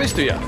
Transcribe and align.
bist 0.00 0.16
du 0.16 0.24
ja. 0.24 0.38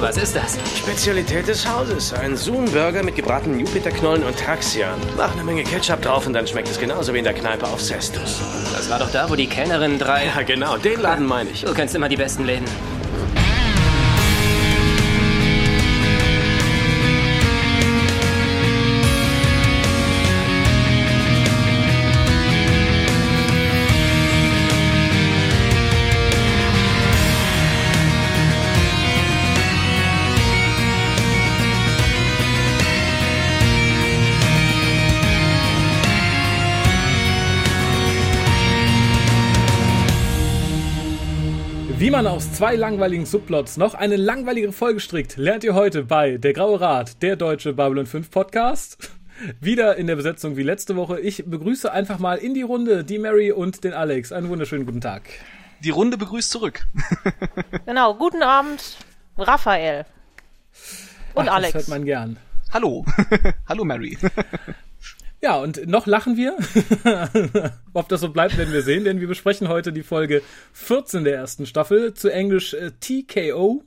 Was 0.00 0.16
ist 0.16 0.34
das? 0.34 0.58
Spezialität 0.76 1.46
des 1.46 1.64
Hauses. 1.68 2.12
Ein 2.12 2.36
Zoom-Burger 2.36 3.04
mit 3.04 3.14
gebratenen 3.14 3.60
Jupiterknollen 3.60 4.24
und 4.24 4.36
Taxian. 4.36 4.98
Mach 5.16 5.32
eine 5.32 5.44
Menge 5.44 5.62
Ketchup 5.62 6.02
drauf 6.02 6.26
und 6.26 6.32
dann 6.32 6.48
schmeckt 6.48 6.68
es 6.68 6.80
genauso 6.80 7.14
wie 7.14 7.18
in 7.18 7.24
der 7.24 7.32
Kneipe 7.32 7.64
auf 7.66 7.80
Cestus. 7.80 8.40
Das 8.72 8.90
war 8.90 8.98
doch 8.98 9.10
da, 9.12 9.30
wo 9.30 9.36
die 9.36 9.46
Kellnerin 9.46 10.00
drei... 10.00 10.26
Ja, 10.26 10.42
genau. 10.42 10.78
Den 10.78 11.00
Laden 11.00 11.26
meine 11.26 11.50
ich. 11.50 11.62
Du 11.62 11.74
kennst 11.74 11.94
immer 11.94 12.08
die 12.08 12.16
besten 12.16 12.44
Läden. 12.44 12.66
Man 42.24 42.26
aus 42.26 42.52
zwei 42.52 42.74
langweiligen 42.74 43.26
Subplots 43.26 43.76
noch 43.76 43.94
eine 43.94 44.16
langweiligere 44.16 44.72
Folge 44.72 44.98
strickt, 44.98 45.36
lernt 45.36 45.62
ihr 45.62 45.74
heute 45.74 46.02
bei 46.02 46.36
Der 46.36 46.52
Graue 46.52 46.80
Rat, 46.80 47.22
der 47.22 47.36
deutsche 47.36 47.74
Babylon 47.74 48.06
5 48.06 48.28
Podcast. 48.28 49.12
Wieder 49.60 49.94
in 49.94 50.08
der 50.08 50.16
Besetzung 50.16 50.56
wie 50.56 50.64
letzte 50.64 50.96
Woche. 50.96 51.20
Ich 51.20 51.44
begrüße 51.46 51.92
einfach 51.92 52.18
mal 52.18 52.38
in 52.38 52.54
die 52.54 52.62
Runde 52.62 53.04
die 53.04 53.20
Mary 53.20 53.52
und 53.52 53.84
den 53.84 53.92
Alex. 53.92 54.32
Einen 54.32 54.48
wunderschönen 54.48 54.84
guten 54.84 55.00
Tag. 55.00 55.22
Die 55.84 55.90
Runde 55.90 56.18
begrüßt 56.18 56.50
zurück. 56.50 56.88
Genau, 57.86 58.14
guten 58.14 58.42
Abend, 58.42 58.96
Raphael. 59.36 60.04
Und 61.34 61.48
Ach, 61.48 61.54
Alex. 61.54 61.72
Das 61.72 61.82
hört 61.82 61.88
man 61.90 62.04
gern. 62.04 62.36
Hallo. 62.72 63.06
Hallo 63.68 63.84
Mary. 63.84 64.18
Ja, 65.40 65.56
und 65.56 65.86
noch 65.86 66.06
lachen 66.06 66.36
wir. 66.36 66.56
Ob 67.92 68.08
das 68.08 68.20
so 68.20 68.30
bleibt, 68.30 68.58
werden 68.58 68.72
wir 68.72 68.82
sehen, 68.82 69.04
denn 69.04 69.20
wir 69.20 69.28
besprechen 69.28 69.68
heute 69.68 69.92
die 69.92 70.02
Folge 70.02 70.42
14 70.72 71.24
der 71.24 71.36
ersten 71.36 71.64
Staffel, 71.64 72.14
zu 72.14 72.28
Englisch 72.28 72.74
äh, 72.74 72.90
TKO 72.98 73.84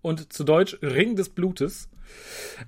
und 0.00 0.32
zu 0.32 0.44
Deutsch 0.44 0.78
Ring 0.82 1.14
des 1.14 1.28
Blutes. 1.28 1.90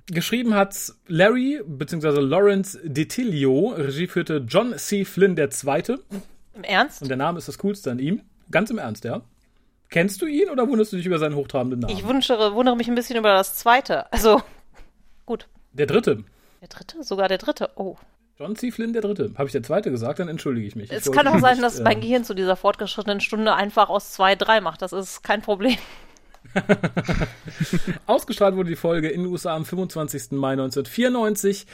Geschrieben 0.07 0.53
hat's 0.53 0.99
Larry 1.07 1.61
bzw. 1.65 2.19
Lawrence 2.19 2.79
DeTilio, 2.83 3.69
Regie 3.69 4.07
führte 4.07 4.45
John 4.47 4.77
C. 4.77 5.03
Flynn 5.05 5.35
II. 5.35 5.97
Im 6.53 6.63
Ernst? 6.63 7.01
Und 7.01 7.07
der 7.07 7.17
Name 7.17 7.39
ist 7.39 7.47
das 7.47 7.57
Coolste 7.57 7.89
an 7.89 7.99
ihm. 7.99 8.21
Ganz 8.51 8.69
im 8.69 8.77
Ernst, 8.77 9.03
ja. 9.03 9.21
Kennst 9.89 10.21
du 10.21 10.27
ihn 10.27 10.49
oder 10.49 10.67
wunderst 10.67 10.93
du 10.93 10.97
dich 10.97 11.05
über 11.07 11.17
seinen 11.17 11.35
hochtrabenden 11.35 11.79
Namen? 11.79 11.95
Ich 11.95 12.05
wundere, 12.05 12.53
wundere 12.53 12.75
mich 12.75 12.87
ein 12.87 12.95
bisschen 12.95 13.17
über 13.17 13.33
das 13.33 13.55
zweite. 13.55 14.11
Also, 14.11 14.41
gut. 15.25 15.47
der 15.73 15.87
dritte. 15.87 16.23
Der 16.61 16.67
dritte? 16.67 17.03
Sogar 17.03 17.27
der 17.27 17.37
dritte. 17.37 17.71
Oh. 17.75 17.95
John 18.37 18.55
C. 18.55 18.71
Flynn 18.71 18.93
der 18.93 19.01
dritte. 19.01 19.33
Habe 19.37 19.47
ich 19.47 19.51
der 19.51 19.63
zweite 19.63 19.91
gesagt, 19.91 20.19
dann 20.19 20.29
entschuldige 20.29 20.65
ich 20.65 20.75
mich. 20.75 20.91
Ich 20.91 20.97
Es 20.97 21.07
wollte 21.07 21.23
kann 21.23 21.27
auch 21.27 21.39
sein, 21.39 21.53
nicht, 21.53 21.63
dass 21.63 21.79
äh, 21.79 21.83
mein 21.83 21.99
Gehirn 21.99 22.23
zu 22.23 22.33
dieser 22.33 22.55
fortgeschrittenen 22.55 23.19
Stunde 23.19 23.53
einfach 23.53 23.89
aus 23.89 24.11
zwei, 24.11 24.35
drei 24.35 24.61
macht. 24.61 24.81
Das 24.81 24.93
ist 24.93 25.23
kein 25.23 25.41
Problem. 25.41 25.77
Ausgestrahlt 28.05 28.55
wurde 28.55 28.69
die 28.69 28.75
Folge 28.75 29.09
in 29.09 29.23
den 29.23 29.31
USA 29.31 29.55
am 29.55 29.65
25. 29.65 30.31
Mai 30.31 30.53
1994 30.53 31.65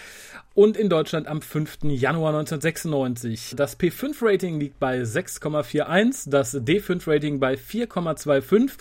und 0.56 0.78
in 0.78 0.90
Deutschland 0.90 1.28
am 1.28 1.42
5. 1.42 1.80
Januar 1.84 2.34
1996. 2.34 3.54
Das 3.58 3.78
P5-Rating 3.78 4.60
liegt 4.60 4.80
bei 4.80 5.02
6,41, 5.02 6.30
das 6.30 6.56
D5-Rating 6.56 7.40
bei 7.40 7.56
4,25 7.56 8.72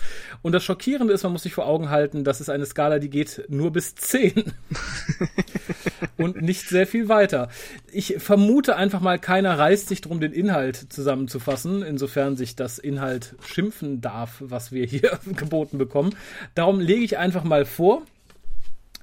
und 0.41 0.53
das 0.53 0.63
Schockierende 0.63 1.13
ist, 1.13 1.23
man 1.23 1.33
muss 1.33 1.43
sich 1.43 1.53
vor 1.53 1.67
Augen 1.67 1.89
halten, 1.89 2.23
das 2.23 2.39
ist 2.39 2.49
eine 2.49 2.65
Skala, 2.65 2.99
die 2.99 3.09
geht 3.09 3.43
nur 3.49 3.73
bis 3.73 3.93
10 3.95 4.53
und 6.17 6.41
nicht 6.41 6.69
sehr 6.69 6.87
viel 6.87 7.09
weiter. 7.09 7.49
Ich 7.91 8.15
vermute 8.19 8.77
einfach 8.77 9.01
mal, 9.01 9.19
keiner 9.19 9.59
reißt 9.59 9.89
sich 9.89 9.99
drum, 9.99 10.21
den 10.21 10.31
Inhalt 10.31 10.77
zusammenzufassen, 10.77 11.83
insofern 11.83 12.37
sich 12.37 12.55
das 12.55 12.79
Inhalt 12.79 13.35
schimpfen 13.45 13.99
darf, 13.99 14.37
was 14.39 14.71
wir 14.71 14.85
hier 14.85 15.19
geboten 15.35 15.74
bekommen. 15.77 16.15
Darum 16.55 16.79
lege 16.79 17.03
ich 17.03 17.17
einfach 17.17 17.43
mal 17.43 17.65
vor. 17.65 18.01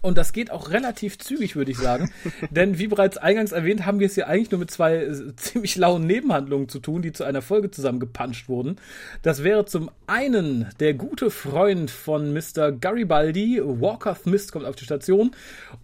Und 0.02 0.18
das 0.18 0.32
geht 0.32 0.50
auch 0.50 0.70
relativ 0.70 1.16
zügig, 1.18 1.54
würde 1.54 1.70
ich 1.70 1.78
sagen. 1.78 2.10
Denn 2.50 2.78
wie 2.78 2.88
bereits 2.88 3.18
eingangs 3.18 3.52
erwähnt, 3.52 3.86
haben 3.86 4.00
wir 4.00 4.08
es 4.08 4.16
hier 4.16 4.26
eigentlich 4.26 4.50
nur 4.50 4.58
mit 4.58 4.70
zwei 4.70 4.96
äh, 4.96 5.36
ziemlich 5.36 5.76
lauen 5.76 6.06
Nebenhandlungen 6.06 6.68
zu 6.68 6.80
tun, 6.80 7.02
die 7.02 7.12
zu 7.12 7.22
einer 7.22 7.40
Folge 7.40 7.70
zusammengepanscht 7.70 8.48
wurden. 8.48 8.76
Das 9.22 9.44
wäre 9.44 9.64
zum 9.64 9.90
einen 10.08 10.66
der 10.80 10.94
gute 10.94 11.30
Freund 11.30 11.90
von 11.90 12.34
Mr. 12.34 12.72
Garibaldi, 12.72 13.60
Walker 13.62 14.16
Smith, 14.16 14.50
kommt 14.50 14.66
auf 14.66 14.74
die 14.74 14.84
Station 14.84 15.30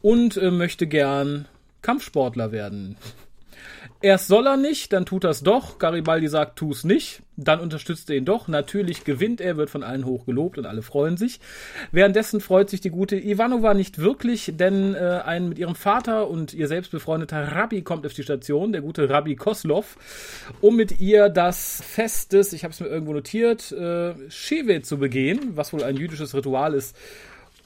und 0.03 0.37
äh, 0.37 0.51
möchte 0.51 0.89
gern 0.89 1.47
Kampfsportler 1.83 2.51
werden. 2.51 2.97
Erst 4.01 4.29
soll 4.29 4.47
er 4.47 4.57
nicht, 4.57 4.93
dann 4.93 5.07
tut 5.07 5.25
er 5.25 5.31
es 5.31 5.43
doch. 5.43 5.81
Garibaldi 5.81 6.29
sagt, 6.29 6.57
tu 6.57 6.71
es 6.71 6.85
nicht. 6.85 7.23
Dann 7.37 7.59
unterstützt 7.59 8.09
er 8.11 8.17
ihn 8.17 8.25
doch. 8.25 8.47
Natürlich 8.47 9.03
gewinnt 9.03 9.41
er, 9.41 9.57
wird 9.57 9.71
von 9.71 9.83
allen 9.83 10.07
hoch 10.07 10.25
gelobt 10.25 10.57
und 10.57 10.67
alle 10.67 10.83
freuen 10.83 11.17
sich. 11.17 11.41
Währenddessen 11.91 12.41
freut 12.41 12.71
sich 12.71 12.81
die 12.81 12.91
gute 12.91 13.17
Ivanova 13.17 13.75
nicht 13.75 13.99
wirklich, 13.99 14.53
denn 14.55 14.95
äh, 14.95 15.23
ein 15.25 15.49
mit 15.49 15.59
ihrem 15.59 15.75
Vater 15.75 16.29
und 16.29 16.55
ihr 16.55 16.69
selbst 16.69 16.93
befreundeter 16.93 17.57
Rabbi 17.57 17.83
kommt 17.83 18.07
auf 18.07 18.13
die 18.13 18.23
Station, 18.23 18.71
der 18.71 18.83
gute 18.83 19.11
Rabbi 19.11 19.35
Koslov, 19.35 19.97
um 20.61 20.77
mit 20.77 21.01
ihr 21.01 21.29
das 21.29 21.83
Fest 21.85 22.33
des, 22.33 22.53
ich 22.53 22.63
habe 22.63 22.73
es 22.73 22.79
mir 22.79 22.87
irgendwo 22.87 23.15
notiert, 23.15 23.73
äh, 23.73 24.15
Shevet 24.31 24.87
zu 24.87 24.99
begehen, 24.99 25.57
was 25.57 25.73
wohl 25.73 25.83
ein 25.83 25.97
jüdisches 25.97 26.35
Ritual 26.35 26.75
ist, 26.75 26.97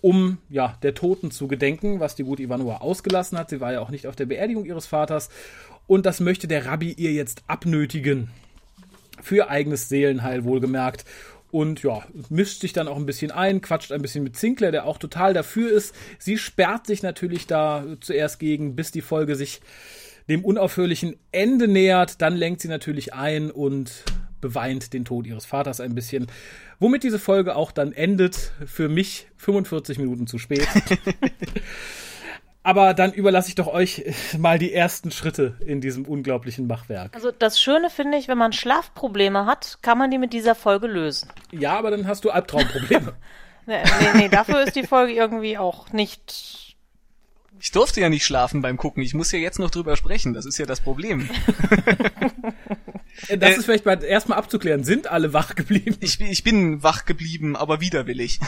um 0.00 0.38
ja 0.48 0.76
der 0.82 0.94
Toten 0.94 1.30
zu 1.30 1.46
gedenken, 1.46 2.00
was 2.00 2.14
die 2.14 2.24
gute 2.24 2.42
Ivanova 2.42 2.78
ausgelassen 2.78 3.38
hat. 3.38 3.50
Sie 3.50 3.60
war 3.60 3.72
ja 3.72 3.80
auch 3.80 3.90
nicht 3.90 4.06
auf 4.06 4.16
der 4.16 4.26
Beerdigung 4.26 4.64
ihres 4.64 4.86
Vaters. 4.86 5.28
Und 5.92 6.06
das 6.06 6.20
möchte 6.20 6.48
der 6.48 6.64
Rabbi 6.64 6.94
ihr 6.94 7.12
jetzt 7.12 7.42
abnötigen. 7.48 8.30
Für 9.20 9.50
eigenes 9.50 9.90
Seelenheil 9.90 10.44
wohlgemerkt. 10.44 11.04
Und 11.50 11.82
ja, 11.82 12.06
mischt 12.30 12.62
sich 12.62 12.72
dann 12.72 12.88
auch 12.88 12.96
ein 12.96 13.04
bisschen 13.04 13.30
ein, 13.30 13.60
quatscht 13.60 13.92
ein 13.92 14.00
bisschen 14.00 14.24
mit 14.24 14.34
Zinkler, 14.34 14.72
der 14.72 14.86
auch 14.86 14.96
total 14.96 15.34
dafür 15.34 15.70
ist. 15.70 15.94
Sie 16.18 16.38
sperrt 16.38 16.86
sich 16.86 17.02
natürlich 17.02 17.46
da 17.46 17.84
zuerst 18.00 18.38
gegen, 18.38 18.74
bis 18.74 18.90
die 18.90 19.02
Folge 19.02 19.36
sich 19.36 19.60
dem 20.30 20.46
unaufhörlichen 20.46 21.16
Ende 21.30 21.68
nähert. 21.68 22.22
Dann 22.22 22.36
lenkt 22.36 22.62
sie 22.62 22.68
natürlich 22.68 23.12
ein 23.12 23.50
und 23.50 23.92
beweint 24.40 24.94
den 24.94 25.04
Tod 25.04 25.26
ihres 25.26 25.44
Vaters 25.44 25.78
ein 25.78 25.94
bisschen. 25.94 26.26
Womit 26.78 27.02
diese 27.02 27.18
Folge 27.18 27.54
auch 27.54 27.70
dann 27.70 27.92
endet. 27.92 28.52
Für 28.64 28.88
mich 28.88 29.26
45 29.36 29.98
Minuten 29.98 30.26
zu 30.26 30.38
spät. 30.38 30.66
Aber 32.64 32.94
dann 32.94 33.12
überlasse 33.12 33.48
ich 33.48 33.54
doch 33.56 33.66
euch 33.66 34.04
mal 34.38 34.58
die 34.58 34.72
ersten 34.72 35.10
Schritte 35.10 35.56
in 35.66 35.80
diesem 35.80 36.04
unglaublichen 36.04 36.66
Machwerk. 36.68 37.12
Also, 37.14 37.32
das 37.32 37.60
Schöne 37.60 37.90
finde 37.90 38.18
ich, 38.18 38.28
wenn 38.28 38.38
man 38.38 38.52
Schlafprobleme 38.52 39.46
hat, 39.46 39.78
kann 39.82 39.98
man 39.98 40.10
die 40.12 40.18
mit 40.18 40.32
dieser 40.32 40.54
Folge 40.54 40.86
lösen. 40.86 41.28
Ja, 41.50 41.76
aber 41.76 41.90
dann 41.90 42.06
hast 42.06 42.24
du 42.24 42.30
Albtraumprobleme. 42.30 43.14
Nee, 43.66 43.76
nee, 43.84 44.18
nee 44.22 44.28
dafür 44.28 44.60
ist 44.62 44.74
die 44.74 44.82
Folge 44.82 45.12
irgendwie 45.12 45.56
auch 45.56 45.92
nicht. 45.92 46.74
Ich 47.60 47.70
durfte 47.70 48.00
ja 48.00 48.08
nicht 48.08 48.24
schlafen 48.24 48.60
beim 48.60 48.76
Gucken. 48.76 49.04
Ich 49.04 49.14
muss 49.14 49.30
ja 49.30 49.38
jetzt 49.38 49.60
noch 49.60 49.70
drüber 49.70 49.94
sprechen. 49.94 50.34
Das 50.34 50.46
ist 50.46 50.58
ja 50.58 50.66
das 50.66 50.80
Problem. 50.80 51.30
das 53.28 53.50
Äh, 53.50 53.54
ist 53.56 53.64
vielleicht 53.64 53.86
mal 53.86 54.02
erstmal 54.02 54.38
abzuklären. 54.38 54.82
Sind 54.82 55.06
alle 55.06 55.32
wach 55.32 55.54
geblieben? 55.54 55.96
Ich, 56.00 56.18
bin- 56.18 56.26
ich 56.26 56.42
bin 56.42 56.82
wach 56.82 57.04
geblieben, 57.04 57.54
aber 57.56 57.80
widerwillig. 57.80 58.40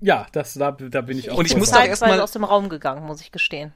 Ja, 0.00 0.26
das, 0.32 0.54
da, 0.54 0.72
da 0.72 1.00
bin 1.00 1.18
ich 1.18 1.30
auch. 1.30 1.38
Und 1.38 1.46
ich 1.46 1.56
muss 1.56 1.70
da 1.70 1.84
erst 1.84 2.00
zeitweise 2.00 2.18
mal- 2.18 2.24
aus 2.24 2.32
dem 2.32 2.44
Raum 2.44 2.68
gegangen, 2.68 3.04
muss 3.06 3.20
ich 3.20 3.32
gestehen. 3.32 3.72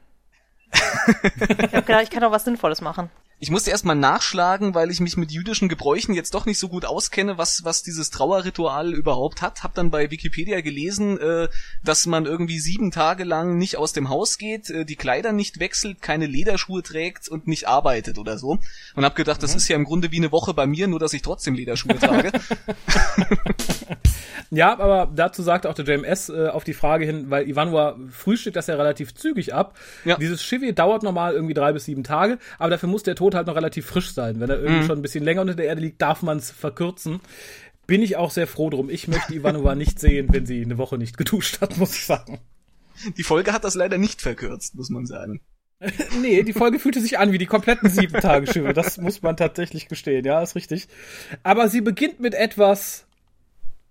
ich 0.73 1.73
habe 1.73 1.83
gedacht, 1.83 2.03
ich 2.03 2.09
kann 2.09 2.23
auch 2.23 2.31
was 2.31 2.45
Sinnvolles 2.45 2.81
machen. 2.81 3.09
Ich 3.39 3.51
musste 3.51 3.71
erstmal 3.71 3.97
nachschlagen, 3.97 4.73
weil 4.73 4.89
ich 4.89 5.01
mich 5.01 5.17
mit 5.17 5.29
jüdischen 5.29 5.67
Gebräuchen 5.67 6.13
jetzt 6.13 6.33
doch 6.33 6.45
nicht 6.45 6.57
so 6.57 6.69
gut 6.69 6.85
auskenne, 6.85 7.37
was, 7.37 7.65
was 7.65 7.83
dieses 7.83 8.09
Trauerritual 8.09 8.93
überhaupt 8.93 9.41
hat. 9.41 9.63
Hab 9.63 9.73
dann 9.73 9.91
bei 9.91 10.09
Wikipedia 10.11 10.61
gelesen, 10.61 11.19
äh, 11.19 11.49
dass 11.83 12.05
man 12.05 12.25
irgendwie 12.25 12.59
sieben 12.59 12.89
Tage 12.89 13.25
lang 13.25 13.57
nicht 13.57 13.75
aus 13.75 13.91
dem 13.91 14.07
Haus 14.07 14.37
geht, 14.37 14.69
äh, 14.69 14.85
die 14.85 14.95
Kleider 14.95 15.33
nicht 15.33 15.59
wechselt, 15.59 16.01
keine 16.01 16.25
Lederschuhe 16.25 16.83
trägt 16.83 17.27
und 17.27 17.45
nicht 17.45 17.67
arbeitet 17.67 18.17
oder 18.17 18.37
so. 18.37 18.59
Und 18.95 19.03
hab 19.03 19.15
gedacht, 19.15 19.43
das 19.43 19.55
ist 19.55 19.67
ja 19.67 19.75
im 19.75 19.83
Grunde 19.83 20.11
wie 20.11 20.17
eine 20.17 20.31
Woche 20.31 20.53
bei 20.53 20.65
mir, 20.65 20.87
nur 20.87 20.99
dass 20.99 21.11
ich 21.11 21.21
trotzdem 21.21 21.53
Lederschuhe 21.53 21.99
trage. 21.99 22.31
Ja, 24.53 24.77
aber 24.77 25.11
dazu 25.13 25.41
sagte 25.41 25.67
auch 25.67 25.73
der 25.73 25.85
JMS 25.85 26.29
äh, 26.29 26.47
auf 26.47 26.63
die 26.63 26.73
Frage 26.73 27.05
hin, 27.05 27.25
weil 27.29 27.49
Ivanova 27.49 27.97
frühstückt 28.11 28.55
das 28.55 28.67
ja 28.67 28.75
relativ 28.75 29.15
zügig 29.15 29.53
ab. 29.53 29.75
Ja. 30.05 30.15
Dieses 30.17 30.41
Chivi 30.41 30.73
dauert 30.73 31.01
normal 31.01 31.33
irgendwie 31.33 31.55
drei 31.55 31.73
bis 31.73 31.85
sieben 31.85 32.03
Tage, 32.03 32.37
aber 32.59 32.69
dafür 32.69 32.87
muss 32.87 33.01
der 33.01 33.15
Tod 33.15 33.33
halt 33.33 33.47
noch 33.47 33.55
relativ 33.55 33.87
frisch 33.87 34.13
sein. 34.13 34.39
Wenn 34.39 34.51
er 34.51 34.59
irgendwie 34.59 34.85
schon 34.85 34.99
ein 34.99 35.01
bisschen 35.01 35.23
länger 35.23 35.41
unter 35.41 35.55
der 35.55 35.65
Erde 35.65 35.81
liegt, 35.81 36.01
darf 36.01 36.21
man 36.21 36.37
es 36.37 36.51
verkürzen. 36.51 37.19
Bin 37.87 38.03
ich 38.03 38.15
auch 38.15 38.29
sehr 38.29 38.45
froh 38.45 38.69
drum. 38.69 38.91
Ich 38.91 39.07
möchte 39.07 39.33
Ivanova 39.33 39.73
nicht 39.75 39.99
sehen, 39.99 40.27
wenn 40.31 40.45
sie 40.45 40.63
eine 40.63 40.77
Woche 40.77 40.99
nicht 40.99 41.17
geduscht 41.17 41.59
hat, 41.59 41.77
muss 41.77 41.95
ich 41.95 42.05
sagen. 42.05 42.39
Die 43.17 43.23
Folge 43.23 43.53
hat 43.53 43.63
das 43.63 43.73
leider 43.73 43.97
nicht 43.97 44.21
verkürzt, 44.21 44.75
muss 44.75 44.89
man 44.89 45.07
sagen. 45.07 45.41
Nee, 46.21 46.43
die 46.43 46.53
Folge 46.53 46.79
fühlte 46.79 47.01
sich 47.01 47.19
an 47.19 47.33
wie 47.33 47.37
die 47.37 47.45
kompletten 47.45 47.89
sieben 47.89 48.13
Tage 48.21 48.47
Schiffe. 48.47 48.71
Das 48.71 48.97
muss 48.97 49.21
man 49.21 49.35
tatsächlich 49.35 49.89
gestehen, 49.89 50.23
ja, 50.23 50.41
ist 50.41 50.55
richtig. 50.55 50.87
Aber 51.41 51.67
sie 51.67 51.81
beginnt 51.81 52.21
mit 52.21 52.35
etwas, 52.35 53.05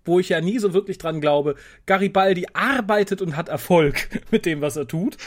wo 0.05 0.19
ich 0.19 0.29
ja 0.29 0.41
nie 0.41 0.59
so 0.59 0.73
wirklich 0.73 0.97
dran 0.97 1.21
glaube, 1.21 1.55
Garibaldi 1.85 2.47
arbeitet 2.53 3.21
und 3.21 3.35
hat 3.35 3.49
Erfolg 3.49 4.21
mit 4.31 4.45
dem, 4.45 4.61
was 4.61 4.75
er 4.75 4.87
tut. 4.87 5.17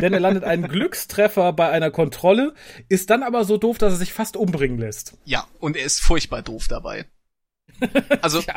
Denn 0.00 0.12
er 0.12 0.20
landet 0.20 0.44
einen 0.44 0.68
Glückstreffer 0.68 1.52
bei 1.52 1.70
einer 1.70 1.90
Kontrolle, 1.90 2.54
ist 2.88 3.10
dann 3.10 3.22
aber 3.22 3.44
so 3.44 3.56
doof, 3.56 3.78
dass 3.78 3.94
er 3.94 3.98
sich 3.98 4.12
fast 4.12 4.36
umbringen 4.36 4.78
lässt. 4.78 5.14
Ja, 5.24 5.46
und 5.60 5.76
er 5.76 5.84
ist 5.84 6.00
furchtbar 6.00 6.42
doof 6.42 6.66
dabei. 6.68 7.06
Also, 8.20 8.40
Ja. 8.46 8.54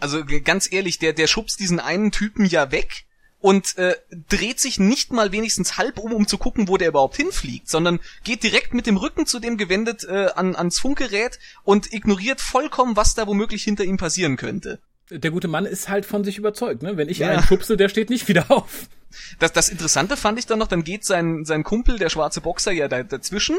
also 0.00 0.22
ganz 0.44 0.70
ehrlich, 0.72 0.98
der, 0.98 1.12
der 1.12 1.26
schubst 1.26 1.60
diesen 1.60 1.80
einen 1.80 2.10
Typen 2.12 2.46
ja 2.46 2.70
weg 2.72 3.04
und 3.40 3.76
äh, 3.76 3.94
dreht 4.30 4.58
sich 4.58 4.78
nicht 4.78 5.12
mal 5.12 5.30
wenigstens 5.30 5.76
halb 5.76 5.98
um, 5.98 6.14
um 6.14 6.26
zu 6.26 6.38
gucken, 6.38 6.66
wo 6.66 6.78
der 6.78 6.88
überhaupt 6.88 7.16
hinfliegt, 7.16 7.68
sondern 7.68 8.00
geht 8.24 8.42
direkt 8.42 8.72
mit 8.72 8.86
dem 8.86 8.96
Rücken 8.96 9.26
zu 9.26 9.38
dem 9.38 9.58
gewendet 9.58 10.02
äh, 10.04 10.28
an, 10.34 10.56
ans 10.56 10.78
Funkgerät 10.78 11.38
und 11.62 11.92
ignoriert 11.92 12.40
vollkommen, 12.40 12.96
was 12.96 13.14
da 13.14 13.26
womöglich 13.26 13.62
hinter 13.62 13.84
ihm 13.84 13.98
passieren 13.98 14.38
könnte. 14.38 14.80
Der 15.10 15.30
gute 15.30 15.48
Mann 15.48 15.66
ist 15.66 15.88
halt 15.88 16.06
von 16.06 16.24
sich 16.24 16.38
überzeugt, 16.38 16.82
ne? 16.82 16.96
Wenn 16.96 17.08
ich 17.08 17.18
Ja. 17.18 17.28
einen 17.30 17.42
schubse, 17.42 17.76
der 17.76 17.88
steht 17.88 18.10
nicht 18.10 18.28
wieder 18.28 18.50
auf. 18.50 18.88
Das, 19.38 19.52
das 19.52 19.68
Interessante 19.68 20.16
fand 20.16 20.38
ich 20.38 20.46
dann 20.46 20.58
noch, 20.58 20.66
dann 20.66 20.82
geht 20.84 21.04
sein, 21.04 21.44
sein 21.44 21.62
Kumpel, 21.62 21.98
der 21.98 22.08
schwarze 22.08 22.40
Boxer, 22.40 22.72
ja 22.72 22.88
da, 22.88 23.02
dazwischen. 23.02 23.58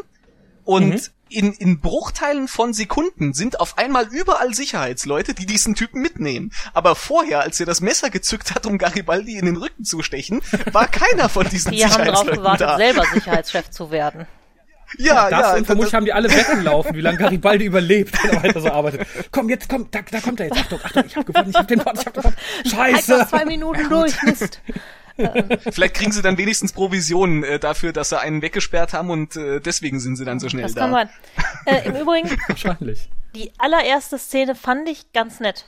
Und 0.63 0.93
Mhm. 0.93 1.01
in, 1.29 1.53
in 1.53 1.79
Bruchteilen 1.79 2.47
von 2.47 2.73
Sekunden 2.73 3.33
sind 3.35 3.59
auf 3.59 3.77
einmal 3.77 4.07
überall 4.11 4.53
Sicherheitsleute, 4.55 5.35
die 5.35 5.45
diesen 5.45 5.75
Typen 5.75 6.01
mitnehmen. 6.01 6.51
Aber 6.73 6.95
vorher, 6.95 7.41
als 7.41 7.59
er 7.59 7.67
das 7.67 7.81
Messer 7.81 8.09
gezückt 8.09 8.55
hat, 8.55 8.65
um 8.65 8.79
Garibaldi 8.79 9.37
in 9.37 9.45
den 9.45 9.57
Rücken 9.57 9.83
zu 9.85 10.01
stechen, 10.01 10.41
war 10.71 10.87
keiner 10.87 11.29
von 11.29 11.47
diesen 11.47 11.71
Die 11.71 11.85
haben 11.85 12.03
darauf 12.03 12.21
Sicherheitsleuten 12.25 12.43
gewartet, 12.43 12.67
da. 12.67 12.77
selber 12.77 13.05
Sicherheitschef 13.13 13.69
zu 13.69 13.91
werden. 13.91 14.25
Ja, 14.97 15.29
Das 15.29 15.39
ja, 15.39 15.55
und 15.55 15.65
vermutlich 15.65 15.93
haben 15.93 16.05
die 16.05 16.13
alle 16.13 16.29
weggelaufen, 16.29 16.95
wie 16.95 17.01
lange 17.01 17.17
Garibaldi 17.17 17.65
überlebt, 17.65 18.21
wenn 18.23 18.31
er 18.31 18.43
weiter 18.43 18.61
so 18.61 18.69
arbeitet. 18.71 19.07
Komm, 19.31 19.49
jetzt 19.49 19.69
kommt, 19.69 19.93
da, 19.93 19.99
da 20.09 20.19
kommt 20.19 20.39
er 20.39 20.47
jetzt. 20.47 20.57
Achtung, 20.59 20.79
Achtung, 20.83 21.03
ich 21.05 21.15
hab 21.15 21.25
gewonnen, 21.25 21.49
ich 21.49 21.55
hab 21.55 21.67
den 21.67 21.85
Wort, 21.85 21.99
ich 21.99 22.05
hab 22.05 22.13
gewonnen. 22.13 22.35
Halt 22.63 22.95
Scheiße. 22.95 23.17
noch 23.19 23.27
zwei 23.27 23.45
Minuten 23.45 23.89
durch, 23.89 24.21
Mist. 24.23 24.61
vielleicht 25.71 25.93
kriegen 25.95 26.11
sie 26.11 26.21
dann 26.21 26.37
wenigstens 26.37 26.73
Provisionen 26.73 27.43
äh, 27.43 27.57
dafür, 27.59 27.93
dass 27.93 28.09
sie 28.09 28.19
einen 28.19 28.41
weggesperrt 28.41 28.91
haben 28.93 29.09
und 29.09 29.35
äh, 29.37 29.61
deswegen 29.61 29.99
sind 29.99 30.17
sie 30.17 30.25
dann 30.25 30.39
so 30.39 30.49
schnell 30.49 30.63
Das 30.63 30.73
da. 30.73 30.81
kann 30.81 30.91
sein. 30.91 31.09
Äh, 31.65 31.87
Im 31.87 31.95
Übrigen, 32.01 32.29
Wahrscheinlich. 32.47 33.09
die 33.33 33.51
allererste 33.57 34.17
Szene 34.17 34.55
fand 34.55 34.89
ich 34.89 35.11
ganz 35.13 35.39
nett. 35.39 35.65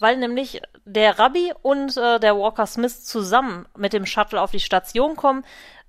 Weil 0.00 0.16
nämlich 0.18 0.60
der 0.84 1.18
Rabbi 1.18 1.52
und 1.62 1.96
äh, 1.96 2.18
der 2.20 2.36
Walker 2.36 2.66
Smith 2.66 3.04
zusammen 3.04 3.66
mit 3.76 3.92
dem 3.92 4.04
Shuttle 4.06 4.40
auf 4.40 4.50
die 4.50 4.60
Station 4.60 5.16
kommen, 5.16 5.44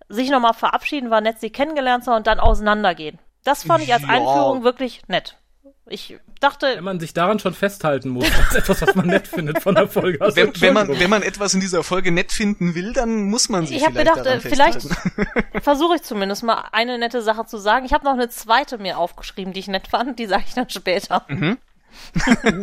sich 0.09 0.29
nochmal 0.29 0.53
verabschieden, 0.53 1.09
war 1.09 1.21
nett, 1.21 1.39
sie 1.39 1.49
kennengelernt 1.49 2.03
zu 2.03 2.11
haben 2.11 2.17
und 2.17 2.27
dann 2.27 2.39
auseinandergehen. 2.39 3.19
Das 3.43 3.63
fand 3.63 3.83
ich 3.83 3.93
als 3.93 4.03
Ja. 4.03 4.09
Einführung 4.09 4.63
wirklich 4.63 5.01
nett. 5.07 5.37
Ich 5.89 6.17
dachte, 6.41 6.67
Wenn 6.75 6.83
man 6.83 6.99
sich 6.99 7.13
daran 7.13 7.39
schon 7.39 7.53
festhalten 7.53 8.09
muss, 8.09 8.25
als 8.37 8.55
etwas, 8.55 8.81
was 8.81 8.95
man 8.95 9.07
nett 9.07 9.27
findet 9.27 9.61
von 9.61 9.73
der 9.73 9.87
Folge. 9.87 10.19
Also, 10.21 10.35
Wenn, 10.35 10.51
wenn, 10.59 10.73
man, 10.73 10.87
wenn 10.99 11.09
man 11.09 11.21
etwas 11.21 11.53
in 11.53 11.61
dieser 11.61 11.81
Folge 11.83 12.11
nett 12.11 12.31
finden 12.33 12.75
will, 12.75 12.91
dann 12.93 13.23
muss 13.29 13.47
man 13.47 13.65
sich 13.65 13.77
ich 13.77 13.85
habe 13.85 13.93
vielleicht 13.93 14.15
gedacht, 14.15 14.25
daran 14.25 14.39
äh, 14.39 14.49
vielleicht 14.49 14.81
festhalten. 14.81 15.61
versuche 15.61 15.95
ich 15.95 16.03
zumindest 16.03 16.43
mal 16.43 16.65
eine 16.73 16.97
nette 16.97 17.21
Sache 17.21 17.45
zu 17.45 17.57
sagen. 17.57 17.85
Ich 17.85 17.93
habe 17.93 18.03
noch 18.03 18.13
eine 18.13 18.29
zweite 18.29 18.77
mir 18.77 18.97
aufgeschrieben, 18.97 19.53
die 19.53 19.61
ich 19.61 19.67
nett 19.67 19.87
fand, 19.87 20.19
die 20.19 20.25
sage 20.25 20.43
ich 20.45 20.53
dann 20.53 20.69
später. 20.69 21.25
Mhm. 21.29 21.57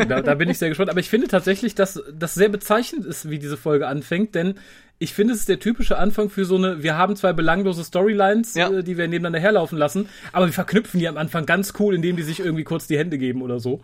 Da, 0.06 0.20
da 0.20 0.35
bin 0.35 0.49
ich 0.49 0.58
sehr 0.58 0.69
gespannt. 0.69 0.91
Aber 0.91 1.00
ich 1.00 1.08
finde 1.08 1.26
tatsächlich, 1.29 1.75
dass 1.75 2.00
das 2.12 2.35
sehr 2.35 2.49
bezeichnend 2.49 3.05
ist, 3.05 3.31
wie 3.31 3.38
diese 3.38 3.56
Folge 3.56 3.88
anfängt, 3.88 4.35
denn 4.35 4.58
ich 5.04 5.14
finde, 5.14 5.34
es 5.34 5.40
ist 5.40 5.48
der 5.48 5.60
typische 5.60 5.98
Anfang 5.98 6.30
für 6.30 6.44
so 6.44 6.56
eine, 6.56 6.82
wir 6.82 6.96
haben 6.96 7.14
zwei 7.14 7.32
belanglose 7.32 7.84
Storylines, 7.84 8.54
Ja. 8.54 8.70
äh, 8.70 8.82
die 8.82 8.96
wir 8.98 9.06
nebeneinander 9.06 9.38
herlaufen 9.38 9.78
lassen, 9.78 10.08
aber 10.32 10.46
wir 10.46 10.52
verknüpfen 10.52 10.98
die 10.98 11.06
am 11.08 11.16
Anfang 11.16 11.46
ganz 11.46 11.74
cool, 11.78 11.94
indem 11.94 12.16
die 12.16 12.22
sich 12.22 12.40
irgendwie 12.40 12.64
kurz 12.64 12.86
die 12.86 12.98
Hände 12.98 13.18
geben 13.18 13.42
oder 13.42 13.60
so. 13.60 13.80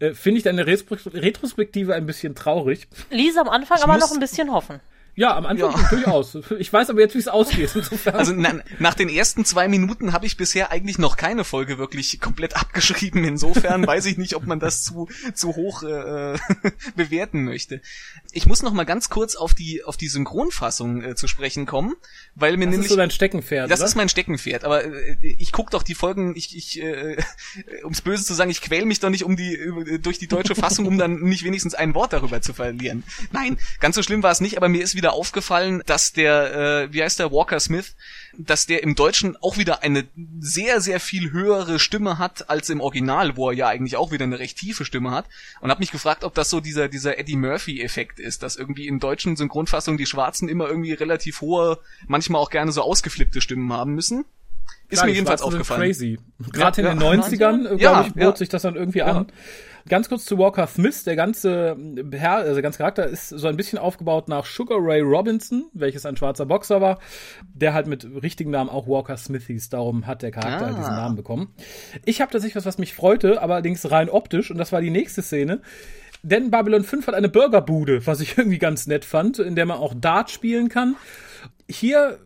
Äh, 0.00 0.12
finde 0.14 0.40
ich 0.40 0.46
Retro- 0.46 0.98
Retrospektive 1.14 1.94
ein 1.94 2.04
bisschen 2.06 2.34
traurig. 2.34 2.88
Ließ 3.10 3.36
am 3.38 3.48
Anfang 3.48 3.78
aber 3.80 3.94
muss- 3.94 4.02
noch 4.02 4.12
ein 4.12 4.20
bisschen 4.20 4.52
hoffen. 4.52 4.80
Ja, 5.18 5.34
am 5.34 5.46
Anfang 5.46 5.72
Ja. 5.72 5.88
durchaus. 5.88 6.36
Ich 6.58 6.70
weiß 6.70 6.90
aber 6.90 7.00
jetzt, 7.00 7.14
wie 7.14 7.18
es 7.20 7.26
ausgeht. 7.28 7.70
Insofern. 7.74 8.14
Also 8.16 8.34
na, 8.36 8.60
nach 8.78 8.92
den 8.92 9.08
ersten 9.08 9.46
zwei 9.46 9.66
Minuten 9.66 10.12
habe 10.12 10.26
ich 10.26 10.36
bisher 10.36 10.70
eigentlich 10.70 10.98
noch 10.98 11.16
keine 11.16 11.42
Folge 11.44 11.78
wirklich 11.78 12.20
komplett 12.20 12.54
abgeschrieben. 12.54 13.24
Insofern 13.24 13.86
weiß 13.86 14.04
ich 14.04 14.18
nicht, 14.18 14.36
ob 14.36 14.44
man 14.46 14.60
das 14.60 14.84
zu 14.84 15.08
zu 15.32 15.56
hoch 15.56 15.82
äh, 15.84 16.36
bewerten 16.96 17.44
möchte. 17.44 17.80
Ich 18.36 18.44
muss 18.44 18.62
noch 18.62 18.74
mal 18.74 18.84
ganz 18.84 19.08
kurz 19.08 19.34
auf 19.34 19.54
die 19.54 19.82
auf 19.82 19.96
die 19.96 20.08
Synchronfassung 20.08 21.02
äh, 21.02 21.14
zu 21.14 21.26
sprechen 21.26 21.64
kommen, 21.64 21.94
weil 22.34 22.58
mir 22.58 22.66
das 22.66 22.72
nämlich 22.72 22.86
ist 22.86 22.90
so 22.90 22.96
dein 22.96 23.10
Steckenpferd, 23.10 23.70
das 23.70 23.80
oder? 23.80 23.88
ist 23.88 23.94
mein 23.94 24.10
Steckenpferd, 24.10 24.64
aber 24.64 24.84
äh, 24.84 25.16
ich 25.38 25.52
guck 25.52 25.70
doch 25.70 25.82
die 25.82 25.94
Folgen, 25.94 26.36
ich, 26.36 26.54
ich 26.54 26.82
äh, 26.82 27.16
ums 27.82 28.02
Böse 28.02 28.24
zu 28.26 28.34
sagen, 28.34 28.50
ich 28.50 28.60
quäl 28.60 28.84
mich 28.84 29.00
doch 29.00 29.08
nicht 29.08 29.24
um 29.24 29.36
die 29.36 29.54
über- 29.54 29.98
durch 29.98 30.18
die 30.18 30.26
deutsche 30.28 30.54
Fassung, 30.54 30.86
um 30.86 30.98
dann 30.98 31.20
nicht 31.22 31.44
wenigstens 31.44 31.74
ein 31.74 31.94
Wort 31.94 32.12
darüber 32.12 32.42
zu 32.42 32.52
verlieren. 32.52 33.04
Nein, 33.32 33.56
ganz 33.80 33.96
so 33.96 34.02
schlimm 34.02 34.22
war 34.22 34.32
es 34.32 34.42
nicht, 34.42 34.58
aber 34.58 34.68
mir 34.68 34.82
ist 34.82 34.94
wieder 34.94 35.14
aufgefallen, 35.14 35.82
dass 35.86 36.12
der, 36.12 36.82
äh, 36.84 36.92
wie 36.92 37.02
heißt 37.02 37.18
der, 37.18 37.32
Walker 37.32 37.58
Smith, 37.58 37.94
dass 38.38 38.66
der 38.66 38.82
im 38.82 38.94
Deutschen 38.94 39.36
auch 39.36 39.58
wieder 39.58 39.82
eine 39.82 40.04
sehr, 40.40 40.80
sehr 40.80 41.00
viel 41.00 41.32
höhere 41.32 41.78
Stimme 41.78 42.18
hat 42.18 42.50
als 42.50 42.70
im 42.70 42.80
Original, 42.80 43.36
wo 43.36 43.50
er 43.50 43.56
ja 43.56 43.68
eigentlich 43.68 43.96
auch 43.96 44.12
wieder 44.12 44.24
eine 44.24 44.38
recht 44.38 44.58
tiefe 44.58 44.84
Stimme 44.84 45.10
hat. 45.10 45.26
Und 45.60 45.70
habe 45.70 45.80
mich 45.80 45.90
gefragt, 45.90 46.24
ob 46.24 46.34
das 46.34 46.50
so 46.50 46.60
dieser, 46.60 46.88
dieser 46.88 47.18
Eddie 47.18 47.36
Murphy-Effekt 47.36 48.20
ist, 48.20 48.42
dass 48.42 48.56
irgendwie 48.56 48.86
in 48.86 49.00
deutschen 49.00 49.36
Synchronfassungen 49.36 49.98
die 49.98 50.06
Schwarzen 50.06 50.48
immer 50.48 50.68
irgendwie 50.68 50.92
relativ 50.92 51.40
hohe, 51.40 51.78
manchmal 52.06 52.40
auch 52.40 52.50
gerne 52.50 52.72
so 52.72 52.82
ausgeflippte 52.82 53.40
Stimmen 53.40 53.72
haben 53.72 53.94
müssen. 53.94 54.24
Ist 54.88 54.98
Klar, 54.98 55.06
mir 55.06 55.12
jedenfalls 55.14 55.40
Schwarzen 55.40 55.54
aufgefallen. 55.54 55.82
Crazy. 55.82 56.18
Gerade 56.52 56.82
Ja, 56.82 56.92
in 56.92 57.00
ja. 57.00 57.10
den 57.10 57.22
90ern, 57.22 57.66
äh, 57.66 57.82
Ja, 57.82 57.92
glaube 57.92 58.08
ich, 58.08 58.14
bot 58.14 58.22
ja. 58.22 58.36
sich 58.36 58.48
das 58.48 58.62
dann 58.62 58.76
irgendwie 58.76 59.02
an. 59.02 59.26
Ganz 59.88 60.08
kurz 60.08 60.24
zu 60.24 60.36
Walker 60.38 60.66
Smith. 60.66 61.04
Der 61.04 61.14
ganze 61.16 61.76
äh, 61.96 62.16
Herr, 62.16 62.36
also 62.36 62.54
der 62.54 62.62
ganze 62.62 62.78
Charakter 62.78 63.06
ist 63.06 63.28
so 63.28 63.46
ein 63.46 63.56
bisschen 63.56 63.78
aufgebaut 63.78 64.28
nach 64.28 64.44
Sugar 64.44 64.78
Ray 64.80 65.00
Robinson, 65.00 65.66
welches 65.74 66.04
ein 66.06 66.16
schwarzer 66.16 66.46
Boxer 66.46 66.80
war, 66.80 66.98
der 67.54 67.72
halt 67.72 67.86
mit 67.86 68.04
richtigen 68.22 68.50
Namen 68.50 68.68
auch 68.70 68.88
Walker 68.88 69.16
Smith 69.16 69.46
hieß. 69.46 69.68
Darum 69.68 70.06
hat 70.06 70.22
der 70.22 70.32
Charakter 70.32 70.64
Ah. 70.64 70.66
halt 70.68 70.78
diesen 70.78 70.94
Namen 70.94 71.16
bekommen. 71.16 71.54
Ich 72.04 72.20
habe 72.20 72.32
tatsächlich 72.32 72.56
was, 72.56 72.66
was 72.66 72.78
mich 72.78 72.94
freute, 72.94 73.40
aber 73.42 73.54
allerdings 73.54 73.88
rein 73.90 74.10
optisch. 74.10 74.50
Und 74.50 74.58
das 74.58 74.72
war 74.72 74.80
die 74.80 74.90
nächste 74.90 75.22
Szene. 75.22 75.60
Denn 76.22 76.50
Babylon 76.50 76.82
5 76.82 77.06
hat 77.06 77.14
eine 77.14 77.28
Burgerbude, 77.28 78.06
was 78.06 78.20
ich 78.20 78.36
irgendwie 78.38 78.58
ganz 78.58 78.86
nett 78.88 79.04
fand, 79.04 79.38
in 79.38 79.54
der 79.54 79.66
man 79.66 79.78
auch 79.78 79.94
Dart 79.94 80.30
spielen 80.30 80.68
kann. 80.68 80.96
Hier 81.68 82.18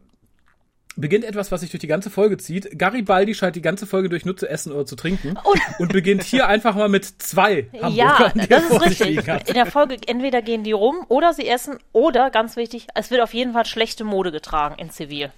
beginnt 1.00 1.24
etwas, 1.24 1.50
was 1.50 1.60
sich 1.60 1.70
durch 1.70 1.80
die 1.80 1.86
ganze 1.86 2.10
Folge 2.10 2.36
zieht. 2.36 2.78
Garibaldi 2.78 3.34
scheint 3.34 3.56
die 3.56 3.62
ganze 3.62 3.86
Folge 3.86 4.08
durch 4.08 4.24
nur 4.24 4.36
zu 4.36 4.48
essen 4.48 4.72
oder 4.72 4.86
zu 4.86 4.96
trinken 4.96 5.38
und, 5.78 5.92
beginnt 5.92 6.22
hier 6.22 6.46
einfach 6.46 6.74
mal 6.74 6.88
mit 6.88 7.04
zwei 7.04 7.68
Ja, 7.72 8.18
Hamburgern, 8.18 8.38
er 8.38 8.46
das 8.46 8.70
ist 8.70 8.80
richtig. 8.82 9.28
In 9.48 9.54
der 9.54 9.66
Folge 9.66 9.96
entweder 10.06 10.42
gehen 10.42 10.64
die 10.64 10.72
rum 10.72 11.04
oder 11.08 11.34
sie 11.34 11.46
essen 11.48 11.78
oder, 11.92 12.30
ganz 12.30 12.56
wichtig, 12.56 12.86
es 12.94 13.10
wird 13.10 13.20
auf 13.22 13.34
jeden 13.34 13.52
Fall 13.52 13.66
schlechte 13.66 14.04
Mode 14.04 14.32
getragen 14.32 14.76
in 14.78 14.90
Zivil. 14.90 15.32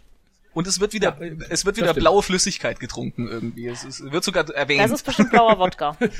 Und 0.54 0.66
es 0.66 0.80
wird 0.80 0.92
wieder, 0.92 1.16
Ja, 1.18 1.26
äh, 1.26 1.36
es 1.48 1.64
wird 1.64 1.76
wieder 1.76 1.88
stimmt. 1.88 2.00
blaue 2.00 2.22
Flüssigkeit 2.22 2.78
getrunken 2.78 3.28
irgendwie. 3.28 3.68
Es, 3.68 3.84
ist, 3.84 4.12
wird 4.12 4.22
sogar 4.22 4.48
erwähnt. 4.50 4.84
Das 4.84 4.90
ist 4.90 5.06
bestimmt 5.06 5.30
blauer 5.30 5.58
Wodka. 5.58 5.96
ja, 6.00 6.10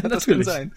kann 0.00 0.10
natürlich. 0.10 0.46
sein. 0.46 0.72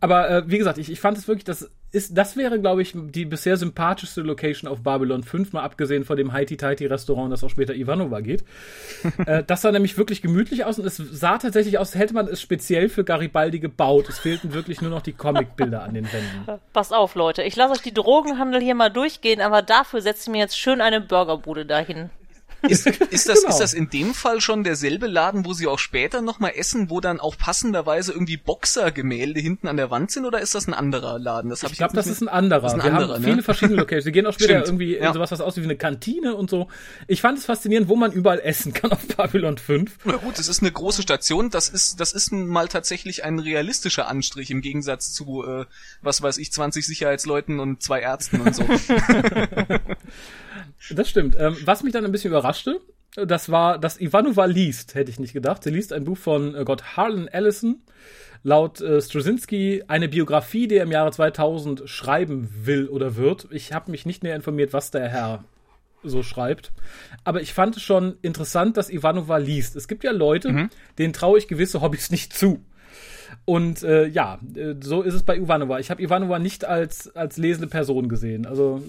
Aber 0.00 0.30
äh, 0.30 0.42
wie 0.46 0.58
gesagt, 0.58 0.78
ich, 0.78 0.90
ich 0.90 1.00
fand 1.00 1.18
es 1.18 1.26
wirklich, 1.26 1.44
das 1.44 1.68
ist, 1.92 2.16
das 2.16 2.36
wäre, 2.36 2.58
glaube 2.58 2.82
ich, 2.82 2.94
die 2.94 3.26
bisher 3.26 3.56
sympathischste 3.56 4.22
Location 4.22 4.70
auf 4.70 4.82
Babylon 4.82 5.22
5, 5.22 5.52
mal 5.52 5.62
abgesehen 5.62 6.04
von 6.04 6.16
dem 6.16 6.32
Haiti-Taiti-Restaurant, 6.32 7.30
das 7.30 7.44
auch 7.44 7.50
später 7.50 7.74
Ivanova 7.74 8.20
geht. 8.20 8.44
äh, 9.26 9.44
das 9.46 9.60
sah 9.62 9.70
nämlich 9.70 9.98
wirklich 9.98 10.22
gemütlich 10.22 10.64
aus 10.64 10.78
und 10.78 10.86
es 10.86 10.96
sah 10.96 11.38
tatsächlich 11.38 11.78
aus, 11.78 11.92
als 11.92 12.00
hätte 12.00 12.14
man 12.14 12.28
es 12.28 12.40
speziell 12.40 12.88
für 12.88 13.04
Garibaldi 13.04 13.58
gebaut. 13.58 14.08
Es 14.08 14.18
fehlten 14.18 14.54
wirklich 14.54 14.80
nur 14.80 14.90
noch 14.90 15.02
die 15.02 15.12
Comicbilder 15.12 15.82
an 15.82 15.94
den 15.94 16.10
Wänden. 16.12 16.60
Pass 16.72 16.92
auf, 16.92 17.14
Leute. 17.14 17.42
Ich 17.42 17.56
lasse 17.56 17.72
euch 17.72 17.82
die 17.82 17.94
Drogenhandel 17.94 18.62
hier 18.62 18.74
mal 18.74 18.90
durchgehen, 18.90 19.40
aber 19.40 19.60
dafür 19.60 20.00
setze 20.00 20.22
ich 20.22 20.32
mir 20.32 20.38
jetzt 20.38 20.58
schön 20.58 20.80
eine 20.80 21.00
Burgerbude 21.00 21.66
dahin. 21.66 22.10
Ist, 22.68 22.86
ist, 22.86 23.28
das, 23.28 23.40
Genau. 23.40 23.48
ist 23.50 23.58
das 23.58 23.74
in 23.74 23.90
dem 23.90 24.14
Fall 24.14 24.40
schon 24.40 24.62
derselbe 24.64 25.06
Laden, 25.06 25.44
wo 25.44 25.52
sie 25.52 25.66
auch 25.66 25.78
später 25.78 26.22
nochmal 26.22 26.52
essen, 26.56 26.90
wo 26.90 27.00
dann 27.00 27.18
auch 27.20 27.36
passenderweise 27.36 28.12
irgendwie 28.12 28.36
Boxergemälde 28.36 29.40
hinten 29.40 29.66
an 29.68 29.76
der 29.76 29.90
Wand 29.90 30.10
sind, 30.10 30.24
oder 30.26 30.40
ist 30.40 30.54
das 30.54 30.66
ein 30.68 30.74
anderer 30.74 31.18
Laden? 31.18 31.50
Das 31.50 31.62
hab 31.62 31.72
Ich 31.72 31.78
glaube, 31.78 31.96
jetzt 31.96 32.06
das 32.06 32.12
ist 32.12 32.20
ein 32.22 32.28
anderer. 32.28 32.62
Das 32.62 32.72
ist 32.74 32.78
ein 32.80 32.84
Wir 32.84 32.92
anderer, 32.94 33.14
haben 33.14 33.22
ne? 33.22 33.28
viele 33.28 33.42
verschiedene 33.42 33.78
Locations. 33.78 34.04
Wir 34.04 34.12
gehen 34.12 34.26
auch 34.26 34.32
später 34.34 34.52
Stimmt, 34.52 34.66
irgendwie 34.68 34.94
in 34.94 35.02
ja. 35.02 35.12
sowas, 35.12 35.30
was 35.32 35.40
aussieht 35.40 35.64
wie 35.64 35.68
eine 35.68 35.76
Kantine 35.76 36.34
und 36.34 36.50
so. 36.50 36.68
Ich 37.08 37.20
fand 37.20 37.38
es 37.38 37.46
faszinierend, 37.46 37.88
wo 37.88 37.96
man 37.96 38.12
überall 38.12 38.40
essen 38.40 38.72
kann 38.72 38.92
auf 38.92 39.06
Babylon 39.16 39.58
5. 39.58 39.98
Na 40.04 40.16
gut, 40.16 40.38
es 40.38 40.48
ist 40.48 40.60
eine 40.62 40.70
große 40.72 41.02
Station. 41.02 41.50
Das 41.50 41.68
ist, 41.68 41.98
das 42.00 42.12
ist 42.12 42.32
mal 42.32 42.68
tatsächlich 42.68 43.24
ein 43.24 43.38
realistischer 43.38 44.08
Anstrich 44.08 44.50
im 44.50 44.60
Gegensatz 44.60 45.12
zu, 45.12 45.44
äh, 45.44 45.64
was 46.00 46.22
weiß 46.22 46.38
ich, 46.38 46.52
20 46.52 46.86
Sicherheitsleuten 46.86 47.60
und 47.60 47.82
zwei 47.82 48.00
Ärzten 48.00 48.40
und 48.40 48.54
so. 48.54 48.64
Das 50.90 51.08
stimmt. 51.08 51.36
Ähm, 51.38 51.56
was 51.64 51.82
mich 51.82 51.92
dann 51.92 52.04
ein 52.04 52.12
bisschen 52.12 52.30
überraschte, 52.30 52.80
das 53.14 53.50
war, 53.50 53.78
dass 53.78 54.00
Ivanova 54.00 54.46
liest, 54.46 54.94
hätte 54.94 55.10
ich 55.10 55.20
nicht 55.20 55.34
gedacht. 55.34 55.62
Sie 55.62 55.70
liest 55.70 55.92
ein 55.92 56.04
Buch 56.04 56.16
von 56.16 56.54
äh, 56.54 56.64
Gott 56.64 56.96
Harlan 56.96 57.28
Ellison. 57.28 57.82
Laut 58.42 58.80
äh, 58.80 59.00
Straczynski 59.00 59.84
eine 59.86 60.08
Biografie, 60.08 60.66
die 60.66 60.76
er 60.76 60.84
im 60.84 60.90
Jahre 60.90 61.12
2000 61.12 61.82
schreiben 61.86 62.48
will 62.64 62.88
oder 62.88 63.16
wird. 63.16 63.46
Ich 63.50 63.72
habe 63.72 63.90
mich 63.90 64.06
nicht 64.06 64.24
näher 64.24 64.34
informiert, 64.34 64.72
was 64.72 64.90
der 64.90 65.08
Herr 65.08 65.44
so 66.02 66.22
schreibt. 66.24 66.72
Aber 67.22 67.40
ich 67.40 67.54
fand 67.54 67.76
es 67.76 67.82
schon 67.82 68.16
interessant, 68.22 68.76
dass 68.76 68.90
Ivanova 68.90 69.36
liest. 69.36 69.76
Es 69.76 69.86
gibt 69.86 70.02
ja 70.02 70.10
Leute, 70.10 70.68
denen 70.98 71.12
traue 71.12 71.38
ich 71.38 71.46
gewisse 71.46 71.80
Hobbys 71.80 72.10
nicht 72.10 72.32
zu. 72.32 72.64
Und 73.44 73.82
äh, 73.82 74.06
ja, 74.06 74.40
äh, 74.56 74.74
so 74.80 75.02
ist 75.02 75.14
es 75.14 75.22
bei 75.22 75.36
Ivanova. 75.36 75.78
Ich 75.78 75.90
habe 75.90 76.02
Ivanova 76.02 76.38
nicht 76.38 76.64
als, 76.64 77.14
als 77.14 77.36
lesende 77.36 77.68
Person 77.68 78.08
gesehen. 78.08 78.46
Also 78.46 78.82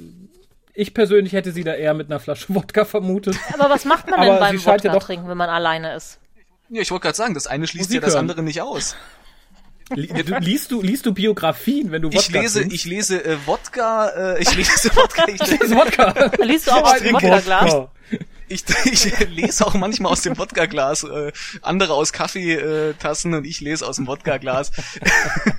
ich 0.74 0.94
persönlich 0.94 1.34
hätte 1.34 1.51
sie 1.51 1.63
da 1.63 1.74
eher 1.75 1.94
mit 1.94 2.10
einer 2.10 2.20
Flasche 2.20 2.46
Wodka 2.56 2.86
vermutet. 2.86 3.36
Aber 3.53 3.70
was 3.70 3.86
macht 3.86 4.10
man 4.10 4.22
denn 4.22 4.39
beim 4.39 4.58
ja 4.58 4.65
Wodka 4.65 4.89
doch- 4.92 5.03
trinken, 5.03 5.27
wenn 5.27 5.38
man 5.38 5.50
alleine 5.50 5.96
ist? 5.96 6.20
Ja, 6.70 6.82
ich 6.82 6.89
wollte 6.92 7.03
gerade 7.03 7.18
sagen, 7.18 7.34
das 7.34 7.46
eine 7.48 7.68
schließt 7.68 7.89
Musik 7.89 7.96
ja 8.01 8.06
das 8.06 8.13
hören. 8.15 8.22
andere 8.22 8.42
nicht 8.44 8.62
aus. 8.62 8.96
Du, 9.89 9.96
liest, 10.39 10.72
du, 10.72 10.82
liest 10.82 11.06
du 11.06 11.13
Biografien, 11.13 11.92
wenn 11.92 12.01
du 12.01 12.10
Ich 12.10 12.15
Wodka 12.15 12.39
lese, 12.42 12.60
trinkst? 12.62 12.75
ich 12.75 12.86
lese 12.86 13.24
äh, 13.24 13.38
Wodka, 13.46 14.08
äh, 14.36 14.42
ich 14.42 14.56
lese 14.56 14.89
Wodka, 14.96 15.25
ich, 15.27 15.42
Ich 15.42 15.48
lese 15.60 15.75
Wodka. 15.75 16.32
Liest 16.42 16.68
du 16.68 16.72
auch 16.72 16.84
aus 16.94 17.00
dem 17.01 17.18
Trink 17.18 17.22
Wodka-Glas? 17.34 17.88
Ich, 18.53 18.63
ich 18.86 19.29
lese 19.29 19.65
auch 19.65 19.74
manchmal 19.74 20.12
aus 20.12 20.22
dem 20.22 20.38
Wodka-Glas, 20.38 21.03
äh, 21.03 21.31
andere 21.62 21.93
aus 21.93 22.13
Kaffeetassen 22.13 23.33
und 23.33 23.45
ich 23.45 23.62
lese 23.62 23.88
aus 23.88 23.95
dem 23.95 24.07
Wodka-Glas. 24.07 24.72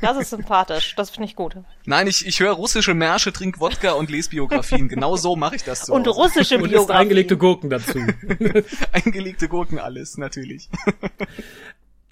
Das 0.01 0.17
ist 0.17 0.31
sympathisch. 0.31 0.95
Das 0.97 1.11
finde 1.11 1.29
ich 1.29 1.35
gut. 1.37 1.57
Nein, 1.87 2.07
ich, 2.07 2.27
ich 2.27 2.41
höre 2.41 2.53
russische 2.53 2.95
Märsche, 2.95 3.33
trink 3.33 3.59
Wodka 3.61 3.93
und 3.93 4.11
lese 4.11 4.31
Biografien. 4.31 4.89
Genau 4.89 5.17
so 5.17 5.35
mache 5.37 5.57
ich 5.57 5.65
das 5.65 5.83
zu 5.87 5.93
Und 5.93 6.07
russische 6.09 6.57
Und 6.57 6.65
isst 6.65 6.73
Biografie. 6.73 7.01
eingelegte 7.01 7.37
Gurken 7.37 7.71
dazu. 7.71 7.99
Eingelegte 8.93 9.49
Gurken, 9.49 9.79
alles, 9.79 10.17
natürlich. 10.19 10.69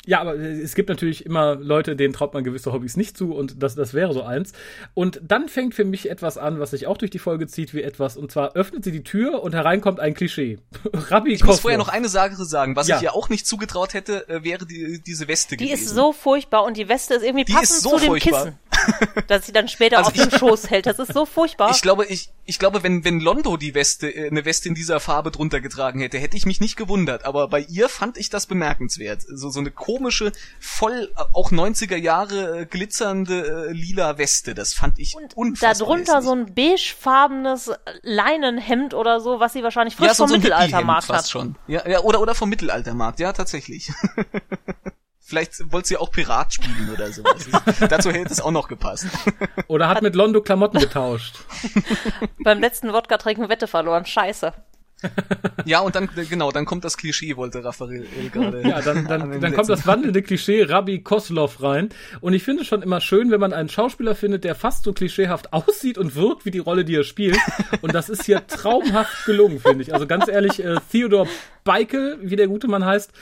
Ja, 0.04 0.20
aber 0.20 0.34
es 0.34 0.74
gibt 0.74 0.88
natürlich 0.88 1.24
immer 1.26 1.54
Leute, 1.54 1.94
denen 1.94 2.12
traut 2.12 2.34
man 2.34 2.42
gewisse 2.42 2.72
Hobbys 2.72 2.96
nicht 2.96 3.16
zu 3.16 3.32
und 3.34 3.62
das, 3.62 3.76
das 3.76 3.94
wäre 3.94 4.12
so 4.12 4.22
eins. 4.22 4.52
Und 4.94 5.20
dann 5.22 5.48
fängt 5.48 5.74
für 5.74 5.84
mich 5.84 6.10
etwas 6.10 6.38
an, 6.38 6.58
was 6.58 6.70
sich 6.70 6.88
auch 6.88 6.98
durch 6.98 7.10
die 7.12 7.20
Folge 7.20 7.46
zieht 7.46 7.72
wie 7.72 7.82
etwas. 7.82 8.16
Und 8.16 8.32
zwar 8.32 8.56
öffnet 8.56 8.82
sie 8.82 8.90
die 8.90 9.04
Tür 9.04 9.42
und 9.44 9.54
hereinkommt 9.54 10.00
ein 10.00 10.14
Klischee. 10.14 10.58
Rabbi 10.92 11.32
Ich 11.32 11.40
muss 11.40 11.46
Koslov. 11.48 11.60
vorher 11.62 11.78
noch 11.78 11.88
eine 11.88 12.08
Sache 12.08 12.34
sagen. 12.44 12.74
Was 12.74 12.88
Ja. 12.88 12.96
ich 12.96 13.02
ihr 13.04 13.14
auch 13.14 13.28
nicht 13.28 13.46
zugetraut 13.46 13.94
hätte, 13.94 14.28
äh, 14.28 14.42
wäre 14.42 14.66
die, 14.66 15.00
diese 15.06 15.28
Weste 15.28 15.56
Die 15.56 15.66
gewesen. 15.68 15.84
ist 15.84 15.94
so 15.94 16.12
furchtbar 16.12 16.64
und 16.64 16.76
die 16.76 16.88
Weste 16.88 17.14
ist 17.14 17.22
irgendwie 17.22 17.44
Die 17.44 17.52
passend 17.52 17.76
ist 17.76 17.82
so 17.82 17.90
zu 17.90 17.98
dem 17.98 18.06
furchtbar. 18.06 18.44
Kissen, 18.44 18.58
das 19.28 19.46
sie 19.46 19.52
dann 19.52 19.68
später 19.68 19.98
Also 19.98 20.10
auf 20.10 20.16
dem 20.30 20.36
Schoß 20.38 20.70
hält. 20.70 20.86
Das 20.86 20.98
ist 20.98 21.12
so 21.12 21.26
furchtbar. 21.26 21.70
Ich 21.70 21.80
glaube, 21.82 22.06
ich, 22.06 22.30
ich 22.44 22.58
glaube, 22.58 22.82
wenn, 22.82 23.04
wenn 23.04 23.20
Londo 23.20 23.56
die 23.56 23.74
Weste, 23.76 24.08
äh, 24.12 24.28
eine 24.28 24.44
Weste 24.44 24.68
in 24.68 24.74
dieser 24.74 24.98
Farbe 24.98 25.30
drunter 25.30 25.60
getragen 25.60 26.00
hätte, 26.00 26.18
hätte 26.18 26.36
ich 26.36 26.44
mich 26.46 26.60
nicht 26.60 26.76
gewundert. 26.76 27.24
Aber 27.24 27.46
bei 27.46 27.60
ihr 27.60 27.88
fand 27.88 28.18
ich 28.18 28.30
das 28.30 28.46
bemerkenswert. 28.46 29.22
So, 29.22 29.48
so 29.50 29.60
eine 29.60 29.70
komische, 29.92 30.32
voll, 30.60 31.12
äh, 31.16 31.22
auch 31.32 31.50
90er 31.50 31.96
Jahre 31.96 32.60
äh, 32.60 32.66
glitzernde 32.66 33.68
äh, 33.68 33.72
lila 33.72 34.18
Weste. 34.18 34.54
Das 34.54 34.74
fand 34.74 34.98
ich 34.98 35.14
und 35.14 35.36
unfassbar. 35.36 35.86
darunter 35.86 36.16
hässlich. 36.16 36.24
so 36.24 36.32
ein 36.32 36.54
beigefarbenes 36.54 37.70
Leinenhemd 38.02 38.94
oder 38.94 39.20
so, 39.20 39.40
was 39.40 39.52
sie 39.52 39.62
wahrscheinlich 39.62 39.96
frisch 39.96 40.08
ja, 40.08 40.14
vom 40.14 40.28
so 40.28 40.36
Mittelaltermarkt 40.36 41.08
hat. 41.08 41.16
fast 41.16 41.30
schon. 41.30 41.56
Ja, 41.66 41.88
ja, 41.88 42.00
oder, 42.00 42.20
oder 42.20 42.34
vom 42.34 42.48
Mittelaltermarkt. 42.48 43.20
Ja, 43.20 43.32
tatsächlich. 43.32 43.90
Vielleicht 45.24 45.72
wollte 45.72 45.88
sie 45.88 45.96
auch 45.96 46.10
Pirat 46.10 46.52
spielen 46.52 46.90
oder 46.92 47.10
sowas. 47.10 47.46
Dazu 47.88 48.10
hätte 48.10 48.32
es 48.32 48.40
auch 48.40 48.50
noch 48.50 48.68
gepasst. 48.68 49.06
Oder 49.66 49.88
hat 49.88 50.02
mit 50.02 50.14
Londo 50.14 50.42
Klamotten 50.42 50.78
getauscht. 50.78 51.36
Beim 52.44 52.60
letzten 52.60 52.92
Wodka 52.92 53.16
trinken 53.16 53.48
Wette 53.48 53.66
verloren. 53.66 54.04
Scheiße. 54.04 54.52
Ja, 55.64 55.80
und 55.80 55.94
dann, 55.94 56.08
genau, 56.28 56.50
dann 56.50 56.64
kommt 56.64 56.84
das 56.84 56.96
Klischee, 56.96 57.36
wollte 57.36 57.64
Raphael 57.64 58.04
äh, 58.04 58.28
gerade. 58.28 58.62
Ja, 58.62 58.80
dann, 58.80 59.06
an 59.06 59.30
dann, 59.30 59.40
dann 59.40 59.54
kommt 59.54 59.68
das 59.68 59.86
wandelnde 59.86 60.22
Klischee 60.22 60.62
Rabbi 60.64 61.02
Koslov 61.02 61.62
rein. 61.62 61.90
Und 62.20 62.32
ich 62.32 62.42
finde 62.42 62.62
es 62.62 62.68
schon 62.68 62.82
immer 62.82 63.00
schön, 63.00 63.30
wenn 63.30 63.40
man 63.40 63.52
einen 63.52 63.68
Schauspieler 63.68 64.14
findet, 64.14 64.44
der 64.44 64.54
fast 64.54 64.84
so 64.84 64.92
klischeehaft 64.92 65.52
aussieht 65.52 65.98
und 65.98 66.14
wirkt 66.14 66.44
wie 66.44 66.50
die 66.50 66.58
Rolle, 66.58 66.84
die 66.84 66.96
er 66.96 67.04
spielt. 67.04 67.38
Und 67.80 67.94
das 67.94 68.08
ist 68.08 68.24
hier 68.24 68.46
traumhaft 68.46 69.24
gelungen, 69.26 69.60
finde 69.60 69.82
ich. 69.82 69.94
Also 69.94 70.06
ganz 70.06 70.28
ehrlich, 70.28 70.64
äh, 70.64 70.76
Theodor 70.90 71.26
Beikel, 71.64 72.18
wie 72.22 72.36
der 72.36 72.48
gute 72.48 72.68
Mann 72.68 72.84
heißt, 72.84 73.12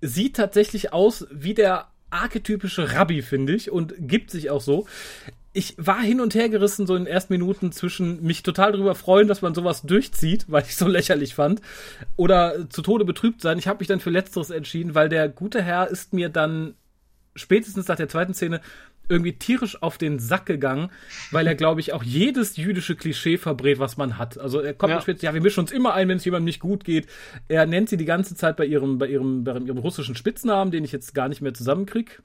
sieht 0.00 0.36
tatsächlich 0.36 0.92
aus 0.92 1.26
wie 1.30 1.54
der 1.54 1.88
archetypische 2.10 2.94
Rabbi, 2.94 3.22
finde 3.22 3.54
ich, 3.54 3.70
und 3.70 3.94
gibt 3.98 4.30
sich 4.30 4.50
auch 4.50 4.60
so. 4.60 4.86
Ich 5.56 5.74
war 5.78 6.02
hin 6.02 6.20
und 6.20 6.34
her 6.34 6.48
gerissen, 6.48 6.86
so 6.86 6.96
in 6.96 7.04
den 7.04 7.12
ersten 7.12 7.32
Minuten 7.32 7.70
zwischen 7.70 8.22
mich 8.22 8.42
total 8.42 8.72
darüber 8.72 8.94
freuen, 8.96 9.28
dass 9.28 9.40
man 9.40 9.54
sowas 9.54 9.82
durchzieht, 9.82 10.46
weil 10.48 10.64
ich 10.64 10.76
so 10.76 10.86
lächerlich 10.88 11.34
fand, 11.34 11.62
oder 12.16 12.68
zu 12.68 12.82
Tode 12.82 13.04
betrübt 13.04 13.40
sein. 13.40 13.58
Ich 13.58 13.68
habe 13.68 13.78
mich 13.78 13.88
dann 13.88 14.00
für 14.00 14.10
Letzteres 14.10 14.50
entschieden, 14.50 14.94
weil 14.94 15.08
der 15.08 15.28
gute 15.28 15.62
Herr 15.62 15.88
ist 15.88 16.12
mir 16.12 16.28
dann 16.28 16.74
spätestens 17.36 17.88
nach 17.88 17.96
der 17.96 18.08
zweiten 18.08 18.34
Szene 18.34 18.60
irgendwie 19.08 19.34
tierisch 19.34 19.82
auf 19.82 19.98
den 19.98 20.18
Sack 20.18 20.46
gegangen, 20.46 20.90
weil 21.30 21.46
er, 21.46 21.54
glaube 21.54 21.80
ich, 21.80 21.92
auch 21.92 22.02
jedes 22.02 22.56
jüdische 22.56 22.96
Klischee 22.96 23.36
verbrät, 23.36 23.78
was 23.78 23.96
man 23.96 24.18
hat. 24.18 24.38
Also 24.38 24.60
er 24.60 24.72
kommt 24.74 24.92
Ja. 24.92 25.00
später, 25.00 25.24
ja, 25.24 25.34
wir 25.34 25.42
mischen 25.42 25.60
uns 25.60 25.72
immer 25.72 25.94
ein, 25.94 26.08
wenn 26.08 26.16
es 26.16 26.24
jemandem 26.24 26.46
nicht 26.46 26.60
gut 26.60 26.84
geht. 26.84 27.06
Er 27.48 27.66
nennt 27.66 27.90
sie 27.90 27.96
die 27.96 28.06
ganze 28.06 28.34
Zeit 28.34 28.56
bei 28.56 28.64
ihrem, 28.64 28.98
bei 28.98 29.06
ihrem, 29.08 29.44
bei 29.44 29.58
ihrem 29.58 29.78
russischen 29.78 30.16
Spitznamen, 30.16 30.70
den 30.70 30.84
ich 30.84 30.92
jetzt 30.92 31.14
gar 31.14 31.28
nicht 31.28 31.42
mehr 31.42 31.54
zusammenkrieg. 31.54 32.22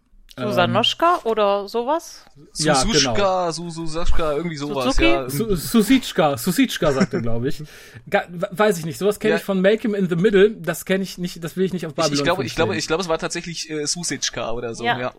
Susanoschka 0.47 1.19
oder 1.25 1.67
sowas? 1.67 2.25
Ja, 2.57 2.75
Susushka, 2.75 3.51
Su 3.51 3.69
Susaschka, 3.69 4.33
irgendwie 4.33 4.55
sowas, 4.57 4.85
Suzuki? 4.85 5.05
ja. 5.05 5.29
Su- 5.29 5.55
Susitschka, 5.55 6.37
Susitschka 6.37 6.91
sagt 6.91 7.13
er, 7.13 7.21
glaube 7.21 7.49
ich. 7.49 7.63
Ga 8.09 8.23
weiß 8.29 8.79
ich 8.79 8.85
nicht. 8.85 8.97
Sowas 8.97 9.19
kenne 9.19 9.31
Ja. 9.33 9.37
ich 9.37 9.43
von 9.43 9.61
Malcolm 9.61 9.93
in 9.95 10.07
the 10.09 10.15
Middle. 10.15 10.51
Das 10.51 10.85
kenne 10.85 11.03
ich 11.03 11.17
nicht, 11.17 11.43
das 11.43 11.57
will 11.57 11.65
ich 11.65 11.73
nicht 11.73 11.85
auf 11.85 11.91
Ich, 11.91 11.95
Babylon 11.97 12.17
ich 12.17 12.23
glaube, 12.23 12.41
5 12.41 12.47
ich 12.47 12.55
glaube, 12.55 12.73
sehen. 12.73 12.79
ich 12.79 12.87
glaube, 12.87 13.03
es 13.03 13.09
war 13.09 13.17
tatsächlich 13.17 13.69
äh, 13.69 13.85
Susitschka 13.85 14.51
oder 14.51 14.73
so, 14.75 14.83
ja. 14.83 15.13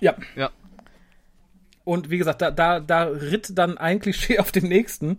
Ja. 0.00 0.14
Ja. 0.36 0.50
Und 1.84 2.08
wie 2.10 2.18
gesagt, 2.18 2.40
da, 2.40 2.50
da, 2.50 2.80
da 2.80 3.04
ritt 3.04 3.58
dann 3.58 3.76
ein 3.78 4.00
Klischee 4.00 4.38
auf 4.40 4.52
den 4.52 4.68
nächsten. 4.68 5.18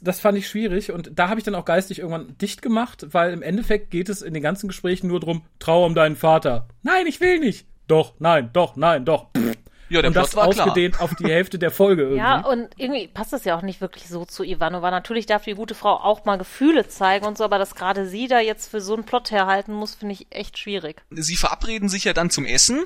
Das 0.00 0.20
fand 0.20 0.38
ich 0.38 0.46
schwierig 0.48 0.92
und 0.92 1.10
da 1.16 1.28
habe 1.28 1.40
ich 1.40 1.44
dann 1.44 1.56
auch 1.56 1.64
geistig 1.64 1.98
irgendwann 1.98 2.38
dicht 2.38 2.62
gemacht, 2.62 3.06
weil 3.10 3.32
im 3.32 3.42
Endeffekt 3.42 3.90
geht 3.90 4.08
es 4.08 4.22
in 4.22 4.32
den 4.32 4.44
ganzen 4.44 4.68
Gesprächen 4.68 5.08
nur 5.08 5.18
drum, 5.18 5.42
trau 5.58 5.84
um 5.84 5.96
deinen 5.96 6.14
Vater. 6.14 6.68
Nein, 6.84 7.08
ich 7.08 7.20
will 7.20 7.40
nicht. 7.40 7.66
Doch, 7.88 8.14
nein, 8.18 8.50
doch, 8.52 8.76
nein, 8.76 9.04
doch. 9.04 9.26
Ja, 9.90 10.02
der 10.02 10.08
und 10.08 10.16
das 10.16 10.32
Plot 10.32 10.44
war 10.44 10.52
klar. 10.52 10.66
ausgedehnt 10.66 11.00
auf 11.00 11.14
die 11.14 11.24
Hälfte 11.24 11.58
der 11.58 11.70
Folge 11.70 12.02
irgendwie. 12.10 12.18
Ja, 12.18 12.44
und 12.44 12.68
irgendwie 12.76 13.08
passt 13.08 13.32
das 13.32 13.44
ja 13.44 13.56
auch 13.56 13.62
nicht 13.62 13.80
wirklich 13.80 14.06
so 14.08 14.24
zu 14.24 14.44
Ivanova. 14.44 14.90
Natürlich 14.90 15.26
darf 15.26 15.44
die 15.44 15.54
gute 15.54 15.74
Frau 15.74 15.94
auch 15.94 16.24
mal 16.24 16.36
Gefühle 16.36 16.86
zeigen 16.88 17.26
und 17.26 17.38
so, 17.38 17.44
aber 17.44 17.58
dass 17.58 17.74
gerade 17.74 18.06
sie 18.06 18.28
da 18.28 18.40
jetzt 18.40 18.70
für 18.70 18.80
so 18.80 18.94
einen 18.94 19.04
Plot 19.04 19.30
herhalten 19.30 19.72
muss, 19.72 19.94
finde 19.94 20.14
ich 20.14 20.26
echt 20.30 20.58
schwierig. 20.58 21.02
Sie 21.10 21.36
verabreden 21.36 21.88
sich 21.88 22.04
ja 22.04 22.12
dann 22.12 22.30
zum 22.30 22.44
Essen 22.44 22.84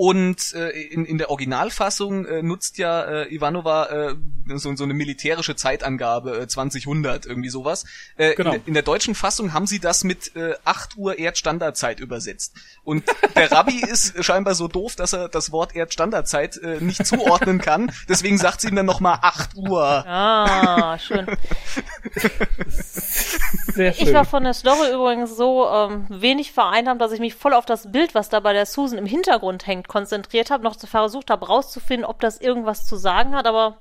und 0.00 0.54
äh, 0.54 0.70
in, 0.70 1.04
in 1.04 1.18
der 1.18 1.28
Originalfassung 1.28 2.24
äh, 2.24 2.42
nutzt 2.42 2.78
ja 2.78 3.02
äh, 3.02 3.34
Ivanova 3.34 4.08
äh, 4.08 4.14
so, 4.56 4.74
so 4.74 4.84
eine 4.84 4.94
militärische 4.94 5.56
Zeitangabe, 5.56 6.40
äh, 6.40 6.48
2000, 6.48 7.26
irgendwie 7.26 7.50
sowas. 7.50 7.84
Äh, 8.16 8.34
Genau. 8.34 8.54
in, 8.54 8.62
in 8.64 8.72
der 8.72 8.82
deutschen 8.82 9.14
Fassung 9.14 9.52
haben 9.52 9.66
sie 9.66 9.78
das 9.78 10.02
mit 10.02 10.34
äh, 10.36 10.54
8 10.64 10.96
Uhr 10.96 11.18
Erdstandardzeit 11.18 12.00
übersetzt. 12.00 12.54
Und 12.82 13.04
der 13.36 13.52
Rabbi 13.52 13.82
ist 13.90 14.24
scheinbar 14.24 14.54
so 14.54 14.68
doof, 14.68 14.96
dass 14.96 15.12
er 15.12 15.28
das 15.28 15.52
Wort 15.52 15.76
Erdstandardzeit 15.76 16.56
äh, 16.56 16.80
nicht 16.80 17.04
zuordnen 17.04 17.60
kann. 17.60 17.92
Deswegen 18.08 18.38
sagt 18.38 18.62
sie 18.62 18.68
ihm 18.68 18.76
dann 18.76 18.86
nochmal 18.86 19.18
8 19.20 19.54
Uhr. 19.56 19.82
Ah, 19.84 20.98
schön. 20.98 21.26
Sehr 22.70 23.92
schön. 23.92 24.08
Ich 24.08 24.14
war 24.14 24.24
von 24.24 24.44
der 24.44 24.54
Story 24.54 24.94
übrigens 24.94 25.36
so 25.36 25.68
ähm, 25.68 26.06
wenig 26.08 26.52
vereinnahmt, 26.52 27.02
dass 27.02 27.12
ich 27.12 27.20
mich 27.20 27.34
voll 27.34 27.52
auf 27.52 27.66
das 27.66 27.92
Bild, 27.92 28.14
was 28.14 28.30
da 28.30 28.40
bei 28.40 28.54
der 28.54 28.64
Susan 28.64 28.96
im 28.96 29.04
Hintergrund 29.04 29.66
hängt, 29.66 29.89
konzentriert 29.90 30.50
habe, 30.50 30.62
noch 30.62 30.76
zu 30.76 30.86
versucht 30.86 31.30
habe, 31.30 31.46
rauszufinden, 31.46 32.06
ob 32.06 32.20
das 32.20 32.40
irgendwas 32.40 32.86
zu 32.86 32.96
sagen 32.96 33.34
hat, 33.34 33.46
aber 33.46 33.78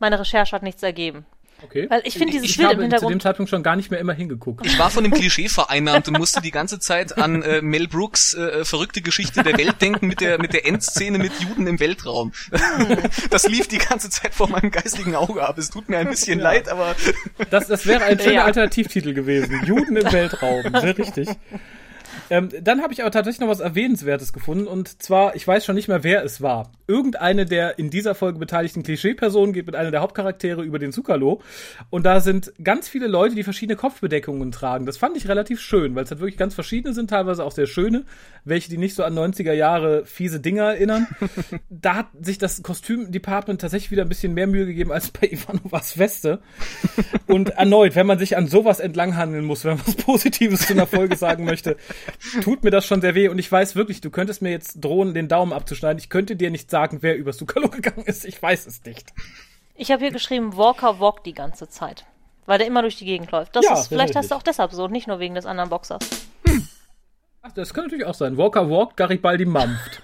meine 0.00 0.18
Recherche 0.18 0.54
hat 0.56 0.62
nichts 0.64 0.82
ergeben. 0.82 1.24
okay. 1.64 1.86
Weil 1.88 2.02
ich 2.04 2.14
finde 2.18 2.32
dieses 2.32 2.50
ich 2.50 2.56
Bild 2.56 2.68
habe 2.68 2.74
im 2.74 2.80
zu 2.80 2.88
dem 2.88 2.92
Hintergrund. 2.98 3.22
Zeitpunkt 3.22 3.50
schon 3.50 3.62
gar 3.62 3.76
nicht 3.76 3.90
mehr 3.90 4.00
immer 4.00 4.12
hingeguckt. 4.12 4.66
Ich 4.66 4.76
war 4.78 4.90
von 4.90 5.04
dem 5.04 5.12
Klischee 5.14 5.48
vereinnahmt 5.48 6.08
und 6.08 6.18
musste 6.18 6.40
die 6.42 6.50
ganze 6.50 6.80
Zeit 6.80 7.16
an 7.16 7.42
äh, 7.42 7.62
Mel 7.62 7.86
Brooks 7.88 8.34
äh, 8.34 8.64
verrückte 8.64 9.00
Geschichte 9.02 9.42
der 9.44 9.56
Welt 9.56 9.80
denken 9.80 10.06
mit 10.08 10.20
der 10.20 10.38
mit 10.38 10.52
der 10.52 10.66
Endszene 10.66 11.16
mit 11.18 11.32
Juden 11.40 11.66
im 11.68 11.78
Weltraum. 11.80 12.32
Das 13.30 13.46
lief 13.48 13.68
die 13.68 13.78
ganze 13.78 14.10
Zeit 14.10 14.34
vor 14.34 14.48
meinem 14.48 14.70
geistigen 14.72 15.14
Auge 15.14 15.46
ab. 15.46 15.56
Es 15.58 15.70
tut 15.70 15.88
mir 15.88 15.98
ein 15.98 16.08
bisschen 16.10 16.40
leid, 16.40 16.68
aber 16.68 16.94
Das, 17.50 17.68
das 17.68 17.86
wäre 17.86 18.04
ein 18.04 18.18
schöner 18.24 18.32
Ja. 18.32 18.44
Alternativtitel 18.44 19.14
gewesen. 19.14 19.62
Juden 19.64 19.96
im 19.96 20.12
Weltraum. 20.12 20.62
Sehr 20.80 20.98
richtig. 20.98 21.28
Ähm, 22.30 22.48
dann 22.60 22.82
habe 22.82 22.92
ich 22.92 23.02
aber 23.02 23.10
tatsächlich 23.10 23.40
noch 23.40 23.48
was 23.48 23.60
Erwähnenswertes 23.60 24.32
gefunden. 24.32 24.66
Und 24.66 25.02
zwar, 25.02 25.36
ich 25.36 25.46
weiß 25.46 25.64
schon 25.64 25.74
nicht 25.74 25.88
mehr, 25.88 26.04
wer 26.04 26.24
es 26.24 26.40
war. 26.40 26.72
Irgendeine 26.86 27.46
der 27.46 27.78
in 27.78 27.90
dieser 27.90 28.14
Folge 28.14 28.38
beteiligten 28.38 28.82
Klischee-Personen 28.82 29.52
geht 29.52 29.66
mit 29.66 29.76
einer 29.76 29.90
der 29.90 30.00
Hauptcharaktere 30.00 30.62
über 30.62 30.78
den 30.78 30.92
Zukalo. 30.92 31.40
Und 31.90 32.04
da 32.04 32.20
sind 32.20 32.52
ganz 32.62 32.88
viele 32.88 33.06
Leute, 33.06 33.34
die 33.34 33.42
verschiedene 33.42 33.76
Kopfbedeckungen 33.76 34.52
tragen. 34.52 34.86
Das 34.86 34.96
fand 34.96 35.16
ich 35.16 35.28
relativ 35.28 35.60
schön, 35.60 35.94
weil 35.94 36.04
es 36.04 36.10
halt 36.10 36.20
wirklich 36.20 36.38
ganz 36.38 36.54
verschiedene 36.54 36.94
sind, 36.94 37.10
teilweise 37.10 37.44
auch 37.44 37.52
sehr 37.52 37.66
schöne. 37.66 38.04
Welche, 38.44 38.70
die 38.70 38.78
nicht 38.78 38.94
so 38.94 39.04
an 39.04 39.18
90er 39.18 39.52
Jahre 39.52 40.04
fiese 40.04 40.40
Dinger 40.40 40.64
erinnern. 40.64 41.06
da 41.70 41.96
hat 41.96 42.06
sich 42.20 42.38
das 42.38 42.62
Kostüm-Department 42.62 43.60
tatsächlich 43.60 43.90
wieder 43.90 44.02
ein 44.02 44.08
bisschen 44.08 44.34
mehr 44.34 44.46
Mühe 44.46 44.66
gegeben 44.66 44.92
als 44.92 45.10
bei 45.10 45.26
Ivanovas 45.30 45.98
Weste. 45.98 46.40
Und 47.26 47.50
erneut, 47.50 47.96
wenn 47.96 48.06
man 48.06 48.18
sich 48.18 48.36
an 48.36 48.46
sowas 48.46 48.80
entlanghandeln 48.80 49.44
muss, 49.44 49.64
wenn 49.64 49.76
man 49.76 49.86
was 49.86 49.96
Positives 49.96 50.66
zu 50.66 50.72
einer 50.72 50.86
Folge 50.86 51.16
sagen 51.16 51.44
möchte, 51.44 51.76
tut 52.42 52.64
mir 52.64 52.70
das 52.70 52.86
schon 52.86 53.00
sehr 53.00 53.14
weh. 53.14 53.28
Und 53.28 53.38
ich 53.38 53.50
weiß 53.50 53.76
wirklich, 53.76 54.00
du 54.00 54.10
könntest 54.10 54.42
mir 54.42 54.50
jetzt 54.50 54.84
drohen, 54.84 55.14
den 55.14 55.28
Daumen 55.28 55.52
abzuschneiden. 55.52 55.98
Ich 55.98 56.08
könnte 56.08 56.36
dir 56.36 56.50
nicht 56.50 56.70
sagen, 56.70 56.98
wer 57.02 57.16
übers 57.16 57.36
Zukalo 57.38 57.68
gegangen 57.70 58.04
ist. 58.04 58.24
Ich 58.24 58.40
weiß 58.40 58.66
es 58.66 58.84
nicht. 58.84 59.12
Ich 59.74 59.90
habe 59.90 60.02
hier 60.02 60.12
geschrieben, 60.12 60.56
Walker 60.56 61.00
walkt 61.00 61.26
die 61.26 61.34
ganze 61.34 61.68
Zeit. 61.68 62.06
Weil 62.46 62.58
der 62.58 62.66
immer 62.66 62.82
durch 62.82 62.96
die 62.96 63.04
Gegend 63.04 63.30
läuft. 63.32 63.56
Das 63.56 63.64
Ja, 63.64 63.74
ist, 63.74 63.88
vielleicht 63.88 64.14
hast 64.14 64.30
du 64.30 64.36
auch 64.36 64.42
deshalb 64.42 64.72
so, 64.72 64.86
nicht 64.86 65.08
nur 65.08 65.18
wegen 65.18 65.34
des 65.34 65.46
anderen 65.46 65.68
Boxers. 65.68 66.08
Ach, 67.42 67.52
das 67.52 67.74
kann 67.74 67.84
natürlich 67.84 68.06
auch 68.06 68.14
sein. 68.14 68.36
Walker 68.36 68.70
walkt, 68.70 68.96
Garibaldi 68.96 69.44
mampft. 69.44 70.00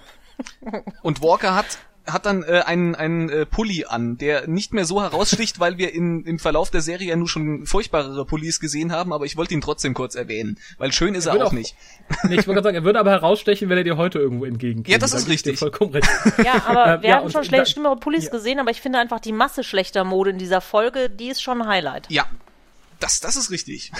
Und 1.01 1.21
Walker 1.21 1.55
hat 1.55 1.77
hat 2.05 2.25
dann 2.25 2.43
äh, 2.43 2.63
einen, 2.65 2.95
einen 2.95 3.29
äh, 3.29 3.45
Pulli 3.45 3.85
an, 3.85 4.17
der 4.17 4.45
nicht 4.47 4.73
mehr 4.73 4.83
so 4.83 5.01
heraussticht, 5.01 5.59
weil 5.59 5.77
wir 5.77 5.93
in, 5.93 6.25
im 6.25 6.37
Verlauf 6.37 6.69
der 6.69 6.81
Serie 6.81 7.07
ja 7.09 7.15
nur 7.15 7.29
schon 7.29 7.65
furchtbarere 7.65 8.25
Pullis 8.25 8.59
gesehen 8.59 8.91
haben, 8.91 9.13
aber 9.13 9.25
ich 9.25 9.37
wollte 9.37 9.53
ihn 9.53 9.61
trotzdem 9.61 9.93
kurz 9.93 10.15
erwähnen, 10.15 10.59
weil 10.77 10.91
schön 10.91 11.15
ist 11.15 11.27
er, 11.27 11.33
würde 11.33 11.45
auch, 11.45 11.49
auch- 11.49 11.53
nicht. 11.53 11.75
Nee, 12.23 12.35
ich 12.35 12.47
wollte 12.47 12.53
gerade 12.55 12.63
sagen, 12.63 12.75
er 12.75 12.83
würde 12.83 12.99
aber 12.99 13.11
herausstechen, 13.11 13.69
wenn 13.69 13.77
er 13.77 13.83
dir 13.85 13.95
heute 13.97 14.19
irgendwo 14.19 14.43
entgegenkäme. 14.45 14.91
Ja, 14.91 14.97
das 14.99 15.11
Da 15.11 15.17
ist 15.17 15.29
richtig. 15.29 15.59
Vollkommen 15.59 15.91
recht. 15.93 16.07
Ja, 16.43 16.63
aber 16.65 16.95
Ähm, 16.95 17.01
wir 17.03 17.09
ja, 17.09 17.15
hatten 17.15 17.25
und 17.27 17.31
schon 17.31 17.43
schlecht 17.45 17.71
schlimmere 17.71 17.95
Pullis 17.97 18.25
ja. 18.25 18.31
gesehen, 18.31 18.59
aber 18.59 18.71
ich 18.71 18.81
finde 18.81 18.99
einfach 18.99 19.21
die 19.21 19.31
Masse 19.31 19.63
schlechter 19.63 20.03
Mode 20.03 20.31
in 20.31 20.37
dieser 20.37 20.59
Folge, 20.61 21.09
die 21.09 21.29
ist 21.29 21.41
schon 21.41 21.61
ein 21.61 21.67
Highlight. 21.67 22.07
Ja, 22.11 22.25
das, 22.99 23.21
das 23.21 23.35
ist 23.37 23.49
richtig. 23.51 23.91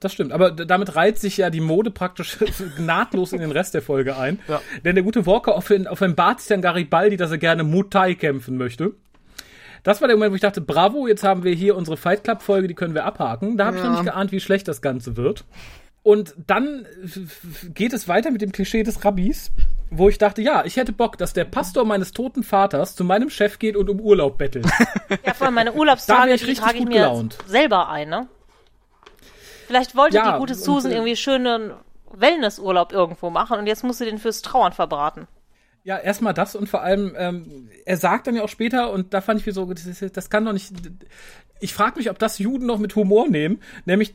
Das 0.00 0.12
stimmt, 0.12 0.32
aber 0.32 0.50
damit 0.50 0.94
reiht 0.94 1.18
sich 1.18 1.38
ja 1.38 1.48
die 1.48 1.60
Mode 1.60 1.90
praktisch 1.90 2.36
nahtlos 2.78 3.32
in 3.32 3.40
den 3.40 3.50
Rest 3.50 3.72
der 3.74 3.80
Folge 3.82 4.16
ein. 4.18 4.38
Ja. 4.46 4.60
Denn 4.84 4.94
der 4.94 5.02
gute 5.04 5.24
Walker 5.26 5.56
offen- 5.56 5.86
offenbart 5.88 6.40
sich 6.40 6.48
dann 6.48 6.60
Garibaldi, 6.60 7.16
dass 7.16 7.30
er 7.30 7.38
gerne 7.38 7.64
Muay 7.64 8.14
kämpfen 8.14 8.56
möchte. 8.58 8.92
Das 9.84 10.00
war 10.00 10.08
der 10.08 10.16
Moment, 10.16 10.32
wo 10.32 10.34
ich 10.36 10.42
dachte, 10.42 10.60
bravo, 10.60 11.06
jetzt 11.06 11.22
haben 11.24 11.44
wir 11.44 11.54
hier 11.54 11.76
unsere 11.76 11.96
Fight 11.96 12.24
Club 12.24 12.42
Folge, 12.42 12.68
die 12.68 12.74
können 12.74 12.94
wir 12.94 13.04
abhaken. 13.04 13.56
Da 13.56 13.66
habe 13.66 13.76
ich 13.78 13.82
noch 13.82 13.90
Ja. 13.90 13.96
nicht 14.02 14.04
geahnt, 14.04 14.32
wie 14.32 14.40
schlecht 14.40 14.68
das 14.68 14.82
Ganze 14.82 15.16
wird. 15.16 15.44
Und 16.02 16.34
dann 16.46 16.86
geht 17.74 17.92
es 17.92 18.06
weiter 18.06 18.30
mit 18.30 18.40
dem 18.42 18.52
Klischee 18.52 18.82
des 18.84 19.04
Rabbis, 19.04 19.50
wo 19.90 20.08
ich 20.08 20.18
dachte, 20.18 20.40
ja, 20.42 20.64
ich 20.64 20.76
hätte 20.76 20.92
Bock, 20.92 21.18
dass 21.18 21.32
der 21.32 21.44
Pastor 21.44 21.84
meines 21.84 22.12
toten 22.12 22.42
Vaters 22.42 22.94
zu 22.94 23.02
meinem 23.04 23.30
Chef 23.30 23.58
geht 23.58 23.76
und 23.76 23.88
um 23.90 23.98
Urlaub 24.00 24.36
bettelt. 24.38 24.66
Ja, 25.24 25.34
vor 25.34 25.46
allem 25.46 25.54
meine 25.54 25.70
Da 25.70 25.76
Urlaubstage, 25.76 26.34
ich 26.34 26.40
die 26.42 26.46
richtig 26.48 26.64
trage 26.64 26.78
ich 26.78 26.84
gut 26.84 26.88
mir 26.92 26.98
gelaunt. 27.00 27.38
selber 27.46 27.88
ein, 27.88 28.08
ne? 28.08 28.26
Vielleicht 29.66 29.96
wollte 29.96 30.16
Ja, 30.16 30.32
die 30.32 30.38
gute 30.38 30.54
Susan 30.54 30.92
äh, 30.92 30.96
irgendwie 30.96 31.16
schönen 31.16 31.72
Wellnessurlaub 32.12 32.92
irgendwo 32.92 33.30
machen 33.30 33.58
und 33.58 33.66
jetzt 33.66 33.84
muss 33.84 33.98
sie 33.98 34.04
den 34.04 34.18
fürs 34.18 34.42
Trauern 34.42 34.72
verbraten. 34.72 35.26
Ja, 35.84 35.98
erstmal 35.98 36.34
das 36.34 36.56
und 36.56 36.68
vor 36.68 36.82
allem, 36.82 37.14
ähm, 37.16 37.68
er 37.84 37.96
sagt 37.96 38.26
dann 38.26 38.34
ja 38.34 38.42
auch 38.42 38.48
später, 38.48 38.90
und 38.90 39.14
da 39.14 39.20
fand 39.20 39.40
ich 39.40 39.46
mir 39.46 39.52
so, 39.52 39.72
das, 39.72 40.04
das 40.12 40.30
kann 40.30 40.44
doch 40.44 40.52
nicht. 40.52 40.72
Ich 41.60 41.74
frage 41.74 41.98
mich, 41.98 42.10
ob 42.10 42.18
das 42.18 42.38
Juden 42.38 42.66
noch 42.66 42.78
mit 42.78 42.96
Humor 42.96 43.28
nehmen. 43.28 43.60
Nämlich, 43.84 44.14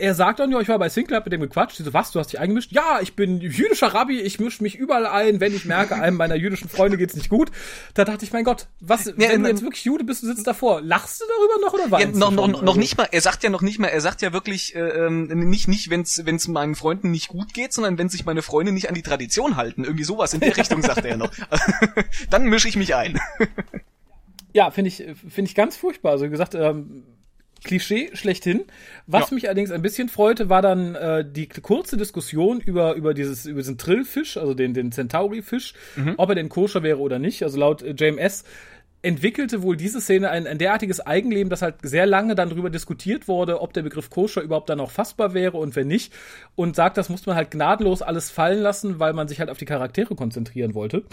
er 0.00 0.14
sagt 0.14 0.40
dann, 0.40 0.50
ja, 0.50 0.60
ich 0.60 0.68
war 0.68 0.78
bei 0.78 0.88
Sinclair, 0.88 1.18
hab 1.18 1.26
mit 1.26 1.32
dem 1.32 1.42
gequatscht. 1.42 1.76
Sie 1.76 1.82
so, 1.82 1.92
was, 1.92 2.10
du 2.10 2.18
hast 2.18 2.32
dich 2.32 2.40
eingemischt? 2.40 2.72
Ja, 2.72 3.00
ich 3.02 3.14
bin 3.14 3.40
jüdischer 3.40 3.88
Rabbi, 3.88 4.20
ich 4.20 4.40
mische 4.40 4.62
mich 4.62 4.76
überall 4.76 5.06
ein, 5.06 5.40
wenn 5.40 5.54
ich 5.54 5.64
merke, 5.64 5.94
einem 5.94 6.16
meiner 6.16 6.36
jüdischen 6.36 6.68
Freunde 6.68 6.96
geht's 6.96 7.14
nicht 7.14 7.28
gut. 7.28 7.50
Da 7.94 8.04
dachte 8.04 8.24
ich, 8.24 8.32
mein 8.32 8.44
Gott, 8.44 8.66
was, 8.80 9.06
wenn 9.06 9.30
ähm, 9.30 9.42
du 9.42 9.48
jetzt 9.50 9.62
wirklich 9.62 9.84
Jude 9.84 10.04
bist, 10.04 10.22
du 10.22 10.26
sitzt 10.26 10.46
davor, 10.46 10.80
lachst 10.80 11.20
du 11.20 11.24
darüber 11.26 11.66
noch 11.66 11.74
oder 11.74 11.84
Ja, 11.84 11.90
weinst 11.90 12.18
noch, 12.18 12.30
noch, 12.30 12.62
noch 12.62 12.76
nicht 12.76 12.96
mal, 12.96 13.08
er 13.10 13.20
sagt 13.20 13.44
ja 13.44 13.50
noch 13.50 13.62
nicht 13.62 13.78
mal, 13.78 13.88
er 13.88 14.00
sagt 14.00 14.22
ja 14.22 14.32
wirklich 14.32 14.74
äh, 14.74 14.80
ähm, 14.80 15.26
nicht, 15.26 15.68
nicht 15.68 15.90
wenn 15.90 16.02
es 16.02 16.48
meinen 16.48 16.74
Freunden 16.74 17.10
nicht 17.10 17.28
gut 17.28 17.52
geht, 17.52 17.72
sondern 17.72 17.98
wenn 17.98 18.08
sich 18.08 18.24
meine 18.24 18.42
Freunde 18.42 18.72
nicht 18.72 18.88
an 18.88 18.94
die 18.94 19.02
Tradition 19.02 19.56
halten. 19.56 19.84
Irgendwie 19.84 20.04
sowas 20.04 20.32
in 20.32 20.40
der 20.40 20.56
Richtung 20.56 20.82
sagt 20.82 21.04
er 21.04 21.16
noch. 21.16 21.30
Dann 22.30 22.44
mische 22.44 22.68
ich 22.68 22.76
mich 22.76 22.94
ein. 22.94 23.20
Ja, 24.52 24.70
finde 24.70 24.88
ich, 24.88 24.96
finde 24.96 25.48
ich 25.48 25.54
ganz 25.54 25.76
furchtbar. 25.76 26.12
Also 26.12 26.24
wie 26.24 26.30
gesagt, 26.30 26.54
ähm, 26.54 27.04
Klischee 27.64 28.10
schlechthin. 28.14 28.62
Was 29.06 29.30
Ja. 29.30 29.34
mich 29.34 29.46
allerdings 29.48 29.70
ein 29.70 29.82
bisschen 29.82 30.08
freute, 30.08 30.48
war 30.48 30.62
dann 30.62 30.94
äh, 30.94 31.24
die 31.30 31.48
kurze 31.48 31.96
Diskussion 31.96 32.60
über, 32.60 32.94
über 32.94 33.14
dieses, 33.14 33.46
über 33.46 33.60
diesen 33.60 33.78
Trillfisch, 33.78 34.36
also 34.36 34.54
den, 34.54 34.74
den 34.74 34.92
Centauri-Fisch, 34.92 35.74
ob 36.16 36.28
er 36.30 36.34
denn 36.34 36.48
koscher 36.48 36.82
wäre 36.82 36.98
oder 36.98 37.18
nicht. 37.18 37.42
Also 37.42 37.58
laut 37.58 37.82
äh, 37.82 37.90
JMS 37.96 38.44
entwickelte 39.02 39.62
wohl 39.62 39.76
diese 39.78 40.00
Szene 40.00 40.28
ein, 40.30 40.46
ein 40.46 40.58
derartiges 40.58 41.00
Eigenleben, 41.00 41.48
dass 41.48 41.62
halt 41.62 41.76
sehr 41.82 42.04
lange 42.04 42.34
dann 42.34 42.50
darüber 42.50 42.68
diskutiert 42.68 43.28
wurde, 43.28 43.60
ob 43.62 43.72
der 43.72 43.80
Begriff 43.82 44.10
koscher 44.10 44.42
überhaupt 44.42 44.68
dann 44.68 44.78
auch 44.80 44.90
fassbar 44.90 45.32
wäre 45.32 45.56
und 45.56 45.74
wenn 45.74 45.88
nicht. 45.88 46.12
Und 46.54 46.76
sagt, 46.76 46.98
das 46.98 47.08
muss 47.08 47.24
man 47.24 47.34
halt 47.36 47.50
gnadenlos 47.50 48.02
alles 48.02 48.30
fallen 48.30 48.60
lassen, 48.60 48.98
weil 48.98 49.14
man 49.14 49.26
sich 49.26 49.40
halt 49.40 49.48
auf 49.48 49.56
die 49.58 49.64
Charaktere 49.64 50.14
konzentrieren 50.14 50.74
wollte. 50.74 51.04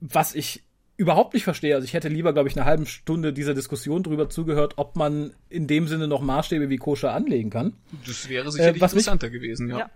Was 0.00 0.34
ich 0.34 0.62
überhaupt 1.00 1.32
nicht 1.32 1.44
verstehe. 1.44 1.74
Also 1.74 1.86
ich 1.86 1.94
hätte 1.94 2.08
lieber, 2.08 2.34
glaube 2.34 2.50
ich, 2.50 2.56
eine 2.56 2.66
halbe 2.66 2.84
Stunde 2.84 3.32
dieser 3.32 3.54
Diskussion 3.54 4.02
drüber 4.02 4.28
zugehört, 4.28 4.74
ob 4.76 4.96
man 4.96 5.32
in 5.48 5.66
dem 5.66 5.88
Sinne 5.88 6.06
noch 6.08 6.20
Maßstäbe 6.20 6.68
wie 6.68 6.76
koscher 6.76 7.14
anlegen 7.14 7.48
kann. 7.48 7.72
Das 8.06 8.28
wäre 8.28 8.52
sicherlich 8.52 8.82
was 8.82 8.92
mich- 8.92 9.06
interessanter 9.06 9.30
gewesen, 9.30 9.70
ja. 9.70 9.78
Ja. 9.78 9.90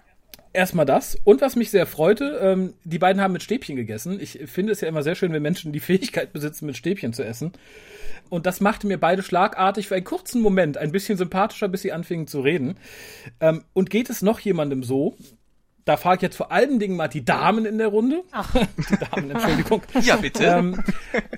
Erstmal 0.54 0.86
das. 0.86 1.18
Und 1.24 1.42
was 1.42 1.56
mich 1.56 1.70
sehr 1.70 1.84
freute, 1.84 2.38
ähm, 2.40 2.72
die 2.84 2.98
beiden 2.98 3.20
haben 3.20 3.32
mit 3.32 3.42
Stäbchen 3.42 3.76
gegessen. 3.76 4.18
Ich 4.18 4.38
finde 4.46 4.72
es 4.72 4.80
ja 4.80 4.88
immer 4.88 5.02
sehr 5.02 5.14
schön, 5.14 5.32
wenn 5.34 5.42
Menschen 5.42 5.72
die 5.72 5.80
Fähigkeit 5.80 6.32
besitzen, 6.32 6.64
mit 6.64 6.76
Stäbchen 6.76 7.12
zu 7.12 7.22
essen. 7.22 7.52
Und 8.30 8.46
das 8.46 8.62
machte 8.62 8.86
mir 8.86 8.96
beide 8.98 9.22
schlagartig 9.22 9.88
für 9.88 9.96
einen 9.96 10.04
kurzen 10.04 10.40
Moment 10.40 10.78
ein 10.78 10.90
bisschen 10.90 11.18
sympathischer, 11.18 11.68
bis 11.68 11.82
sie 11.82 11.92
anfingen 11.92 12.28
zu 12.28 12.40
reden. 12.40 12.78
Ähm, 13.40 13.64
und 13.74 13.90
geht 13.90 14.08
es 14.08 14.22
noch 14.22 14.40
jemandem 14.40 14.82
so? 14.84 15.16
Da 15.84 15.98
frage 15.98 16.16
ich 16.16 16.22
jetzt 16.22 16.36
vor 16.36 16.50
allen 16.50 16.78
Dingen 16.78 16.96
mal 16.96 17.08
die 17.08 17.24
Damen 17.24 17.66
in 17.66 17.76
der 17.76 17.88
Runde. 17.88 18.22
Die 18.90 18.96
Damen, 19.10 19.30
Entschuldigung. 19.30 19.82
Ja, 20.02 20.16
bitte. 20.16 20.44
Ähm, 20.44 20.82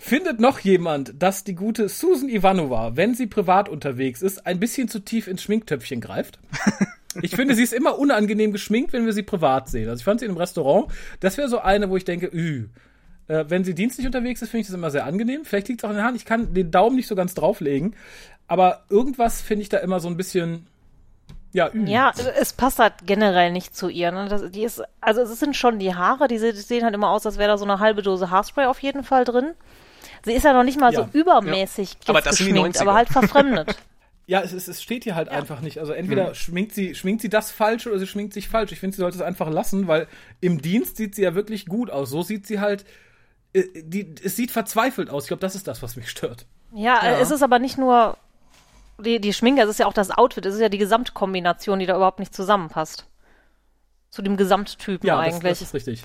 findet 0.00 0.38
noch 0.38 0.60
jemand, 0.60 1.20
dass 1.20 1.42
die 1.42 1.54
gute 1.54 1.88
Susan 1.88 2.28
Ivanova, 2.28 2.96
wenn 2.96 3.14
sie 3.14 3.26
privat 3.26 3.68
unterwegs 3.68 4.22
ist, 4.22 4.46
ein 4.46 4.60
bisschen 4.60 4.88
zu 4.88 5.00
tief 5.00 5.26
ins 5.26 5.42
Schminktöpfchen 5.42 6.00
greift? 6.00 6.38
Ich 7.22 7.34
finde, 7.34 7.54
sie 7.54 7.62
ist 7.62 7.72
immer 7.72 7.98
unangenehm 7.98 8.52
geschminkt, 8.52 8.92
wenn 8.92 9.06
wir 9.06 9.14
sie 9.14 9.22
privat 9.22 9.70
sehen. 9.70 9.88
Also 9.88 10.00
ich 10.00 10.04
fand 10.04 10.20
sie 10.20 10.26
in 10.26 10.32
einem 10.32 10.38
Restaurant, 10.38 10.92
das 11.20 11.38
wäre 11.38 11.48
so 11.48 11.58
eine, 11.58 11.88
wo 11.88 11.96
ich 11.96 12.04
denke, 12.04 12.26
üh. 12.26 12.66
Äh, 13.28 13.46
wenn 13.48 13.64
sie 13.64 13.74
dienstlich 13.74 14.06
unterwegs 14.06 14.42
ist, 14.42 14.50
finde 14.50 14.60
ich 14.62 14.66
das 14.66 14.76
immer 14.76 14.90
sehr 14.90 15.06
angenehm. 15.06 15.46
Vielleicht 15.46 15.68
liegt 15.68 15.80
es 15.80 15.84
auch 15.84 15.90
in 15.90 15.96
der 15.96 16.04
Hand. 16.04 16.16
Ich 16.16 16.26
kann 16.26 16.52
den 16.52 16.70
Daumen 16.70 16.94
nicht 16.94 17.06
so 17.06 17.14
ganz 17.14 17.32
drauflegen. 17.32 17.96
Aber 18.48 18.84
irgendwas 18.90 19.40
finde 19.40 19.62
ich 19.62 19.68
da 19.68 19.78
immer 19.78 19.98
so 19.98 20.08
ein 20.08 20.18
bisschen, 20.18 20.66
ja, 21.52 21.70
üh. 21.72 21.84
Ja, 21.88 22.12
es 22.38 22.52
passt 22.52 22.78
halt 22.78 22.94
generell 23.06 23.50
nicht 23.52 23.74
zu 23.76 23.88
ihr. 23.88 24.10
Ne? 24.12 24.28
Das, 24.28 24.50
die 24.50 24.62
ist, 24.64 24.82
also 25.00 25.22
es 25.22 25.38
sind 25.40 25.56
schon 25.56 25.78
die 25.78 25.94
Haare, 25.94 26.28
die, 26.28 26.38
se- 26.38 26.52
die 26.52 26.60
sehen 26.60 26.84
halt 26.84 26.94
immer 26.94 27.10
aus, 27.10 27.24
als 27.26 27.38
wäre 27.38 27.48
da 27.50 27.58
so 27.58 27.64
eine 27.64 27.78
halbe 27.80 28.02
Dose 28.02 28.30
Haarspray 28.30 28.66
auf 28.66 28.80
jeden 28.80 29.04
Fall 29.04 29.24
drin. 29.24 29.52
Sie 30.24 30.32
ist 30.32 30.44
ja 30.44 30.52
noch 30.52 30.64
nicht 30.64 30.78
mal 30.80 30.92
Ja. 30.92 31.02
so 31.04 31.08
übermäßig 31.12 31.94
jetzt 31.94 32.10
Aber 32.10 32.20
das 32.20 32.36
sind 32.36 32.46
die 32.48 32.52
geschminkt, 32.52 32.76
90er. 32.78 32.82
aber 32.82 32.94
halt 32.94 33.08
verfremdet. 33.08 33.76
Ja, 34.28 34.40
es, 34.40 34.52
ist, 34.52 34.66
es 34.66 34.82
steht 34.82 35.04
hier 35.04 35.14
halt 35.14 35.28
einfach 35.28 35.60
nicht. 35.60 35.78
Also 35.78 35.92
entweder 35.92 36.34
schminkt 36.34 36.74
sie 36.74 36.96
schminkt 36.96 37.22
sie 37.22 37.28
das 37.28 37.52
falsch 37.52 37.86
oder 37.86 37.96
sie 38.00 38.08
schminkt 38.08 38.34
sich 38.34 38.48
falsch. 38.48 38.72
Ich 38.72 38.80
finde, 38.80 38.96
sie 38.96 39.00
sollte 39.00 39.18
es 39.18 39.22
einfach 39.22 39.48
lassen, 39.48 39.86
weil 39.86 40.08
im 40.40 40.60
Dienst 40.60 40.96
sieht 40.96 41.14
sie 41.14 41.22
ja 41.22 41.36
wirklich 41.36 41.64
gut 41.66 41.90
aus. 41.92 42.10
So 42.10 42.22
sieht 42.24 42.44
sie 42.44 42.58
halt 42.58 42.84
äh, 43.52 43.62
die 43.84 44.16
es 44.24 44.34
sieht 44.34 44.50
verzweifelt 44.50 45.10
aus. 45.10 45.22
Ich 45.22 45.28
glaube, 45.28 45.42
das 45.42 45.54
ist 45.54 45.68
das, 45.68 45.80
was 45.80 45.94
mich 45.94 46.10
stört. 46.10 46.44
Ja, 46.74 47.04
Ja. 47.04 47.20
es 47.20 47.30
ist 47.30 47.42
aber 47.44 47.60
nicht 47.60 47.78
nur 47.78 48.16
die, 48.98 49.20
die 49.20 49.32
Schminke, 49.32 49.62
es 49.62 49.68
ist 49.70 49.78
ja 49.78 49.86
auch 49.86 49.92
das 49.92 50.10
Outfit, 50.10 50.46
es 50.46 50.54
ist 50.54 50.60
ja 50.60 50.68
die 50.68 50.78
Gesamtkombination, 50.78 51.78
die 51.78 51.86
da 51.86 51.96
überhaupt 51.96 52.18
nicht 52.18 52.34
zusammenpasst. 52.34 53.06
Zu 54.10 54.22
dem 54.22 54.36
Gesamttypen 54.36 55.06
Ja, 55.06 55.16
das, 55.16 55.34
eigentlich. 55.34 55.50
das 55.58 55.62
ist 55.62 55.74
richtig. 55.74 56.04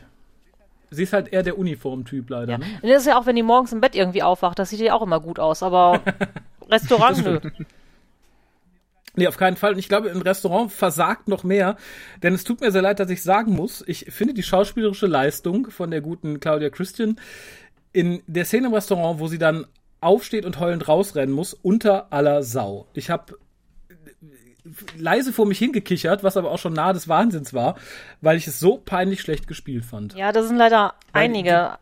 Sie 0.90 1.04
ist 1.04 1.14
halt 1.14 1.32
eher 1.32 1.44
der 1.44 1.58
Uniformtyp 1.58 2.30
leider. 2.30 2.52
ja. 2.54 2.58
Ne? 2.58 2.66
Und 2.82 2.90
das 2.90 3.02
ist 3.04 3.08
ja 3.08 3.18
auch, 3.18 3.26
wenn 3.26 3.38
die 3.38 3.44
morgens 3.44 3.72
im 3.72 3.80
Bett 3.80 3.96
irgendwie 3.96 4.24
aufwacht, 4.24 4.60
das 4.60 4.70
sieht 4.70 4.82
ja 4.82 4.94
auch 4.94 5.02
immer 5.02 5.22
gut 5.22 5.40
aus, 5.40 5.64
aber 5.64 6.02
Restaurant, 6.70 7.24
nö. 7.24 7.40
Nee, 9.16 9.28
auf 9.28 9.38
keinen 9.38 9.58
Fall. 9.58 9.74
Und 9.74 9.80
ich 9.80 9.90
glaube, 9.90 10.10
ein 10.10 10.22
Restaurant 10.22 10.72
versagt 10.72 11.28
noch 11.28 11.44
mehr, 11.44 11.76
denn 12.24 12.34
es 12.34 12.44
tut 12.44 12.62
mir 12.62 12.72
sehr 12.72 12.82
leid, 12.82 13.00
dass 13.00 13.10
ich 13.10 13.24
sagen 13.24 13.54
muss, 13.54 13.84
ich 13.88 14.06
finde 14.10 14.34
die 14.34 14.44
schauspielerische 14.44 15.08
Leistung 15.08 15.70
von 15.70 15.92
der 15.92 16.02
guten 16.02 16.40
Claudia 16.40 16.70
Christian 16.70 17.20
in 17.94 18.22
der 18.28 18.46
Szene 18.46 18.68
im 18.68 18.74
Restaurant, 18.74 19.20
wo 19.20 19.28
sie 19.28 19.38
dann 19.38 19.66
aufsteht 20.02 20.46
und 20.46 20.60
heulend 20.60 20.88
rausrennen 20.88 21.34
muss, 21.34 21.54
unter 21.54 22.12
aller 22.12 22.44
Sau. 22.44 22.88
Ich 22.94 23.10
habe 23.10 23.38
leise 24.98 25.34
vor 25.34 25.46
mich 25.46 25.58
hingekichert, 25.60 26.24
was 26.24 26.38
aber 26.38 26.52
auch 26.52 26.60
schon 26.60 26.74
nahe 26.74 26.94
des 26.94 27.08
Wahnsinns 27.08 27.54
war, 27.54 27.76
weil 28.22 28.38
ich 28.38 28.48
es 28.48 28.60
so 28.60 28.78
peinlich 28.78 29.22
schlecht 29.22 29.48
gespielt 29.48 29.86
fand. 29.86 30.14
Ja, 30.16 30.32
das 30.32 30.48
sind 30.48 30.58
leider 30.58 30.94
Weil 31.14 31.24
einige 31.24 31.78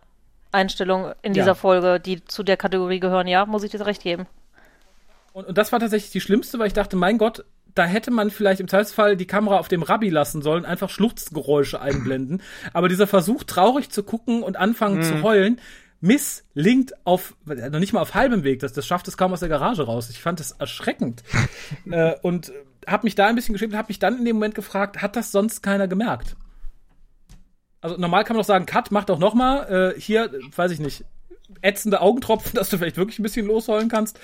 Einstellungen 0.51 1.13
in 1.21 1.33
Ja. 1.33 1.43
dieser 1.43 1.55
Folge, 1.55 1.99
die 1.99 2.23
zu 2.25 2.43
der 2.43 2.57
Kategorie 2.57 2.99
gehören, 2.99 3.27
ja, 3.27 3.45
muss 3.45 3.63
ich 3.63 3.71
dir 3.71 3.85
recht 3.85 4.01
geben. 4.01 4.27
Und, 5.33 5.47
und 5.47 5.57
das 5.57 5.71
war 5.71 5.79
tatsächlich 5.79 6.11
die 6.11 6.21
schlimmste, 6.21 6.57
weil 6.57 6.67
ich 6.67 6.73
dachte, 6.73 6.95
mein 6.95 7.17
Gott, 7.17 7.43
da 7.75 7.85
hätte 7.85 8.11
man 8.11 8.31
vielleicht 8.31 8.59
im 8.61 8.67
Zweifelsfall 8.67 9.15
die 9.15 9.27
Kamera 9.27 9.59
auf 9.59 9.67
dem 9.67 9.83
Rabbi 9.83 10.09
lassen 10.09 10.41
sollen, 10.41 10.65
einfach 10.65 10.89
Schluchzgeräusche 10.89 11.79
einblenden. 11.81 12.41
Aber 12.73 12.89
dieser 12.89 13.07
Versuch, 13.07 13.43
traurig 13.43 13.89
zu 13.91 14.03
gucken 14.03 14.41
und 14.41 14.57
anfangen 14.57 15.03
zu 15.03 15.21
heulen, 15.21 15.61
misslingt 16.01 16.93
auf, 17.05 17.35
äh, 17.47 17.69
noch 17.69 17.79
nicht 17.79 17.93
mal 17.93 18.01
auf 18.01 18.13
halbem 18.13 18.43
Weg. 18.43 18.59
Das, 18.59 18.73
das 18.73 18.87
schafft 18.87 19.07
es 19.07 19.17
kaum 19.17 19.33
aus 19.33 19.41
der 19.41 19.49
Garage 19.49 19.83
raus. 19.83 20.09
Ich 20.09 20.21
fand 20.21 20.39
es 20.39 20.51
erschreckend. 20.51 21.23
äh, 21.91 22.15
und 22.21 22.51
habe 22.87 23.05
mich 23.05 23.15
da 23.15 23.27
ein 23.27 23.35
bisschen 23.35 23.53
geschrieben, 23.53 23.75
habe 23.75 23.89
mich 23.89 23.99
dann 23.99 24.17
in 24.17 24.25
dem 24.25 24.37
Moment 24.37 24.55
gefragt, 24.55 25.01
hat 25.01 25.15
das 25.15 25.31
sonst 25.31 25.61
keiner 25.61 25.87
gemerkt? 25.87 26.35
Also 27.81 27.97
normal 27.97 28.23
kann 28.23 28.35
man 28.35 28.41
doch 28.41 28.47
sagen, 28.47 28.65
Cut, 28.65 28.91
mach 28.91 29.05
doch 29.05 29.19
noch 29.19 29.33
mal. 29.33 29.93
Äh, 29.95 29.99
hier, 29.99 30.31
weiß 30.55 30.71
ich 30.71 30.79
nicht, 30.79 31.05
ätzende 31.61 32.01
Augentropfen, 32.01 32.51
dass 32.55 32.69
du 32.69 32.77
vielleicht 32.77 32.97
wirklich 32.97 33.19
ein 33.19 33.23
bisschen 33.23 33.45
losheulen 33.45 33.89
kannst. 33.89 34.19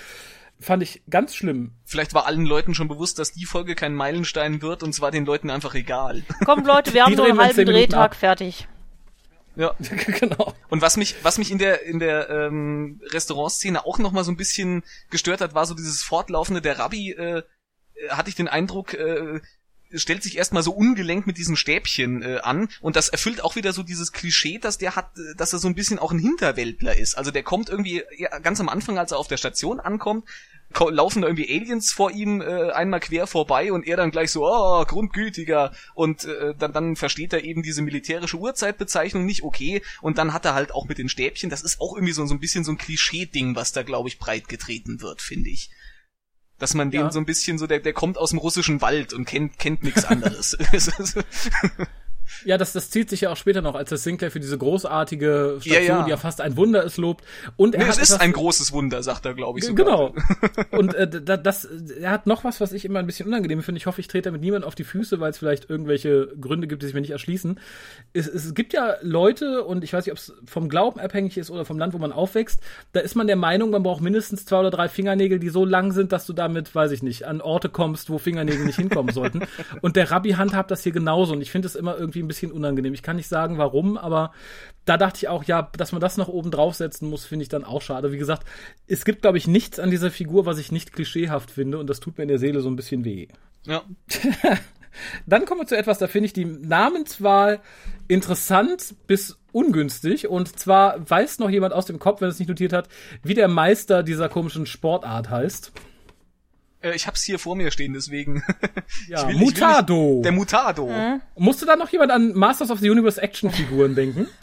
Fand 0.58 0.82
ich 0.82 1.02
ganz 1.10 1.34
schlimm. 1.34 1.72
Vielleicht 1.84 2.14
war 2.14 2.26
allen 2.26 2.46
Leuten 2.46 2.74
schon 2.74 2.88
bewusst, 2.88 3.18
dass 3.18 3.32
die 3.32 3.44
Folge 3.44 3.74
kein 3.74 3.94
Meilenstein 3.94 4.62
wird 4.62 4.82
und 4.82 4.94
zwar 4.94 5.10
den 5.10 5.26
Leuten 5.26 5.50
einfach 5.50 5.74
egal. 5.74 6.22
Kommt, 6.46 6.66
Leute, 6.66 6.94
wir 6.94 7.02
haben 7.04 7.10
Die 7.10 7.16
nur 7.16 7.26
einen 7.26 7.38
halben 7.38 7.66
Drehtag 7.66 8.14
fertig. 8.14 8.66
Ja. 9.56 9.74
genau. 10.20 10.54
Und 10.68 10.82
was 10.82 10.96
mich, 10.96 11.16
was 11.22 11.38
mich 11.38 11.50
in 11.50 11.58
der 11.58 11.82
in 11.82 11.98
der 11.98 12.28
ähm, 12.30 13.00
Restaurantszene 13.10 13.84
auch 13.84 13.98
noch 13.98 14.12
mal 14.12 14.24
so 14.24 14.30
ein 14.30 14.36
bisschen 14.36 14.84
gestört 15.10 15.40
hat, 15.40 15.54
war 15.54 15.66
so 15.66 15.74
dieses 15.74 16.02
fortlaufende. 16.02 16.60
Der 16.60 16.78
Rabbi 16.78 17.12
äh, 17.12 17.42
äh, 17.96 18.08
hatte 18.10 18.28
ich 18.28 18.34
den 18.34 18.48
Eindruck, 18.48 18.94
äh, 18.94 19.40
stellt 19.98 20.22
sich 20.22 20.36
erstmal 20.36 20.62
so 20.62 20.72
ungelenkt 20.72 21.26
mit 21.26 21.38
diesem 21.38 21.56
Stäbchen 21.56 22.22
äh, 22.22 22.38
an 22.42 22.68
und 22.80 22.96
das 22.96 23.08
erfüllt 23.08 23.42
auch 23.42 23.56
wieder 23.56 23.72
so 23.72 23.82
dieses 23.82 24.12
Klischee, 24.12 24.58
dass 24.58 24.78
der 24.78 24.96
hat, 24.96 25.16
äh, 25.18 25.34
dass 25.36 25.52
er 25.52 25.58
so 25.58 25.68
ein 25.68 25.74
bisschen 25.74 25.98
auch 25.98 26.12
ein 26.12 26.18
Hinterwäldler 26.18 26.96
ist. 26.96 27.16
Also 27.16 27.30
der 27.30 27.42
kommt 27.42 27.68
irgendwie 27.68 28.02
ja, 28.16 28.38
ganz 28.38 28.60
am 28.60 28.68
Anfang, 28.68 28.98
als 28.98 29.12
er 29.12 29.18
auf 29.18 29.28
der 29.28 29.36
Station 29.36 29.80
ankommt, 29.80 30.24
ko- 30.72 30.90
laufen 30.90 31.22
da 31.22 31.28
irgendwie 31.28 31.48
Aliens 31.54 31.92
vor 31.92 32.10
ihm 32.10 32.40
äh, 32.40 32.70
einmal 32.72 33.00
quer 33.00 33.26
vorbei 33.26 33.72
und 33.72 33.86
er 33.86 33.96
dann 33.96 34.10
gleich 34.10 34.30
so, 34.30 34.46
oh, 34.46 34.84
grundgütiger 34.84 35.72
und 35.94 36.24
äh, 36.24 36.54
dann, 36.58 36.72
dann 36.72 36.96
versteht 36.96 37.32
er 37.32 37.44
eben 37.44 37.62
diese 37.62 37.82
militärische 37.82 38.36
Uhrzeitbezeichnung 38.36 39.24
nicht, 39.24 39.42
okay, 39.42 39.82
und 40.00 40.18
dann 40.18 40.32
hat 40.32 40.44
er 40.44 40.54
halt 40.54 40.72
auch 40.72 40.86
mit 40.88 40.98
den 40.98 41.08
Stäbchen, 41.08 41.50
das 41.50 41.62
ist 41.62 41.80
auch 41.80 41.94
irgendwie 41.94 42.12
so, 42.12 42.26
so 42.26 42.34
ein 42.34 42.40
bisschen 42.40 42.64
so 42.64 42.72
ein 42.72 42.78
Klischee-Ding, 42.78 43.54
was 43.56 43.72
da, 43.72 43.82
glaube 43.82 44.08
ich, 44.08 44.18
breit 44.18 44.48
getreten 44.48 45.00
wird, 45.00 45.22
finde 45.22 45.50
ich. 45.50 45.70
Dass 46.58 46.74
man 46.74 46.90
den 46.90 47.00
Ja. 47.02 47.10
so 47.12 47.18
ein 47.18 47.26
bisschen 47.26 47.58
so, 47.58 47.66
der, 47.66 47.80
der 47.80 47.92
kommt 47.92 48.16
aus 48.16 48.30
dem 48.30 48.38
russischen 48.38 48.80
Wald 48.80 49.12
und 49.12 49.26
kennt, 49.26 49.58
kennt 49.58 49.82
nichts 49.82 50.04
anderes. 50.06 50.56
Ja, 52.44 52.58
das, 52.58 52.72
das 52.72 52.90
zieht 52.90 53.10
sich 53.10 53.22
ja 53.22 53.30
auch 53.30 53.36
später 53.36 53.62
noch, 53.62 53.74
als 53.74 53.88
der 53.88 53.98
Sinclair 53.98 54.30
für 54.30 54.40
diese 54.40 54.58
großartige 54.58 55.58
Ja, 55.62 55.74
Station, 55.74 55.98
ja. 55.98 56.04
die 56.04 56.10
ja 56.10 56.16
fast 56.16 56.40
ein 56.40 56.56
Wunder 56.56 56.82
ist, 56.82 56.96
lobt. 56.96 57.24
Und 57.56 57.74
er 57.74 57.82
nee, 57.82 57.86
hat 57.86 57.96
es 57.96 58.10
ist 58.10 58.20
ein 58.20 58.32
großes 58.32 58.72
Wunder, 58.72 59.02
sagt 59.02 59.26
er, 59.26 59.34
glaube 59.34 59.58
ich. 59.58 59.64
Sogar. 59.64 59.86
Genau. 59.86 60.14
Und 60.70 60.94
äh, 60.94 61.08
da, 61.08 61.36
das, 61.36 61.64
er 61.64 62.10
hat 62.10 62.26
noch 62.26 62.44
was, 62.44 62.60
was 62.60 62.72
ich 62.72 62.84
immer 62.84 62.98
ein 62.98 63.06
bisschen 63.06 63.26
unangenehm 63.26 63.62
finde. 63.62 63.78
Ich 63.78 63.86
hoffe, 63.86 64.00
ich 64.00 64.08
trete 64.08 64.28
damit 64.28 64.40
niemand 64.40 64.64
auf 64.64 64.74
die 64.74 64.84
Füße, 64.84 65.20
weil 65.20 65.30
es 65.30 65.38
vielleicht 65.38 65.68
irgendwelche 65.70 66.28
Gründe 66.40 66.66
gibt, 66.66 66.82
die 66.82 66.86
sich 66.86 66.94
mir 66.94 67.00
nicht 67.00 67.10
erschließen. 67.10 67.58
Es, 68.12 68.26
es 68.26 68.54
gibt 68.54 68.72
ja 68.72 68.96
Leute, 69.02 69.64
und 69.64 69.84
ich 69.84 69.92
weiß 69.92 70.06
nicht, 70.06 70.12
ob 70.12 70.18
es 70.18 70.32
vom 70.46 70.68
Glauben 70.68 71.00
abhängig 71.00 71.38
ist 71.38 71.50
oder 71.50 71.64
vom 71.64 71.78
Land, 71.78 71.94
wo 71.94 71.98
man 71.98 72.12
aufwächst, 72.12 72.60
da 72.92 73.00
ist 73.00 73.14
man 73.14 73.26
der 73.26 73.36
Meinung, 73.36 73.70
man 73.70 73.82
braucht 73.82 74.00
mindestens 74.00 74.44
zwei 74.44 74.60
oder 74.60 74.70
drei 74.70 74.88
Fingernägel, 74.88 75.38
die 75.38 75.48
so 75.48 75.64
lang 75.64 75.92
sind, 75.92 76.12
dass 76.12 76.26
du 76.26 76.32
damit, 76.32 76.74
weiß 76.74 76.90
ich 76.92 77.02
nicht, 77.02 77.24
an 77.24 77.40
Orte 77.40 77.68
kommst, 77.68 78.10
wo 78.10 78.18
Fingernägel 78.18 78.64
nicht 78.64 78.76
hinkommen 78.76 79.12
sollten. 79.12 79.42
Und 79.82 79.96
der 79.96 80.10
Rabbi 80.10 80.32
handhabt 80.32 80.70
das 80.70 80.82
hier 80.82 80.92
genauso. 80.92 81.32
Und 81.32 81.42
ich 81.42 81.50
finde 81.50 81.68
es 81.68 81.74
immer 81.74 81.96
irgendwie 81.96 82.15
ein 82.22 82.28
bisschen 82.28 82.52
unangenehm. 82.52 82.94
Ich 82.94 83.02
kann 83.02 83.16
nicht 83.16 83.28
sagen, 83.28 83.58
warum, 83.58 83.96
aber 83.96 84.32
da 84.84 84.96
dachte 84.96 85.18
ich 85.18 85.28
auch, 85.28 85.44
ja, 85.44 85.70
dass 85.76 85.92
man 85.92 86.00
das 86.00 86.16
noch 86.16 86.28
oben 86.28 86.50
draufsetzen 86.50 87.08
muss, 87.10 87.24
finde 87.24 87.42
ich 87.42 87.48
dann 87.48 87.64
auch 87.64 87.82
schade. 87.82 88.12
Wie 88.12 88.18
gesagt, 88.18 88.46
es 88.86 89.04
gibt, 89.04 89.22
glaube 89.22 89.38
ich, 89.38 89.46
nichts 89.46 89.78
an 89.78 89.90
dieser 89.90 90.10
Figur, 90.10 90.46
was 90.46 90.58
ich 90.58 90.72
nicht 90.72 90.92
klischeehaft 90.92 91.50
finde 91.50 91.78
und 91.78 91.88
das 91.88 92.00
tut 92.00 92.18
mir 92.18 92.22
in 92.22 92.28
der 92.28 92.38
Seele 92.38 92.60
so 92.60 92.68
ein 92.68 92.76
bisschen 92.76 93.04
weh. 93.04 93.28
Ja. 93.66 93.82
Dann 95.26 95.44
kommen 95.44 95.60
wir 95.60 95.66
zu 95.66 95.76
etwas, 95.76 95.98
da 95.98 96.06
finde 96.08 96.26
ich 96.26 96.32
die 96.32 96.46
Namenswahl 96.46 97.60
interessant 98.08 98.94
bis 99.06 99.36
ungünstig. 99.52 100.28
Und 100.28 100.58
zwar 100.58 101.08
weiß 101.08 101.38
noch 101.38 101.50
jemand 101.50 101.74
aus 101.74 101.86
dem 101.86 101.98
Kopf, 101.98 102.20
wenn 102.20 102.28
es 102.28 102.38
nicht 102.38 102.48
notiert 102.48 102.72
hat, 102.72 102.88
wie 103.22 103.34
der 103.34 103.48
Meister 103.48 104.02
dieser 104.02 104.28
komischen 104.28 104.66
Sportart 104.66 105.30
heißt. 105.30 105.72
Äh, 106.82 106.94
Ich 106.94 107.06
hab's 107.06 107.22
hier 107.22 107.38
vor 107.38 107.56
mir 107.56 107.70
stehen, 107.70 107.92
deswegen. 107.94 108.42
Ja, 109.08 109.20
Ich 109.22 109.26
will- 109.28 109.34
ich 109.34 109.40
will 109.40 109.46
Mutado. 109.46 110.14
nicht- 110.16 110.24
Der 110.24 110.32
Mutado. 110.32 110.90
Musste 111.36 111.66
da 111.66 111.76
noch 111.76 111.88
jemand 111.90 112.10
an 112.12 112.32
Masters 112.34 112.70
of 112.70 112.80
the 112.80 112.90
Universe 112.90 113.20
Actionfiguren 113.20 113.94
denken? 113.94 114.28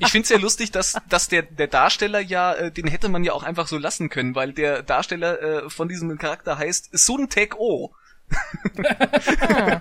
Ich 0.00 0.08
find's 0.08 0.28
ja 0.30 0.36
lustig, 0.38 0.72
dass, 0.72 0.96
dass 1.08 1.28
der, 1.28 1.42
der 1.42 1.68
Darsteller 1.68 2.18
ja, 2.18 2.52
äh, 2.54 2.72
den 2.72 2.88
hätte 2.88 3.08
man 3.08 3.22
ja 3.22 3.32
auch 3.34 3.44
einfach 3.44 3.68
so 3.68 3.78
lassen 3.78 4.08
können, 4.08 4.34
weil 4.34 4.52
der 4.52 4.82
Darsteller 4.82 5.40
äh, 5.66 5.70
von 5.70 5.88
diesem 5.88 6.18
Charakter 6.18 6.58
heißt 6.58 6.88
Sun 6.98 7.28
Tek 7.28 7.54
O. 7.56 7.94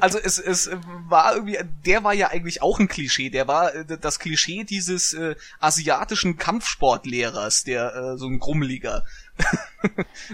also 0.00 0.18
es, 0.18 0.38
es 0.38 0.70
war 1.08 1.34
irgendwie, 1.34 1.58
der 1.86 2.04
war 2.04 2.14
ja 2.14 2.28
eigentlich 2.28 2.62
auch 2.62 2.78
ein 2.78 2.88
Klischee. 2.88 3.30
Der 3.30 3.48
war 3.48 3.74
äh, 3.74 3.84
das 4.00 4.18
Klischee 4.18 4.64
dieses 4.64 5.14
äh, 5.14 5.34
asiatischen 5.60 6.36
Kampfsportlehrers, 6.36 7.64
der 7.64 7.94
äh, 7.94 8.16
so 8.18 8.26
ein 8.26 8.38
Grummeliger. 8.38 9.04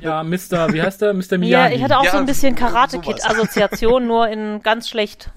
Ja, 0.00 0.22
Mr. 0.22 0.72
Wie 0.72 0.80
heißt 0.80 1.00
der? 1.00 1.12
Mr. 1.12 1.32
Ja, 1.32 1.38
Miyagi. 1.38 1.74
ich 1.74 1.82
hatte 1.82 1.98
auch 1.98 2.04
Ja, 2.04 2.12
so 2.12 2.18
ein 2.18 2.26
bisschen. 2.26 2.54
Karate-Kid-Assoziation, 2.54 4.06
nur 4.06 4.28
in 4.28 4.62
ganz 4.62 4.88
schlecht. 4.88 5.32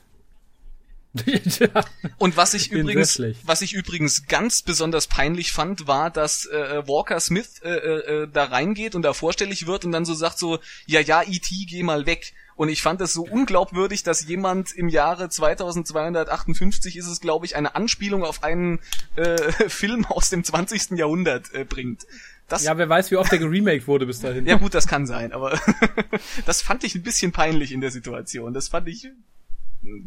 Und 2.17 2.38
was 2.38 2.54
ich 2.54 2.71
übrigens, 2.71 3.21
was 3.43 3.62
ich 3.62 3.73
übrigens 3.73 4.26
ganz 4.26 4.63
besonders 4.63 5.08
peinlich 5.08 5.52
fand, 5.52 5.88
war, 5.88 6.10
dass 6.10 6.45
äh, 6.47 6.88
Walker 6.88 7.19
Smith 7.19 7.62
äh, 7.63 7.69
äh, 7.69 8.28
da 8.32 8.45
reingeht 8.45 8.95
und 8.95 9.04
da 9.04 9.13
vorstellig 9.13 9.67
wird 9.67 9.86
und 9.86 9.91
dann 9.91 10.06
so 10.06 10.13
sagt 10.15 10.39
so, 10.39 10.60
ja 10.88 10.99
ja, 10.99 11.21
E.T., 11.21 11.65
geh 11.69 11.84
mal 11.84 12.06
weg. 12.06 12.34
Und 12.56 12.69
ich 12.69 12.82
fand 12.82 13.02
es 13.02 13.13
so 13.13 13.23
unglaubwürdig, 13.23 14.04
dass 14.04 14.28
jemand 14.28 14.73
im 14.73 14.88
Jahre 14.88 15.30
2258 15.30 16.97
ist 16.97 17.08
es, 17.08 17.19
glaube 17.19 17.45
ich, 17.45 17.56
eine 17.56 17.76
Anspielung 17.76 18.23
auf 18.23 18.43
einen 18.43 18.80
äh, 19.15 19.38
Film 19.69 20.06
aus 20.06 20.30
dem 20.30 20.43
20. 20.43 20.91
Jahrhundert 20.91 21.54
äh, 21.54 21.63
bringt. 21.63 22.06
Das, 22.47 22.63
ja, 22.63 22.78
wer 22.78 22.89
weiß, 22.89 23.10
wie 23.10 23.15
oft 23.15 23.32
der 23.32 23.39
geremaked 23.39 23.88
wurde 23.88 24.06
bis 24.06 24.19
dahin. 24.19 24.45
ja 24.45 24.58
gut, 24.58 24.73
das 24.73 24.88
kann 24.88 25.08
sein, 25.08 25.32
aber 25.32 25.60
das 26.45 26.62
fand 26.62 26.84
ich 26.84 26.93
ein 26.93 27.02
bisschen 27.02 27.32
peinlich 27.32 27.71
in 27.71 27.82
der 27.82 27.89
Situation. 27.89 28.54
Das 28.54 28.67
fand 28.67 28.88
ich, 28.88 29.10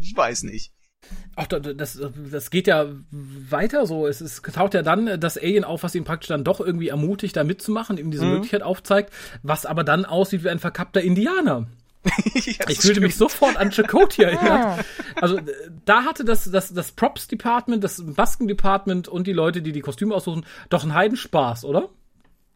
ich 0.01 0.17
weiß 0.17 0.45
nicht. 0.45 0.71
Ach, 1.37 1.47
da- 1.47 1.59
das, 1.61 2.01
das 2.33 2.51
geht 2.51 2.67
ja 2.67 2.87
weiter 3.11 3.87
so. 3.87 4.07
Es, 4.07 4.21
es 4.21 4.41
taucht 4.43 4.75
ja 4.75 4.83
dann 4.83 5.21
das 5.21 5.37
Alien 5.37 5.65
auf, 5.65 5.83
was 5.83 5.95
ihn 5.95 6.05
praktisch 6.05 6.29
dann 6.29 6.45
doch 6.45 6.61
irgendwie 6.61 6.89
ermutigt, 6.89 7.37
da 7.37 7.45
mitzumachen, 7.45 7.99
ihm 7.99 8.11
diese 8.11 8.25
Mhm. 8.25 8.33
Möglichkeit 8.33 8.63
aufzeigt, 8.63 9.13
was 9.43 9.67
aber 9.67 9.85
dann 9.85 10.05
aussieht 10.05 10.45
wie 10.45 10.49
ein 10.49 10.59
verkappter 10.59 11.01
Indianer. 11.03 11.67
Ja, 12.35 12.69
Ich 12.69 12.79
fühlte 12.79 13.01
mich 13.01 13.17
sofort 13.17 13.57
an 13.57 13.71
Chakotay 13.73 14.23
erinnert. 14.31 14.85
Also 15.21 15.41
da 15.85 16.05
hatte 16.05 16.25
das, 16.25 16.49
das, 16.51 16.73
das 16.73 16.93
Props-Department, 16.93 17.83
das 17.83 17.99
Masken-Department 17.99 19.09
und 19.09 19.27
die 19.27 19.33
Leute, 19.33 19.61
die 19.63 19.73
die 19.73 19.81
Kostüme 19.81 20.15
aussuchen, 20.15 20.47
doch 20.69 20.83
einen 20.85 20.95
Heidenspaß, 20.95 21.65
oder? 21.65 21.89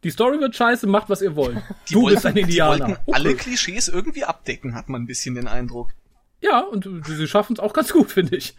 Die 0.04 0.10
Story 0.10 0.38
wird 0.40 0.54
scheiße, 0.54 0.86
macht 0.86 1.10
was 1.10 1.20
ihr 1.20 1.34
wollt. 1.36 1.56
Die 1.88 1.94
du 1.94 2.02
wollten, 2.02 2.14
bist 2.14 2.26
ein 2.26 2.34
Die 2.36 2.40
Indianer. 2.42 2.78
wollten 2.86 2.92
Okay. 3.06 3.12
alle 3.12 3.34
Klischees 3.34 3.88
irgendwie 3.88 4.24
abdecken, 4.24 4.74
hat 4.74 4.88
man 4.88 5.02
ein 5.02 5.06
bisschen 5.06 5.34
den 5.34 5.48
Eindruck. 5.48 5.90
Ja, 6.40 6.60
und 6.60 6.88
sie 7.06 7.28
schaffen 7.28 7.54
es 7.54 7.60
auch 7.60 7.72
ganz 7.72 7.92
gut, 7.92 8.10
finde 8.10 8.36
ich. 8.36 8.54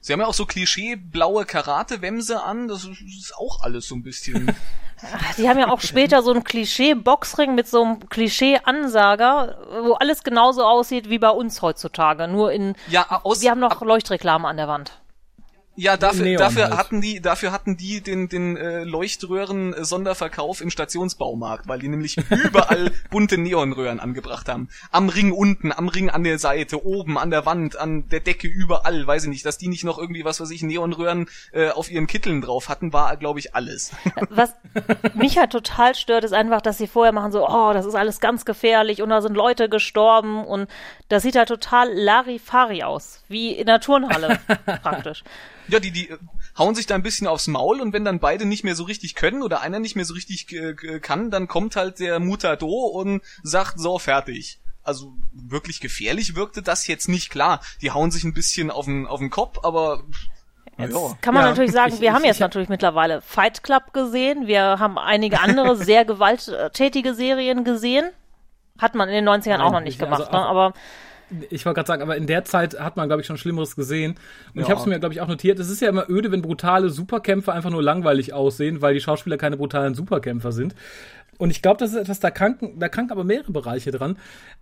Sie 0.00 0.12
haben 0.12 0.20
ja 0.20 0.26
auch 0.26 0.34
so 0.34 0.44
Klischee-blaue 0.44 1.46
Karate-Wemse 1.46 2.42
an, 2.42 2.68
das 2.68 2.84
ist 2.84 3.34
auch 3.38 3.62
alles 3.62 3.88
so 3.88 3.94
ein 3.94 4.02
bisschen. 4.02 4.54
Die 5.38 5.48
haben 5.48 5.58
ja 5.58 5.70
auch 5.70 5.80
später 5.80 6.22
so 6.22 6.30
einen 6.30 6.44
Klischee-Boxring 6.44 7.54
mit 7.54 7.66
so 7.66 7.82
einem 7.82 8.08
Klischee-Ansager, 8.08 9.58
wo 9.82 9.94
alles 9.94 10.22
genauso 10.22 10.62
aussieht 10.64 11.08
wie 11.08 11.18
bei 11.18 11.30
uns 11.30 11.62
heutzutage. 11.62 12.28
Nur 12.28 12.52
in, 12.52 12.74
Ja, 12.88 13.22
aus, 13.24 13.40
wir 13.40 13.50
haben 13.50 13.60
noch 13.60 13.80
Leuchtreklame 13.80 14.46
an 14.46 14.56
der 14.56 14.68
Wand. 14.68 15.00
Ja 15.76 15.96
dafür, 15.96 16.24
Neon 16.24 16.38
dafür 16.38 16.64
halt. 16.64 16.76
hatten 16.76 17.00
die, 17.00 17.20
dafür 17.20 17.52
hatten 17.52 17.76
die 17.76 18.00
den, 18.00 18.28
den 18.28 18.56
äh, 18.56 18.84
Leuchtröhren-Sonderverkauf 18.84 20.60
im 20.60 20.70
Stationsbaumarkt, 20.70 21.68
weil 21.68 21.78
die 21.78 21.88
nämlich 21.88 22.16
überall 22.30 22.92
bunte 23.10 23.38
Neonröhren 23.38 24.00
angebracht 24.00 24.48
haben. 24.48 24.68
Am 24.90 25.08
Ring 25.08 25.32
unten, 25.32 25.72
am 25.72 25.88
Ring 25.88 26.10
an 26.10 26.24
der 26.24 26.38
Seite, 26.38 26.84
oben, 26.84 27.18
an 27.18 27.30
der 27.30 27.46
Wand, 27.46 27.76
an 27.76 28.08
der 28.08 28.20
Decke, 28.20 28.46
überall, 28.46 29.06
weiß 29.06 29.24
ich 29.24 29.28
nicht, 29.28 29.46
dass 29.46 29.58
die 29.58 29.68
nicht 29.68 29.84
noch 29.84 29.98
irgendwie, 29.98 30.24
was 30.24 30.40
weiß 30.40 30.50
ich, 30.50 30.62
Neonröhren 30.62 31.26
äh, 31.52 31.70
auf 31.70 31.90
ihren 31.90 32.06
Kitteln 32.06 32.40
drauf 32.40 32.68
hatten, 32.68 32.92
war, 32.92 33.16
glaube 33.16 33.38
ich, 33.38 33.54
alles. 33.54 33.92
Was 34.30 34.54
mich 35.14 35.38
halt 35.38 35.50
total 35.50 35.94
stört, 35.94 36.24
ist 36.24 36.34
einfach, 36.34 36.60
dass 36.60 36.78
sie 36.78 36.86
vorher 36.86 37.12
machen 37.12 37.32
so, 37.32 37.48
oh, 37.48 37.72
das 37.72 37.86
ist 37.86 37.94
alles 37.94 38.20
ganz 38.20 38.44
gefährlich 38.44 39.02
und 39.02 39.08
da 39.08 39.20
sind 39.20 39.34
Leute 39.34 39.68
gestorben 39.68 40.44
und 40.44 40.68
das 41.08 41.22
sieht 41.22 41.36
halt 41.36 41.48
total 41.48 41.92
Larifari 41.92 42.82
aus, 42.82 43.22
wie 43.28 43.52
in 43.52 43.66
der 43.66 43.80
Turnhalle 43.80 44.38
praktisch. 44.82 45.24
Ja, 45.68 45.80
die, 45.80 45.90
die 45.90 46.10
äh, 46.10 46.18
hauen 46.58 46.74
sich 46.74 46.86
da 46.86 46.94
ein 46.94 47.02
bisschen 47.02 47.26
aufs 47.26 47.46
Maul 47.46 47.80
und 47.80 47.92
wenn 47.92 48.04
dann 48.04 48.18
beide 48.20 48.44
nicht 48.44 48.64
mehr 48.64 48.74
so 48.74 48.84
richtig 48.84 49.14
können 49.14 49.42
oder 49.42 49.60
einer 49.60 49.78
nicht 49.80 49.96
mehr 49.96 50.04
so 50.04 50.14
richtig 50.14 50.52
äh, 50.52 50.74
kann, 51.00 51.30
dann 51.30 51.48
kommt 51.48 51.76
halt 51.76 51.98
der 52.00 52.20
Mutado 52.20 52.66
und 52.68 53.22
sagt, 53.42 53.78
so, 53.80 53.98
fertig. 53.98 54.58
Also 54.82 55.14
wirklich 55.32 55.80
gefährlich 55.80 56.36
wirkte 56.36 56.60
das 56.60 56.86
jetzt 56.86 57.08
nicht 57.08 57.30
klar. 57.30 57.60
Die 57.80 57.90
hauen 57.90 58.10
sich 58.10 58.24
ein 58.24 58.34
bisschen 58.34 58.70
auf 58.70 58.84
den, 58.84 59.06
auf 59.06 59.20
den 59.20 59.30
Kopf, 59.30 59.58
aber 59.62 60.02
Jetzt 60.76 60.92
ja. 60.92 61.16
kann 61.20 61.34
man 61.34 61.44
Ja, 61.44 61.50
natürlich 61.50 61.70
sagen, 61.72 61.94
ich- 61.94 62.00
wir 62.00 62.08
ich- 62.08 62.14
haben 62.14 62.24
jetzt 62.24 62.36
ich- 62.36 62.40
natürlich 62.40 62.68
mittlerweile 62.68 63.22
Fight 63.22 63.62
Club 63.62 63.92
gesehen, 63.92 64.46
wir 64.48 64.78
haben 64.80 64.98
einige 64.98 65.40
andere 65.40 65.76
sehr 65.82 66.04
gewalttätige 66.04 67.14
Serien 67.14 67.62
gesehen. 67.64 68.10
Hat 68.78 68.96
man 68.96 69.08
in 69.08 69.14
den 69.14 69.28
90ern 69.28 69.60
auch 69.60 69.70
noch 69.70 69.80
nicht. 69.80 70.02
Also 70.02 70.12
gemacht, 70.16 70.32
ne? 70.32 70.38
auch- 70.40 70.50
aber 70.50 70.72
Ich 71.50 71.64
wollte 71.66 71.76
gerade 71.76 71.86
sagen, 71.88 72.02
aber 72.02 72.16
in 72.16 72.26
der 72.26 72.44
Zeit 72.44 72.78
hat 72.78 72.96
man, 72.96 73.08
glaube 73.08 73.20
ich, 73.22 73.26
schon 73.26 73.36
Schlimmeres 73.36 73.76
gesehen. 73.76 74.12
Und 74.54 74.60
ich 74.60 74.68
Ja. 74.68 74.70
habe 74.70 74.80
es 74.80 74.86
mir, 74.86 74.98
glaube 74.98 75.14
ich, 75.14 75.20
auch 75.20 75.28
notiert. 75.28 75.58
Es 75.58 75.70
ist 75.70 75.80
ja 75.80 75.88
immer 75.88 76.08
öde, 76.08 76.30
wenn 76.32 76.42
brutale 76.42 76.90
Superkämpfer 76.90 77.52
einfach 77.52 77.70
nur 77.70 77.82
langweilig 77.82 78.32
aussehen, 78.32 78.82
weil 78.82 78.94
die 78.94 79.00
Schauspieler 79.00 79.36
keine 79.36 79.56
brutalen 79.56 79.94
Superkämpfer 79.94 80.52
sind. 80.52 80.74
Und 81.38 81.50
ich 81.50 81.62
glaube, 81.62 81.78
das 81.78 81.90
ist 81.90 81.96
etwas, 81.96 82.20
da 82.20 82.30
kranken, 82.30 82.78
da 82.78 82.88
kranken 82.88 83.12
aber 83.12 83.24
mehrere 83.24 83.52
Bereiche 83.52 83.90
dran. 83.90 84.18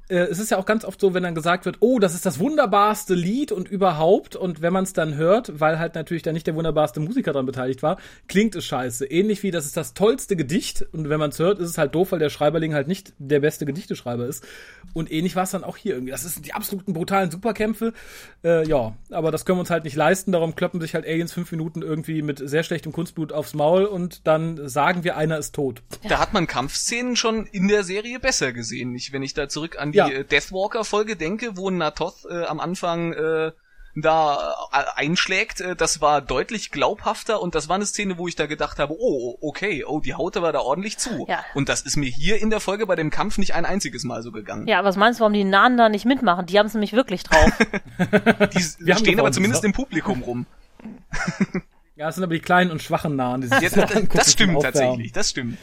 Äh, 0.09 0.17
es 0.25 0.39
ist 0.39 0.51
ja 0.51 0.59
auch 0.59 0.67
ganz 0.67 0.85
oft 0.85 1.01
so, 1.01 1.15
wenn 1.15 1.23
dann 1.23 1.35
gesagt 1.35 1.65
wird, 1.65 1.79
oh, 1.81 1.99
das 1.99 2.15
ist 2.15 2.27
das 2.27 2.39
wunderbarste 2.39 3.15
Lied 3.15 3.53
und 3.53 3.69
überhaupt. 3.69 4.37
Und 4.37 4.63
wenn 4.63 4.73
man 4.73 4.85
es 4.85 4.93
dann 4.93 5.17
hört, 5.17 5.61
weil 5.61 5.79
halt 5.79 5.95
natürlich 5.95 6.23
da 6.23 6.33
nicht 6.33 6.47
der 6.47 6.55
wunderbarste 6.55 7.01
Musiker 7.01 7.33
dran 7.33 7.47
beteiligt 7.47 7.83
war, 7.83 7.99
klingt 8.29 8.55
es 8.55 8.65
scheiße. 8.65 9.07
Ähnlich 9.07 9.43
wie, 9.43 9.51
das 9.51 9.67
ist 9.67 9.77
das 9.77 9.95
tollste 9.95 10.37
Gedicht. 10.37 10.87
Und 10.93 11.09
wenn 11.09 11.21
man 11.21 11.31
es 11.31 11.39
hört, 11.39 11.59
ist 11.59 11.71
es 11.71 11.79
halt 11.79 11.95
doof, 11.95 12.13
weil 12.13 12.19
der 12.19 12.31
Schreiberling 12.31 12.75
halt 12.75 12.89
nicht 12.89 13.13
der 13.19 13.41
beste 13.41 13.67
Gedichteschreiber 13.67 14.27
ist. 14.27 14.45
Und 14.93 15.11
ähnlich 15.11 15.37
war 15.37 15.45
es 15.45 15.51
dann 15.51 15.65
auch 15.65 15.77
hier 15.77 15.95
irgendwie. 15.95 16.13
Das 16.13 16.25
ist 16.25 16.45
die 16.45 16.55
absoluten 16.55 16.93
brutalen 16.93 17.31
Superkämpfe. 17.31 17.93
Äh, 18.45 18.67
ja, 18.67 18.95
aber 19.11 19.31
das 19.31 19.45
können 19.45 19.59
wir 19.59 19.61
uns 19.61 19.71
halt 19.71 19.85
nicht 19.85 19.97
leisten. 19.97 20.33
Darum 20.33 20.55
kloppen 20.55 20.81
sich 20.81 20.95
halt 20.95 21.07
Aliens 21.07 21.33
fünf 21.33 21.51
Minuten 21.53 21.83
irgendwie 21.83 22.23
mit 22.23 22.39
sehr 22.43 22.63
schlechtem 22.63 22.93
Kunstblut 22.93 23.33
aufs 23.33 23.55
Maul 23.55 23.85
und 23.85 24.27
dann 24.27 24.69
sagen 24.69 25.05
wir, 25.05 25.17
einer 25.17 25.39
ist 25.39 25.55
tot. 25.55 25.83
Da 26.09 26.19
hat 26.19 26.33
man 26.33 26.47
Kampfszenen 26.62 27.16
schon 27.16 27.46
in 27.46 27.66
der 27.68 27.83
Serie 27.83 28.20
besser 28.20 28.53
gesehen. 28.53 28.94
Ich, 28.94 29.12
wenn 29.12 29.22
ich 29.22 29.35
da 29.35 29.48
zurück 29.48 29.79
an 29.79 29.90
die 29.92 29.98
Ja. 29.98 30.09
äh, 30.09 30.25
Deathwalker-Folge 30.25 31.16
denke, 31.16 31.57
wo 31.57 31.70
Natoth 31.70 32.25
äh, 32.31 32.44
am 32.44 32.61
Anfang 32.61 33.12
äh, 33.12 33.51
da 33.96 34.55
äh, 34.72 34.85
einschlägt, 34.94 35.61
äh, 35.61 35.75
das 35.75 36.01
war 36.01 36.20
deutlich 36.22 36.70
glaubhafter 36.70 37.42
und 37.42 37.55
das 37.57 37.68
war 37.68 37.75
eine 37.77 37.85
Szene, 37.85 38.16
wo 38.16 38.29
ich 38.29 38.37
da 38.37 38.46
gedacht 38.46 38.79
habe, 38.79 38.94
oh, 38.96 39.37
okay, 39.40 39.85
oh, 39.85 39.98
die 40.01 40.14
haut 40.14 40.37
aber 40.37 40.53
da 40.53 40.61
ordentlich 40.61 40.98
zu. 40.98 41.27
Ja. 41.29 41.44
Und 41.55 41.68
das 41.68 41.83
ist 41.83 41.96
mir 41.96 42.09
hier 42.09 42.40
in 42.40 42.48
der 42.51 42.61
Folge 42.61 42.87
bei 42.87 42.94
dem 42.94 43.11
Kampf 43.11 43.38
nicht 43.38 43.55
ein 43.55 43.66
einziges 43.66 44.05
Mal 44.05 44.22
so 44.22 44.31
gegangen. 44.31 44.68
Ja, 44.68 44.85
was 44.85 44.96
meinst 44.96 45.18
du, 45.18 45.22
warum 45.22 45.33
die 45.33 45.44
Nahen 45.44 45.77
da 45.77 45.88
nicht 45.88 46.05
mitmachen? 46.07 46.46
Die 46.46 46.59
haben 46.59 46.66
es 46.66 46.75
nämlich 46.75 46.92
wirklich 46.92 47.25
drauf. 47.25 47.51
Die 47.98 48.87
Wir 48.87 48.96
stehen 48.96 49.18
aber 49.18 49.33
zumindest 49.33 49.64
im 49.64 49.72
Publikum 49.72 50.22
rum. 50.22 50.46
Ja, 51.96 52.09
es 52.09 52.14
sind 52.14 52.25
aber 52.25 52.33
die 52.35 52.40
kleinen 52.40 52.70
und 52.70 52.83
schwachen 52.83 53.16
Nahen. 53.16 53.42
Die 53.42 53.48
sich 53.48 53.61
Ja, 53.61 53.68
das 53.87 54.09
das, 54.09 54.33
stimmt 54.33 54.62
tatsächlich, 54.62 55.12
das 55.12 55.31
stimmt. 55.31 55.59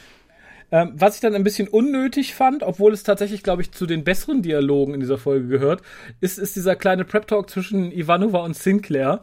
Ähm, 0.72 0.92
was 0.94 1.16
ich 1.16 1.20
dann 1.20 1.34
ein 1.34 1.44
bisschen 1.44 1.68
unnötig 1.68 2.34
fand, 2.34 2.62
obwohl 2.62 2.92
es 2.92 3.02
tatsächlich, 3.02 3.42
glaube 3.42 3.62
ich, 3.62 3.72
zu 3.72 3.86
den 3.86 4.04
besseren 4.04 4.42
Dialogen 4.42 4.94
in 4.94 5.00
dieser 5.00 5.18
Folge 5.18 5.48
gehört, 5.48 5.82
ist, 6.20 6.38
ist 6.38 6.54
dieser 6.56 6.76
kleine 6.76 7.04
Prep-Talk 7.04 7.50
zwischen 7.50 7.90
Ivanova 7.92 8.38
und 8.40 8.56
Sinclair, 8.56 9.20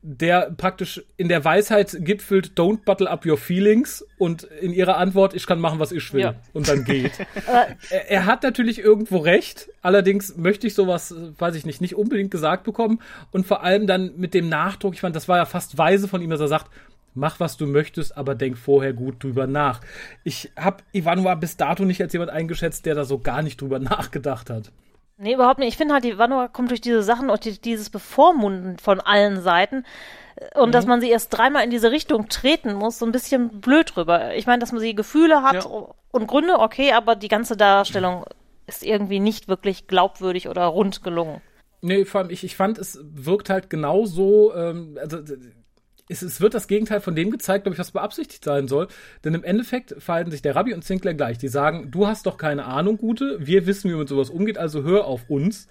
der 0.00 0.52
praktisch 0.56 1.02
in 1.16 1.28
der 1.28 1.44
Weisheit 1.44 1.96
gipfelt, 2.00 2.52
don't 2.56 2.84
bottle 2.84 3.10
up 3.10 3.26
your 3.26 3.36
feelings 3.36 4.06
und 4.16 4.44
in 4.44 4.72
ihrer 4.72 4.96
Antwort, 4.96 5.34
ich 5.34 5.44
kann 5.46 5.58
machen, 5.58 5.80
was 5.80 5.90
ich 5.90 6.12
will 6.14 6.20
Ja. 6.20 6.34
und 6.52 6.68
dann 6.68 6.84
geht. 6.84 7.12
er, 7.90 8.08
er 8.08 8.26
hat 8.26 8.44
natürlich 8.44 8.78
irgendwo 8.78 9.18
recht, 9.18 9.68
allerdings 9.82 10.36
möchte 10.36 10.68
ich 10.68 10.74
sowas, 10.74 11.14
weiß 11.38 11.56
ich 11.56 11.66
nicht, 11.66 11.80
nicht 11.80 11.96
unbedingt 11.96 12.30
gesagt 12.30 12.62
bekommen 12.62 13.00
und 13.32 13.44
vor 13.44 13.64
allem 13.64 13.88
dann 13.88 14.12
mit 14.16 14.34
dem 14.34 14.48
Nachdruck, 14.48 14.94
ich 14.94 15.00
fand, 15.00 15.16
das 15.16 15.26
war 15.28 15.36
ja 15.38 15.44
fast 15.46 15.76
weise 15.78 16.06
von 16.06 16.22
ihm, 16.22 16.30
dass 16.30 16.40
er 16.40 16.48
sagt, 16.48 16.70
mach 17.18 17.40
was 17.40 17.56
du 17.56 17.66
möchtest, 17.66 18.16
aber 18.16 18.34
denk 18.34 18.56
vorher 18.56 18.92
gut 18.92 19.22
drüber 19.22 19.46
nach. 19.46 19.80
Ich 20.24 20.50
habe 20.58 20.82
Ivanova 20.92 21.34
bis 21.34 21.56
dato 21.56 21.84
nicht 21.84 22.00
als 22.00 22.12
jemand 22.12 22.30
eingeschätzt, 22.30 22.86
der 22.86 22.94
da 22.94 23.04
so 23.04 23.18
gar 23.18 23.42
nicht 23.42 23.60
drüber 23.60 23.78
nachgedacht 23.92 24.50
hat. 24.50 24.70
nee, 25.18 25.34
überhaupt 25.34 25.58
nicht. 25.58 25.68
Ich 25.68 25.76
finde 25.76 25.94
halt, 25.94 26.18
Wanua 26.18 26.48
kommt 26.48 26.70
durch 26.70 26.80
diese 26.80 27.02
Sachen 27.02 27.28
und 27.30 27.44
die, 27.44 27.60
dieses 27.60 27.90
Bevormunden 27.90 28.78
von 28.78 29.00
allen 29.00 29.40
Seiten 29.42 29.84
äh, 30.36 30.58
und 30.60 30.72
dass 30.74 30.86
man 30.86 31.00
sie 31.00 31.10
erst 31.10 31.32
dreimal 31.36 31.64
in 31.64 31.70
diese 31.70 31.90
Richtung 31.90 32.28
treten 32.28 32.72
muss, 32.74 32.98
so 32.98 33.06
ein 33.06 33.12
bisschen 33.12 33.60
blöd 33.60 33.94
drüber. 33.96 34.34
Ich 34.36 34.46
meine, 34.46 34.60
dass 34.60 34.72
man 34.72 34.80
sie 34.80 34.94
Gefühle 34.94 35.42
hat 35.42 35.64
Ja. 35.64 35.86
und 36.10 36.26
Gründe, 36.26 36.58
okay, 36.58 36.92
aber 36.92 37.16
die 37.16 37.28
ganze 37.28 37.56
Darstellung 37.56 38.24
ist 38.66 38.84
irgendwie 38.84 39.18
nicht 39.20 39.48
wirklich 39.48 39.86
glaubwürdig 39.86 40.48
oder 40.48 40.64
rund 40.66 41.02
gelungen. 41.02 41.40
Nee, 41.80 42.04
vor 42.04 42.20
allem 42.22 42.30
ich, 42.30 42.42
ich 42.44 42.56
fand, 42.56 42.76
es 42.76 42.98
wirkt 43.02 43.50
halt 43.50 43.70
genauso, 43.70 44.52
ähm, 44.54 44.98
also 45.00 45.18
es, 46.08 46.22
es 46.22 46.40
wird 46.40 46.54
das 46.54 46.68
Gegenteil 46.68 47.00
von 47.00 47.14
dem 47.14 47.30
gezeigt, 47.30 47.64
glaube 47.64 47.74
ich, 47.74 47.78
was 47.78 47.90
beabsichtigt 47.92 48.44
sein 48.44 48.68
soll. 48.68 48.88
Denn 49.24 49.34
im 49.34 49.44
Endeffekt 49.44 49.94
verhalten 49.98 50.30
sich 50.30 50.42
der 50.42 50.56
Rabbi 50.56 50.74
und 50.74 50.84
Sinclair 50.84 51.14
gleich. 51.14 51.38
Die 51.38 51.48
sagen, 51.48 51.90
du 51.90 52.06
hast 52.06 52.26
doch 52.26 52.36
keine 52.38 52.64
Ahnung, 52.64 52.96
Gute, 52.98 53.36
wir 53.40 53.66
wissen, 53.66 53.88
wie 53.88 53.92
man 53.92 54.00
mit 54.00 54.08
sowas 54.08 54.30
umgeht, 54.30 54.58
also 54.58 54.82
hör 54.82 55.04
auf 55.06 55.28
uns. 55.28 55.68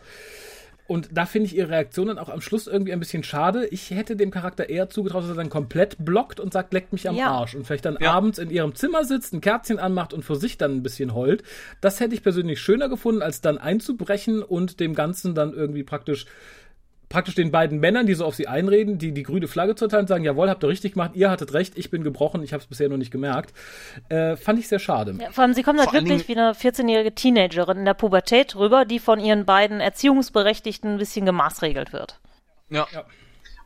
Und 0.88 1.10
da 1.12 1.26
finde 1.26 1.48
ich 1.48 1.56
ihre 1.58 1.70
Reaktion 1.70 2.08
dann 2.08 2.18
auch 2.18 2.30
am 2.30 2.40
Schluss 2.40 2.66
irgendwie 2.66 2.94
ein 2.94 3.00
bisschen 3.00 3.22
schade. 3.22 3.68
Ich 3.68 3.92
hätte 3.92 4.16
dem 4.16 4.32
Charakter 4.32 4.70
eher 4.70 4.90
zugetraut, 4.90 5.24
dass 5.24 5.30
er 5.32 5.36
dann 5.36 5.50
komplett 5.50 5.98
blockt 6.00 6.40
und 6.40 6.54
sagt, 6.54 6.72
leckt 6.72 6.94
mich 6.94 7.10
am 7.10 7.16
Ja. 7.18 7.28
Arsch. 7.32 7.56
Und 7.56 7.68
vielleicht 7.68 7.84
dann 7.84 7.98
Ja. 8.00 8.14
abends 8.14 8.40
in 8.40 8.50
ihrem 8.50 8.74
Zimmer 8.74 9.04
sitzt, 9.04 9.34
ein 9.34 9.42
Kerzchen 9.42 9.80
anmacht 9.80 10.14
und 10.14 10.24
für 10.24 10.38
sich 10.38 10.58
dann 10.58 10.72
ein 10.78 10.84
bisschen 10.84 11.14
heult. 11.14 11.44
Das 11.82 12.00
hätte 12.00 12.16
ich 12.16 12.24
persönlich 12.24 12.62
schöner 12.62 12.88
gefunden, 12.88 13.22
als 13.22 13.42
dann 13.42 13.58
einzubrechen 13.58 14.42
und 14.42 14.80
dem 14.80 14.96
Ganzen 14.96 15.36
dann 15.36 15.54
irgendwie 15.54 15.84
praktisch 15.84 16.26
praktisch 17.10 17.36
den 17.36 17.52
beiden 17.52 17.80
Männern, 17.80 18.06
die 18.06 18.14
so 18.14 18.26
auf 18.26 18.36
sie 18.36 18.48
einreden, 18.48 18.98
die 18.98 19.12
die 19.12 19.24
grüne 19.24 19.48
Flagge 19.48 19.76
zu 19.76 19.88
teilen, 19.88 20.08
sagen, 20.08 20.24
jawohl, 20.24 20.50
habt 20.50 20.64
ihr 20.64 20.68
richtig 20.68 20.94
gemacht, 20.94 21.12
ihr 21.14 21.30
hattet 21.30 21.54
recht, 21.54 21.78
ich 21.78 21.90
bin 21.90 22.04
gebrochen, 22.04 22.44
ich 22.44 22.54
habe 22.54 22.62
es 22.62 22.68
bisher 22.68 22.90
noch 22.90 22.98
nicht 22.98 23.12
gemerkt. 23.12 23.54
Äh, 24.10 24.36
fand 24.36 24.60
ich 24.60 24.68
sehr 24.68 24.80
schade. 24.80 25.16
Ja, 25.20 25.32
vor 25.32 25.44
allem, 25.44 25.54
sie 25.54 25.64
kommt 25.64 25.80
halt 25.80 25.94
wirklich 25.94 26.28
wie 26.28 26.38
eine 26.38 26.52
14-jährige 26.52 27.14
Teenagerin 27.14 27.78
in 27.78 27.86
der 27.86 27.94
Pubertät 27.94 28.56
rüber, 28.56 28.86
die 28.86 29.00
von 29.00 29.20
ihren 29.20 29.46
beiden 29.46 29.80
Erziehungsberechtigten 29.80 30.94
ein 30.94 30.98
bisschen 30.98 31.26
gemaßregelt 31.26 31.94
wird. 31.94 32.20
Ja. 32.70 32.88
Ja. 32.92 33.06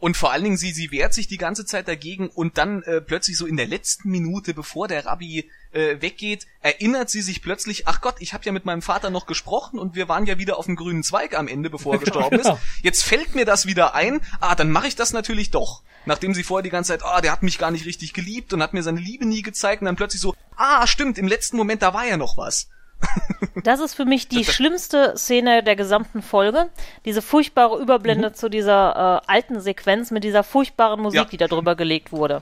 Und 0.01 0.17
vor 0.17 0.31
allen 0.31 0.43
Dingen, 0.43 0.57
sie, 0.57 0.71
sie 0.71 0.89
wehrt 0.89 1.13
sich 1.13 1.27
die 1.27 1.37
ganze 1.37 1.63
Zeit 1.63 1.87
dagegen 1.87 2.27
und 2.27 2.57
dann 2.57 2.81
äh, 2.83 3.01
plötzlich 3.01 3.37
so 3.37 3.45
in 3.45 3.55
der 3.55 3.67
letzten 3.67 4.09
Minute, 4.09 4.55
bevor 4.55 4.87
der 4.87 5.05
Rabbi 5.05 5.47
äh, 5.73 6.01
weggeht, 6.01 6.47
erinnert 6.61 7.11
sie 7.11 7.21
sich 7.21 7.43
plötzlich, 7.43 7.87
ach 7.87 8.01
Gott, 8.01 8.15
ich 8.17 8.33
habe 8.33 8.43
ja 8.43 8.51
mit 8.51 8.65
meinem 8.65 8.81
Vater 8.81 9.11
noch 9.11 9.27
gesprochen 9.27 9.77
und 9.77 9.93
wir 9.93 10.09
waren 10.09 10.25
ja 10.25 10.39
wieder 10.39 10.57
auf 10.57 10.65
dem 10.65 10.75
grünen 10.75 11.03
Zweig 11.03 11.37
am 11.37 11.47
Ende, 11.47 11.69
bevor 11.69 11.93
er 11.93 11.99
gestorben 12.03 12.39
genau. 12.39 12.55
ist. 12.55 12.61
Jetzt 12.81 13.03
fällt 13.03 13.35
mir 13.35 13.45
das 13.45 13.67
wieder 13.67 13.93
ein, 13.93 14.21
ah, 14.39 14.55
dann 14.55 14.71
mache 14.71 14.87
ich 14.87 14.95
das 14.95 15.13
natürlich 15.13 15.51
doch. 15.51 15.83
Nachdem 16.07 16.33
sie 16.33 16.41
vorher 16.41 16.63
die 16.63 16.71
ganze 16.71 16.93
Zeit, 16.93 17.05
ah, 17.05 17.21
der 17.21 17.31
hat 17.31 17.43
mich 17.43 17.59
gar 17.59 17.69
nicht 17.69 17.85
richtig 17.85 18.13
geliebt 18.13 18.53
und 18.53 18.63
hat 18.63 18.73
mir 18.73 18.81
seine 18.81 18.99
Liebe 18.99 19.27
nie 19.27 19.43
gezeigt 19.43 19.83
und 19.83 19.85
dann 19.85 19.97
plötzlich 19.97 20.23
so, 20.23 20.33
ah, 20.57 20.87
stimmt, 20.87 21.19
im 21.19 21.27
letzten 21.27 21.57
Moment, 21.57 21.83
da 21.83 21.93
war 21.93 22.07
ja 22.07 22.17
noch 22.17 22.37
was. 22.37 22.69
Das 23.63 23.79
ist 23.79 23.93
für 23.95 24.05
mich 24.05 24.27
die 24.27 24.45
schlimmste 24.45 25.13
Szene 25.17 25.61
der 25.63 25.75
gesamten 25.75 26.21
Folge. 26.21 26.69
Diese 27.05 27.21
furchtbare 27.21 27.79
Überblende 27.79 28.31
zu 28.33 28.49
dieser 28.49 29.21
äh, 29.27 29.31
alten 29.31 29.59
Sequenz 29.59 30.09
mit 30.11 30.23
dieser 30.23 30.43
furchtbaren 30.43 31.01
Musik, 31.01 31.19
Ja. 31.19 31.25
die 31.25 31.37
da 31.37 31.47
drüber 31.47 31.75
gelegt 31.75 32.11
wurde. 32.11 32.41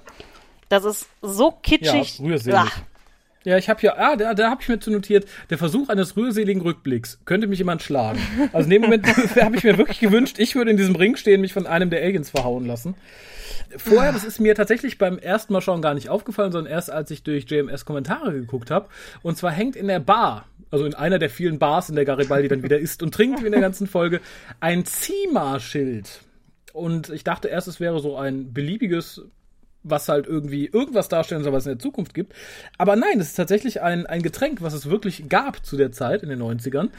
Das 0.69 0.85
ist 0.85 1.09
so 1.21 1.51
kitschig. 1.51 2.19
Ja, 2.19 2.25
rührselig. 2.25 2.57
Ah, 2.59 2.67
Ja, 3.49 3.57
ich 3.57 3.67
habe 3.67 3.81
hier, 3.81 3.97
ah, 3.97 4.15
da, 4.15 4.35
da 4.35 4.51
habe 4.51 4.61
ich 4.61 4.69
mir 4.69 4.79
zu 4.79 4.91
notiert, 4.91 5.27
der 5.49 5.57
Versuch 5.57 5.89
eines 5.89 6.15
rührseligen 6.15 6.61
Rückblicks. 6.61 7.19
Könnte 7.25 7.47
mich 7.47 7.57
jemand 7.57 7.81
schlagen. 7.81 8.19
Also 8.53 8.65
in 8.65 8.69
dem 8.69 8.81
Moment 8.83 9.07
habe 9.41 9.55
ich 9.57 9.63
mir 9.63 9.75
wirklich 9.79 9.99
gewünscht, 9.99 10.37
ich 10.37 10.53
würde 10.53 10.69
in 10.69 10.77
diesem 10.77 10.95
Ring 10.95 11.15
stehen, 11.15 11.41
mich 11.41 11.53
von 11.53 11.65
einem 11.65 11.89
der 11.89 12.03
Aliens 12.03 12.29
verhauen 12.29 12.67
lassen. 12.67 12.93
Vorher, 13.75 14.11
das 14.11 14.23
ist 14.23 14.39
mir 14.39 14.53
tatsächlich 14.53 14.99
beim 14.99 15.17
ersten 15.17 15.51
Mal 15.53 15.61
schauen 15.61 15.81
gar 15.81 15.95
nicht 15.95 16.09
aufgefallen, 16.09 16.51
sondern 16.51 16.71
erst 16.71 16.91
als 16.91 17.09
ich 17.09 17.23
durch 17.23 17.49
JMS 17.49 17.85
Kommentare 17.85 18.33
geguckt 18.33 18.69
habe. 18.69 18.87
Und 19.23 19.35
zwar 19.35 19.51
hängt 19.51 19.75
in 19.75 19.87
der 19.87 19.99
Bar, 19.99 20.45
also 20.69 20.85
in 20.85 20.93
einer 20.93 21.17
der 21.17 21.31
vielen 21.31 21.57
Bars, 21.57 21.89
in 21.89 21.95
der 21.95 22.05
Garibaldi 22.05 22.49
dann 22.49 22.61
wieder 22.61 22.77
isst 22.77 23.01
und 23.01 23.15
trinkt, 23.15 23.41
wie 23.41 23.47
in 23.47 23.51
der 23.51 23.61
ganzen 23.61 23.87
Folge, 23.87 24.21
ein 24.59 24.85
Zima-Schild. 24.85 26.21
Und 26.71 27.09
ich 27.09 27.23
dachte 27.23 27.47
erst, 27.47 27.67
es 27.67 27.79
wäre 27.79 27.99
so 27.99 28.15
ein 28.15 28.53
beliebiges 28.53 29.23
was 29.89 30.09
halt 30.09 30.27
irgendwie 30.27 30.67
irgendwas 30.67 31.09
darstellen 31.09 31.43
soll, 31.43 31.53
was 31.53 31.63
es 31.63 31.67
in 31.67 31.77
der 31.77 31.79
Zukunft 31.79 32.13
gibt. 32.13 32.33
Aber 32.77 32.95
nein, 32.95 33.19
es 33.19 33.29
ist 33.29 33.35
tatsächlich 33.35 33.81
ein, 33.81 34.05
ein 34.05 34.21
Getränk, 34.21 34.61
was 34.61 34.73
es 34.73 34.89
wirklich 34.89 35.29
gab 35.29 35.65
zu 35.65 35.77
der 35.77 35.91
Zeit 35.91 36.23
in 36.23 36.29
den 36.29 36.41
90ern. 36.41 36.89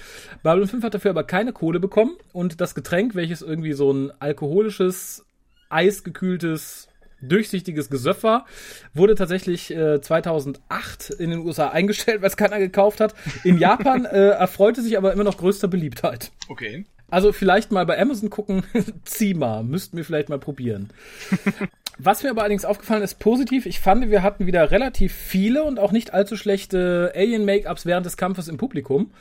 Babylon 0.43 0.69
5 0.69 0.85
hat 0.85 0.95
dafür 0.95 1.11
aber 1.11 1.25
keine 1.25 1.53
Kohle 1.53 1.81
bekommen 1.81 2.17
und 2.33 2.61
das 2.61 2.75
Getränk, 2.75 3.15
welches 3.15 3.43
irgendwie 3.43 3.73
so 3.73 3.93
ein 3.93 4.13
alkoholisches, 4.21 5.25
eisgekühltes, 5.69 6.89
durchsichtiges 7.23 7.91
Gesöff 7.91 8.23
war, 8.23 8.47
wurde 8.95 9.15
tatsächlich 9.15 9.71
äh, 9.71 10.01
2008 10.01 11.11
in 11.11 11.31
den 11.31 11.41
USA 11.41 11.69
eingestellt, 11.69 12.23
weil 12.23 12.29
es 12.29 12.37
keiner 12.37 12.59
gekauft 12.59 13.01
hat. 13.01 13.15
In 13.45 13.59
Japan 13.59 14.05
äh, 14.05 14.31
erfreute 14.31 14.83
sich 14.83 14.97
aber 14.97 15.13
immer 15.13 15.25
noch 15.25 15.37
größter 15.37 15.69
Beliebtheit. 15.69 16.33
Okay. 16.49 16.87
Also 17.11 17.33
vielleicht 17.33 17.73
mal 17.73 17.85
bei 17.87 18.01
Amazon 18.01 18.31
gucken. 18.31 18.63
Zima. 19.05 19.63
Müssten 19.63 19.97
wir 19.97 20.05
vielleicht 20.05 20.29
mal 20.29 20.39
probieren. 20.39 20.91
Was 22.03 22.23
mir 22.23 22.31
aber 22.31 22.43
allerdings 22.43 22.65
aufgefallen 22.65 23.03
ist, 23.03 23.19
positiv, 23.19 23.67
ich 23.67 23.79
fand, 23.79 24.11
wir 24.11 24.23
hatten 24.23 24.47
wieder 24.47 24.71
relativ 24.71 25.15
viele 25.15 25.65
und 25.65 25.79
auch 25.79 25.93
nicht 25.93 26.15
allzu 26.15 26.37
schlechte 26.37 27.13
Alien-Make-ups 27.15 27.85
während 27.85 28.07
des 28.07 28.17
Kampfes 28.17 28.49
im 28.49 28.57
Publikum. 28.57 29.13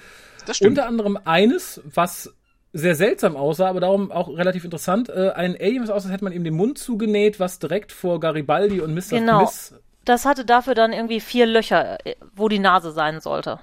Das 0.45 0.57
stimmt. 0.57 0.71
Unter 0.71 0.87
anderem 0.87 1.19
eines, 1.25 1.81
was 1.83 2.33
sehr 2.71 2.95
seltsam 2.95 3.35
aussah, 3.35 3.67
aber 3.67 3.81
darum 3.81 4.11
auch 4.11 4.29
relativ 4.29 4.63
interessant. 4.63 5.09
Äh, 5.09 5.31
ein 5.31 5.55
Alien, 5.59 5.83
was 5.83 5.89
aussah, 5.89 6.07
als 6.07 6.13
hätte 6.13 6.23
man 6.23 6.33
ihm 6.33 6.43
den 6.43 6.53
Mund 6.53 6.77
zugenäht, 6.77 7.39
was 7.39 7.59
direkt 7.59 7.91
vor 7.91 8.19
Garibaldi 8.19 8.79
und 8.79 8.93
Mr. 8.93 9.19
Genau. 9.19 9.45
Smith 9.45 9.81
Das 10.05 10.25
hatte 10.25 10.45
dafür 10.45 10.75
dann 10.75 10.93
irgendwie 10.93 11.19
vier 11.19 11.47
Löcher, 11.47 11.97
äh, 12.05 12.15
wo 12.33 12.47
die 12.47 12.59
Nase 12.59 12.91
sein 12.91 13.19
sollte. 13.19 13.59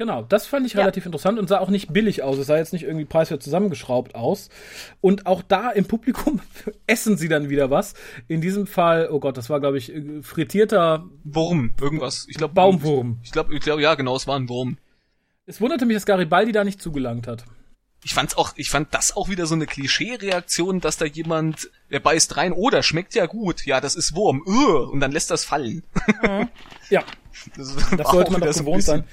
Genau, 0.00 0.22
das 0.22 0.46
fand 0.46 0.64
ich 0.66 0.72
Ja. 0.72 0.80
relativ 0.80 1.04
interessant 1.04 1.38
und 1.38 1.46
sah 1.46 1.58
auch 1.58 1.68
nicht 1.68 1.92
billig 1.92 2.22
aus. 2.22 2.38
Es 2.38 2.46
sah 2.46 2.56
jetzt 2.56 2.72
nicht 2.72 2.84
irgendwie 2.84 3.04
preiswert 3.04 3.42
zusammengeschraubt 3.42 4.14
aus. 4.14 4.48
Und 5.02 5.26
auch 5.26 5.42
da 5.42 5.68
im 5.70 5.84
Publikum 5.84 6.40
essen 6.86 7.18
sie 7.18 7.28
dann 7.28 7.50
wieder 7.50 7.68
was. 7.70 7.92
In 8.26 8.40
diesem 8.40 8.66
Fall, 8.66 9.10
oh 9.12 9.20
Gott, 9.20 9.36
das 9.36 9.50
war, 9.50 9.60
glaube 9.60 9.76
ich, 9.76 9.94
äh, 9.94 10.22
frittierter 10.22 11.04
Wurm, 11.24 11.74
irgendwas. 11.78 12.24
Ich 12.30 12.38
glaube 12.38 12.54
Baumwurm. 12.54 13.18
Ich 13.22 13.30
glaube, 13.30 13.54
ich 13.54 13.60
glaube, 13.60 13.82
ja, 13.82 13.94
genau, 13.94 14.16
es 14.16 14.26
war 14.26 14.36
ein 14.36 14.48
Wurm. 14.48 14.78
Es 15.44 15.60
wunderte 15.60 15.84
mich, 15.84 15.96
dass 15.96 16.06
Garibaldi 16.06 16.52
da 16.52 16.64
nicht 16.64 16.80
zugelangt 16.80 17.26
hat. 17.26 17.44
Ich 18.02 18.14
fand's 18.14 18.34
auch, 18.38 18.54
ich 18.56 18.70
fand 18.70 18.94
das 18.94 19.14
auch 19.14 19.28
wieder 19.28 19.44
so 19.44 19.54
eine 19.54 19.66
Klischee-Reaktion, 19.66 20.80
dass 20.80 20.96
da 20.96 21.04
jemand, 21.04 21.68
der 21.90 22.00
beißt 22.00 22.38
rein, 22.38 22.54
oh, 22.54 22.70
das 22.70 22.86
schmeckt 22.86 23.14
ja 23.14 23.26
gut, 23.26 23.66
ja, 23.66 23.82
das 23.82 23.96
ist 23.96 24.14
Wurm, 24.14 24.42
Ugh, 24.46 24.88
und 24.90 25.00
dann 25.00 25.12
lässt 25.12 25.30
das 25.30 25.44
fallen. 25.44 25.82
Ja, 26.88 27.04
Das, 27.56 27.76
das 27.96 28.10
sollte 28.10 28.32
man 28.32 28.40
doch 28.40 28.52
gewohnt 28.56 28.82
sein. 28.82 29.04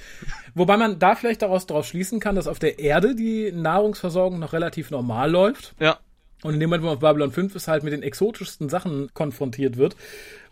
Wobei 0.54 0.76
man 0.76 0.98
da 0.98 1.14
vielleicht 1.14 1.42
daraus 1.42 1.66
daraus 1.66 1.86
schließen 1.86 2.20
kann, 2.20 2.36
dass 2.36 2.48
auf 2.48 2.58
der 2.58 2.78
Erde 2.78 3.14
die 3.14 3.52
Nahrungsversorgung 3.52 4.38
noch 4.38 4.52
relativ 4.52 4.90
normal 4.90 5.30
läuft. 5.30 5.74
Ja, 5.80 5.98
Und 6.42 6.54
in 6.54 6.60
dem 6.60 6.70
Moment, 6.70 6.84
wo 6.84 6.86
man 6.86 6.94
auf 6.96 7.00
Babylon 7.00 7.32
5 7.32 7.56
ist, 7.56 7.66
halt 7.66 7.82
mit 7.82 7.92
den 7.92 8.02
exotischsten 8.02 8.68
Sachen 8.68 9.12
konfrontiert 9.12 9.76
wird. 9.76 9.96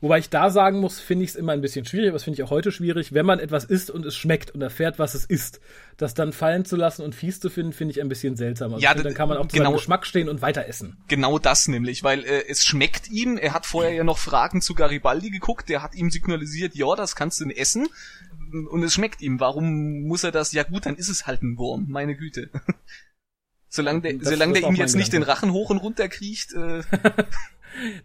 Wobei 0.00 0.18
ich 0.18 0.28
da 0.28 0.50
sagen 0.50 0.80
muss, 0.80 1.00
finde 1.00 1.24
ich 1.24 1.30
es 1.30 1.36
immer 1.36 1.52
ein 1.52 1.60
bisschen 1.60 1.86
schwierig, 1.86 2.08
aber 2.08 2.16
das 2.16 2.24
finde 2.24 2.40
ich 2.40 2.42
auch 2.42 2.50
heute 2.50 2.70
schwierig, 2.70 3.14
wenn 3.14 3.24
man 3.24 3.38
etwas 3.38 3.64
isst 3.64 3.90
und 3.90 4.04
es 4.04 4.16
schmeckt 4.16 4.50
und 4.50 4.60
erfährt, 4.60 4.98
was 4.98 5.14
es 5.14 5.24
ist, 5.24 5.60
das 5.96 6.12
dann 6.12 6.32
fallen 6.32 6.64
zu 6.64 6.76
lassen 6.76 7.02
und 7.02 7.14
fies 7.14 7.40
zu 7.40 7.48
finden, 7.48 7.72
finde 7.72 7.92
ich 7.92 8.00
ein 8.00 8.08
bisschen 8.08 8.36
seltsam. 8.36 8.74
Also 8.74 8.82
Ja, 8.82 8.92
find, 8.92 9.06
dann 9.06 9.14
kann 9.14 9.28
man 9.28 9.38
auch 9.38 9.46
zu 9.46 9.56
genau. 9.56 9.70
seinem 9.70 9.76
Geschmack 9.76 10.06
stehen 10.06 10.28
und 10.28 10.42
weiter 10.42 10.66
essen. 10.66 10.96
Genau 11.08 11.38
das 11.38 11.68
nämlich, 11.68 12.02
weil 12.02 12.24
äh, 12.24 12.44
es 12.48 12.64
schmeckt 12.64 13.08
ihm. 13.10 13.38
Er 13.38 13.54
hat 13.54 13.64
vorher 13.64 13.92
ja 13.94 14.04
noch 14.04 14.18
Fragen 14.18 14.60
zu 14.60 14.74
Garibaldi 14.74 15.30
geguckt. 15.30 15.68
Der 15.68 15.82
hat 15.82 15.94
ihm 15.94 16.10
signalisiert, 16.10 16.74
ja, 16.74 16.94
das 16.94 17.16
kannst 17.16 17.40
du 17.40 17.48
essen. 17.48 17.88
Und 18.70 18.82
es 18.82 18.92
schmeckt 18.92 19.22
ihm. 19.22 19.40
Warum 19.40 20.02
muss 20.02 20.24
er 20.24 20.32
das? 20.32 20.52
Ja 20.52 20.64
gut, 20.64 20.86
dann 20.86 20.96
ist 20.96 21.08
es 21.08 21.26
halt 21.26 21.42
ein 21.42 21.56
Wurm. 21.58 21.86
Meine 21.88 22.16
Güte. 22.16 22.50
solange 23.76 24.00
der, 24.00 24.14
Das- 24.14 24.28
solange 24.28 24.54
das 24.54 24.62
der 24.62 24.70
ihm 24.70 24.74
jetzt 24.76 24.96
nicht 24.96 25.12
den. 25.12 25.22
Rachen 25.22 25.52
hoch 25.52 25.70
und 25.70 25.78
runter 25.78 26.08
kriecht. 26.08 26.52
Äh, 26.54 26.82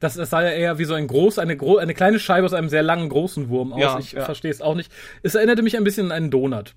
Das, 0.01 0.15
das 0.15 0.29
sah 0.29 0.41
ja 0.43 0.49
eher 0.49 0.79
wie 0.79 0.83
so 0.83 0.95
ein 0.95 1.07
groß, 1.07 1.39
eine, 1.39 1.55
gro 1.55 1.77
eine 1.77 1.93
kleine 1.93 2.19
Scheibe 2.19 2.45
aus 2.45 2.51
einem 2.51 2.67
sehr 2.67 2.83
langen, 2.83 3.07
großen 3.07 3.47
Wurm 3.47 3.71
aus. 3.71 3.79
Ja, 3.79 3.99
ich 3.99 4.11
ja. 4.11 4.25
verstehe 4.25 4.51
es 4.51 4.59
auch 4.61 4.75
nicht. 4.75 4.91
Es 5.23 5.33
erinnerte 5.33 5.61
mich 5.61 5.77
ein 5.77 5.85
bisschen 5.85 6.07
an 6.07 6.11
einen 6.11 6.29
Donut. 6.29 6.75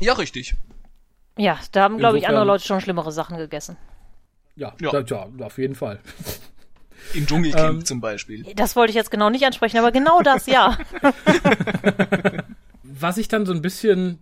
ja, 0.00 0.14
richtig. 0.14 0.54
Ja, 1.36 1.58
da 1.72 1.82
haben, 1.82 1.98
glaube 1.98 2.16
ich, 2.16 2.28
andere 2.28 2.46
Leute 2.46 2.64
schon 2.64 2.80
schlimmere 2.80 3.12
Sachen 3.12 3.36
gegessen. 3.36 3.76
Ja, 4.56 4.72
Ja. 4.80 4.90
Da, 5.02 5.26
ja 5.38 5.44
auf 5.46 5.58
jeden 5.58 5.74
Fall. 5.74 6.00
Im 7.12 7.26
Dschungelcamp 7.26 7.80
Ähm, 7.80 7.84
zum 7.84 8.00
Beispiel. 8.00 8.44
Das 8.56 8.76
wollte 8.76 8.92
ich 8.92 8.96
jetzt 8.96 9.10
genau 9.10 9.28
nicht 9.28 9.44
ansprechen, 9.44 9.76
aber 9.76 9.92
genau 9.92 10.22
das, 10.22 10.46
ja. 10.46 10.78
Was 12.82 13.18
ich 13.18 13.28
dann 13.28 13.46
so 13.46 13.52
ein 13.52 13.62
bisschen 13.62 14.20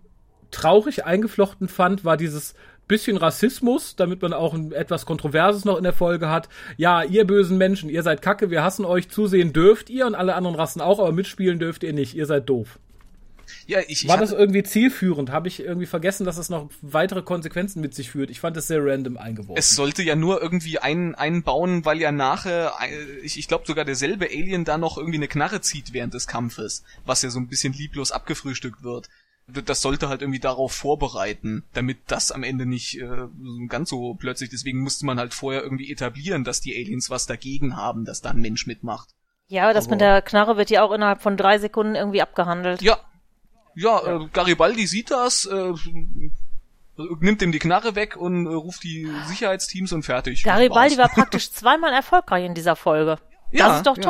traurig 0.51 1.05
eingeflochten 1.05 1.69
fand, 1.69 2.05
war 2.05 2.17
dieses 2.17 2.55
bisschen 2.91 3.17
Rassismus, 3.17 3.97
damit 3.97 4.21
man 4.21 4.35
auch 4.35 4.53
ein 4.53 4.73
etwas 4.73 5.07
Kontroverses 5.07 5.65
noch 5.65 5.79
in 5.79 5.85
der 5.85 5.95
Folge 5.95 6.29
hat. 6.29 6.49
Ja, 6.77 7.03
ihr 7.03 7.25
bösen 7.27 7.57
Menschen, 7.57 7.89
ihr 7.89 8.03
seid 8.03 8.21
kacke, 8.21 8.51
wir 8.51 8.63
hassen 8.63 8.85
euch, 8.85 9.09
zusehen 9.09 9.53
dürft 9.55 9.89
ihr 9.89 10.07
und 10.07 10.15
alle 10.15 10.35
anderen 10.35 10.57
Rassen 10.57 10.83
auch, 10.83 10.99
aber 10.99 11.13
mitspielen 11.13 11.59
dürft 11.59 11.83
ihr 11.85 11.93
nicht, 11.95 12.15
ihr 12.15 12.27
seid 12.27 12.49
doof. 12.49 12.79
Ja, 13.67 13.81
ich, 13.81 14.03
ich 14.03 14.09
War 14.09 14.17
hatte- 14.19 14.31
das 14.31 14.33
irgendwie 14.39 14.63
zielführend? 14.63 15.31
Habe 15.31 15.49
ich 15.49 15.61
irgendwie 15.61 15.87
vergessen, 15.87 16.25
dass 16.25 16.39
es 16.39 16.51
noch 16.51 16.71
weitere 16.83 17.23
Konsequenzen 17.23 17.81
mit 17.81 17.95
sich 17.95 18.11
führt? 18.11 18.31
Ich 18.31 18.41
fand 18.41 18.57
es 18.57 18.67
sehr 18.69 18.85
random 18.85 19.17
eingeworfen. 19.17 19.57
Es 19.59 19.75
sollte 19.75 20.03
ja 20.03 20.15
nur 20.17 20.41
irgendwie 20.41 20.79
ein, 20.79 21.15
einbauen, 21.17 21.85
weil 21.85 22.01
ja 22.01 22.13
nachher, 22.13 22.73
äh, 22.81 23.19
ich, 23.25 23.39
ich 23.39 23.49
glaube 23.49 23.65
sogar 23.67 23.85
derselbe 23.85 24.27
Alien 24.27 24.65
da 24.65 24.79
noch 24.79 24.99
irgendwie 24.99 25.19
eine 25.19 25.29
Knarre 25.29 25.61
zieht 25.61 25.93
während 25.93 26.15
des 26.15 26.27
Kampfes, 26.29 26.85
was 27.05 27.23
ja 27.23 27.31
so 27.31 27.39
ein 27.41 27.49
bisschen 27.49 27.73
lieblos 27.73 28.13
abgefrühstückt 28.13 28.83
wird. 28.85 29.09
Das 29.65 29.83
sollte 29.83 30.09
halt 30.09 30.21
irgendwie 30.23 30.41
darauf 30.41 30.73
vorbereiten, 30.73 31.65
damit 31.73 31.99
das 32.07 32.31
am 32.33 32.43
Ende 32.43 32.67
nicht 32.67 32.99
äh, 33.01 33.09
ganz 33.69 33.91
so 33.91 34.15
plötzlich, 34.15 34.51
deswegen 34.51 34.81
musste 34.81 35.07
man 35.07 35.19
halt 35.19 35.35
vorher 35.35 35.63
irgendwie 35.63 35.91
etablieren, 35.91 36.45
dass 36.45 36.61
die 36.61 36.75
Aliens 36.77 37.11
was 37.11 37.27
dagegen 37.27 37.77
haben, 37.77 38.05
dass 38.05 38.21
da 38.21 38.31
ein 38.31 38.41
Mensch 38.41 38.67
mitmacht. 38.67 39.11
Ja, 39.49 39.73
das 39.73 39.87
Aber- 39.87 39.93
mit 39.97 40.01
der 40.01 40.23
Knarre 40.23 40.57
wird 40.57 40.71
ja 40.71 40.83
auch 40.83 40.93
innerhalb 40.93 41.23
von 41.23 41.37
drei 41.37 41.59
Sekunden 41.59 41.95
irgendwie 41.95 42.23
abgehandelt. 42.23 42.83
Ja, 42.83 42.99
ja, 43.75 44.01
Äh, 44.05 44.29
Garibaldi 44.33 44.87
sieht 44.87 45.11
das, 45.11 45.47
äh, 45.47 45.73
nimmt 47.21 47.41
ihm 47.43 47.53
die 47.53 47.59
Knarre 47.59 47.95
weg 47.95 48.17
und 48.17 48.47
äh, 48.47 48.51
ruft 48.51 48.83
die 48.85 49.11
Sicherheitsteams 49.27 49.93
und 49.93 50.03
fertig. 50.03 50.43
Garibaldi 50.43 50.99
war 50.99 51.09
praktisch 51.09 51.51
zweimal 51.53 51.93
erfolgreich 51.93 52.45
in 52.45 52.55
dieser 52.55 52.77
Folge. 52.77 53.19
Ja, 53.53 53.69
das 53.69 53.77
ist 53.79 53.87
doch 53.87 53.97
ja. 53.97 54.03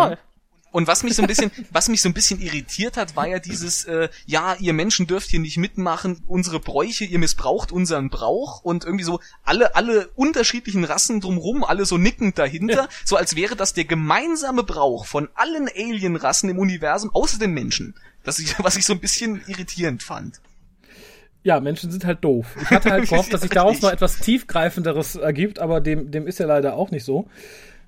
Und 0.73 0.87
was 0.87 1.03
mich 1.03 1.15
so 1.15 1.23
ein 1.23 1.29
bisschen, 1.29 1.51
was 1.71 1.89
mich 1.89 2.01
so 2.01 2.09
ein 2.09 2.15
bisschen 2.15 2.41
irritiert 2.41 2.97
hat, 2.97 3.17
war 3.17 3.27
ja 3.27 3.39
dieses, 3.39 3.85
äh, 3.85 4.09
ja, 4.27 4.55
ihr 4.61 4.73
Menschen 4.73 5.07
dürft 5.07 5.31
hier 5.31 5.41
nicht 5.41 5.57
mitmachen, 5.57 6.23
unsere 6.27 6.61
Bräuche, 6.61 7.05
ihr 7.05 7.19
missbraucht 7.19 7.73
unseren 7.73 8.09
Brauch 8.09 8.63
und 8.63 8.85
irgendwie 8.85 9.05
so 9.05 9.21
alle, 9.43 9.75
alle 9.75 10.09
unterschiedlichen 10.15 10.85
Rassen 10.85 11.21
drumrum, 11.21 11.65
alle 11.65 11.85
so 11.87 11.99
nickend 11.99 12.39
dahinter, 12.39 12.89
so 13.05 13.17
als 13.17 13.35
wäre 13.37 13.57
das 13.57 13.75
der 13.75 13.85
gemeinsame 13.85 14.63
Brauch 14.63 15.07
von 15.07 15.29
allen 15.35 15.69
Alienrassen 15.69 16.49
im 16.49 16.59
Universum, 16.59 17.11
außer 17.13 17.39
den 17.39 17.53
Menschen. 17.53 17.95
Das 18.23 18.39
ich, 18.39 18.55
was 18.59 18.77
ich 18.77 18.85
so 18.85 18.93
ein 18.93 19.01
bisschen 19.01 19.43
irritierend 19.47 20.03
fand. 20.03 20.41
Ja, 21.43 21.59
Menschen 21.59 21.91
sind 21.91 22.05
halt 22.05 22.23
doof. 22.23 22.55
Ich 22.61 22.71
hatte 22.71 22.91
halt 22.91 23.05
gehofft, 23.09 23.33
dass 23.33 23.41
sich 23.41 23.51
daraus 23.51 23.81
noch 23.81 23.91
etwas 23.91 24.19
tiefgreifenderes 24.19 25.17
ergibt, 25.17 25.59
aber 25.59 25.81
dem, 25.81 26.11
dem 26.11 26.27
ist 26.27 26.39
ja 26.39 26.47
leider 26.47 26.75
auch 26.75 26.91
nicht 26.91 27.05
so. 27.05 27.29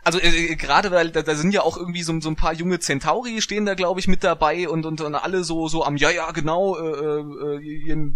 Also 0.04 0.18
äh, 0.20 0.56
gerade 0.56 0.90
weil 0.90 1.10
da, 1.10 1.22
da 1.22 1.36
sind 1.36 1.54
ja 1.54 1.62
auch 1.62 1.76
irgendwie 1.76 2.02
so, 2.02 2.18
so 2.20 2.28
ein 2.28 2.36
paar 2.36 2.52
junge 2.52 2.80
Centauri 2.80 3.40
stehen 3.40 3.66
da 3.66 3.74
glaube 3.74 4.00
ich 4.00 4.08
mit 4.08 4.24
dabei 4.24 4.68
und, 4.68 4.84
und 4.84 5.00
und 5.00 5.14
alle 5.14 5.44
so 5.44 5.68
so 5.68 5.84
am 5.84 5.96
ja 5.96 6.10
ja 6.10 6.32
genau 6.32 6.76
äh, 6.76 7.20
äh, 7.20 7.60
ihr, 7.60 8.12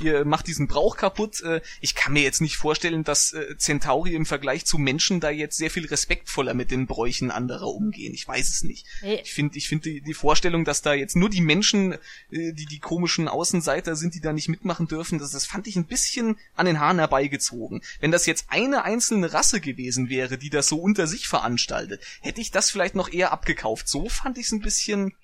ihr 0.00 0.24
macht 0.24 0.46
diesen 0.46 0.68
Brauch 0.68 0.96
kaputt. 0.96 1.42
Äh, 1.42 1.60
ich 1.80 1.96
kann 1.96 2.12
mir 2.12 2.22
jetzt 2.22 2.40
nicht 2.40 2.56
vorstellen, 2.56 3.02
dass 3.02 3.32
äh, 3.32 3.56
Centauri 3.58 4.14
im 4.14 4.26
Vergleich 4.26 4.64
zu 4.64 4.78
Menschen 4.78 5.18
da 5.18 5.30
jetzt 5.30 5.56
sehr 5.56 5.70
viel 5.70 5.86
respektvoller 5.86 6.54
mit 6.54 6.70
den 6.70 6.86
Bräuchen 6.86 7.30
anderer 7.32 7.68
umgehen. 7.68 8.14
Ich 8.14 8.28
weiß 8.28 8.48
es 8.48 8.62
nicht. 8.62 8.86
Ich 9.02 9.32
finde 9.32 9.58
ich 9.58 9.68
finde 9.68 9.90
die, 9.90 10.00
die 10.02 10.14
Vorstellung, 10.14 10.64
dass 10.64 10.82
da 10.82 10.94
jetzt 10.94 11.16
nur 11.16 11.30
die 11.30 11.40
Menschen, 11.40 11.94
äh, 12.30 12.52
die 12.52 12.66
die 12.66 12.78
komischen 12.78 13.26
Außenseiter 13.26 13.96
sind, 13.96 14.14
die 14.14 14.20
da 14.20 14.32
nicht 14.32 14.48
mitmachen 14.48 14.86
dürfen, 14.86 15.18
das, 15.18 15.32
das 15.32 15.46
fand 15.46 15.66
ich 15.66 15.74
ein 15.74 15.86
bisschen 15.86 16.36
an 16.54 16.66
den 16.66 16.78
Haaren 16.78 16.98
herbeigezogen. 16.98 17.82
Wenn 18.00 18.12
das 18.12 18.26
jetzt 18.26 18.46
eine 18.50 18.84
einzelne 18.84 19.32
Rasse 19.32 19.60
gewesen 19.60 20.08
wäre, 20.08 20.38
die 20.38 20.50
das 20.50 20.68
so 20.68 20.76
unter 20.76 21.08
sich 21.08 21.23
veranstaltet, 21.28 22.02
hätte 22.20 22.40
ich 22.40 22.50
das 22.50 22.70
vielleicht 22.70 22.94
noch 22.94 23.12
eher 23.12 23.32
abgekauft. 23.32 23.88
So 23.88 24.08
fand 24.08 24.38
ich 24.38 24.46
es 24.46 24.52
ein 24.52 24.60
bisschen 24.60 25.14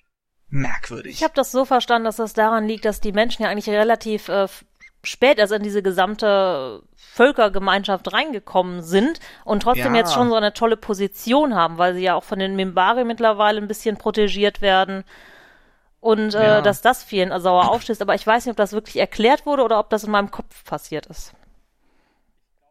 merkwürdig. 0.49 1.13
Ich 1.13 1.23
habe 1.23 1.33
das 1.35 1.51
so 1.51 1.65
verstanden, 1.65 2.05
dass 2.05 2.17
das 2.17 2.33
daran 2.33 2.67
liegt, 2.67 2.85
dass 2.85 2.99
die 3.01 3.11
Menschen 3.13 3.43
ja 3.43 3.49
eigentlich 3.49 3.69
relativ 3.69 4.27
äh, 4.29 4.47
spät 5.03 5.39
erst 5.39 5.53
in 5.53 5.63
diese 5.63 5.81
gesamte 5.81 6.83
Völkergemeinschaft 6.95 8.11
reingekommen 8.13 8.83
sind 8.83 9.19
und 9.45 9.63
trotzdem 9.63 9.95
Ja. 9.95 10.01
jetzt 10.01 10.13
schon 10.13 10.29
so 10.29 10.35
eine 10.35 10.53
tolle 10.53 10.77
Position 10.77 11.55
haben, 11.55 11.77
weil 11.77 11.93
sie 11.95 12.03
ja 12.03 12.15
auch 12.15 12.23
von 12.23 12.39
den 12.39 12.55
Mimbari 12.55 13.03
mittlerweile 13.03 13.59
ein 13.61 13.67
bisschen 13.67 13.97
protegiert 13.97 14.61
werden. 14.61 15.03
Und 15.99 16.33
äh, 16.33 16.43
Ja. 16.43 16.61
dass 16.61 16.81
das 16.81 17.03
vielen 17.03 17.37
sauer 17.39 17.69
aufstößt. 17.69 18.01
Aber 18.01 18.15
ich 18.15 18.25
weiß 18.25 18.45
nicht, 18.45 18.51
ob 18.51 18.57
das 18.57 18.73
wirklich 18.73 18.97
erklärt 18.97 19.45
wurde 19.45 19.63
oder 19.63 19.79
ob 19.79 19.89
das 19.91 20.03
in 20.03 20.11
meinem 20.11 20.31
Kopf 20.31 20.63
passiert 20.65 21.05
ist. 21.05 21.33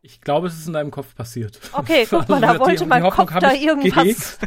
Ich 0.03 0.21
glaube, 0.21 0.47
es 0.47 0.55
ist 0.59 0.67
in 0.67 0.73
deinem 0.73 0.91
Kopf 0.91 1.15
passiert. 1.15 1.61
Okay, 1.73 2.07
guck 2.09 2.29
mal, 2.29 2.43
Also 2.43 2.59
da 2.59 2.59
wollte 2.61 2.85
die 2.85 2.89
mein 2.89 3.03
Hoffnung 3.03 3.27
Kopf 3.27 3.39
da 3.41 3.53
irgendwas 3.53 4.39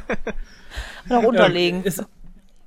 unterlegen. 1.09 1.81
Ja, 1.81 1.87
es, 1.87 2.03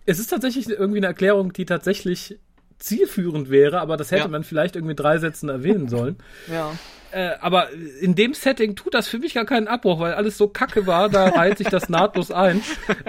es 0.07 0.19
ist 0.19 0.29
tatsächlich 0.29 0.69
irgendwie 0.69 0.99
eine 0.99 1.07
Erklärung, 1.09 1.53
die 1.53 1.65
tatsächlich 1.65 2.39
zielführend 2.79 3.51
wäre, 3.51 3.81
aber 3.81 3.97
das 3.97 4.11
hätte 4.11 4.23
Ja. 4.23 4.29
man 4.29 4.45
vielleicht 4.45 4.77
irgendwie 4.77 4.93
in 4.93 4.97
drei 4.97 5.19
Sätzen 5.19 5.49
erwähnen 5.49 5.89
sollen. 5.89 6.17
ja. 6.51 6.73
Äh, 7.17 7.39
aber 7.41 7.69
in 8.03 8.15
dem 8.15 8.35
Setting 8.35 8.77
tut 8.77 8.93
das 8.93 9.09
für 9.09 9.19
mich 9.19 9.33
gar 9.33 9.47
keinen 9.47 9.69
Abbruch, 9.69 10.01
weil 10.01 10.13
alles 10.13 10.37
so 10.37 10.49
kacke 10.49 10.87
war, 10.87 11.09
da 11.09 11.29
reiht 11.29 11.57
sich 11.57 11.69
das 11.69 11.89
nahtlos 11.89 12.31
ein. 12.31 12.61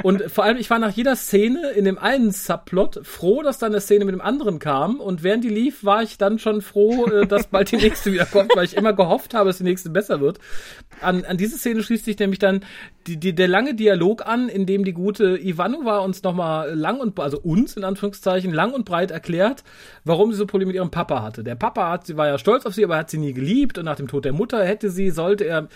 Und 0.02 0.32
vor 0.32 0.46
allem, 0.46 0.56
ich 0.56 0.70
war 0.70 0.80
nach 0.80 0.94
jeder 0.94 1.18
Szene 1.18 1.72
in 1.72 1.84
dem 1.84 1.98
einen 1.98 2.32
Subplot 2.32 3.02
froh, 3.04 3.42
dass 3.42 3.58
dann 3.58 3.74
eine 3.74 3.82
Szene 3.82 4.06
mit 4.06 4.14
dem 4.14 4.22
anderen 4.22 4.60
kam. 4.60 5.02
Und 5.02 5.24
während 5.24 5.44
die 5.44 5.50
lief, 5.50 5.84
war 5.84 6.04
ich 6.04 6.18
dann 6.18 6.40
schon 6.40 6.62
froh, 6.62 7.06
äh, 7.08 7.28
dass 7.28 7.48
bald 7.48 7.70
die 7.74 7.76
nächste 7.76 8.14
wieder 8.14 8.26
kommt, 8.26 8.56
weil 8.56 8.64
ich 8.64 8.78
immer 8.78 8.94
gehofft 8.94 9.34
habe, 9.34 9.50
dass 9.50 9.58
die 9.58 9.66
nächste 9.66 9.90
besser 9.90 10.22
wird. 10.22 10.40
An, 11.02 11.26
an 11.26 11.36
diese 11.36 11.58
Szene 11.58 11.84
schließt 11.84 12.06
sich 12.06 12.18
nämlich 12.18 12.40
dann 12.40 12.62
die, 13.08 13.18
die, 13.18 13.36
der 13.36 13.50
lange 13.50 13.76
Dialog 13.76 14.26
an, 14.26 14.48
in 14.48 14.66
dem 14.66 14.86
die 14.86 14.94
gute 14.94 15.38
Ivanova 15.38 16.00
uns 16.00 16.24
nochmal 16.24 16.74
lang 16.74 17.02
und, 17.02 17.20
also 17.20 17.42
uns 17.42 17.76
in 17.76 17.84
Anführungszeichen, 17.84 18.54
lang 18.54 18.72
und 18.72 18.86
breit 18.86 19.12
erklärt, 19.12 19.66
warum 20.06 20.32
sie 20.32 20.38
so 20.38 20.46
Probleme 20.46 20.70
mit 20.70 20.78
ihrem 20.78 20.92
Papa 20.92 21.22
hatte. 21.22 21.44
Der 21.44 21.56
Papa 21.56 21.92
hat, 21.92 22.08
sie 22.08 22.16
war 22.16 22.28
ja 22.28 22.38
stolz 22.38 22.66
auf 22.66 22.74
sie, 22.74 22.86
aber 22.86 22.96
er 22.96 23.00
hat 23.02 23.10
sie 23.10 23.18
nie 23.18 23.34
geliebt 23.34 23.78
und 23.78 23.84
nach 23.84 23.97
dem 24.00 24.08
Tod 24.08 24.26
der 24.26 24.34
Mutter 24.34 24.64
hätte 24.66 24.90
sie, 24.90 25.10
sollte 25.10 25.46
er, 25.46 25.68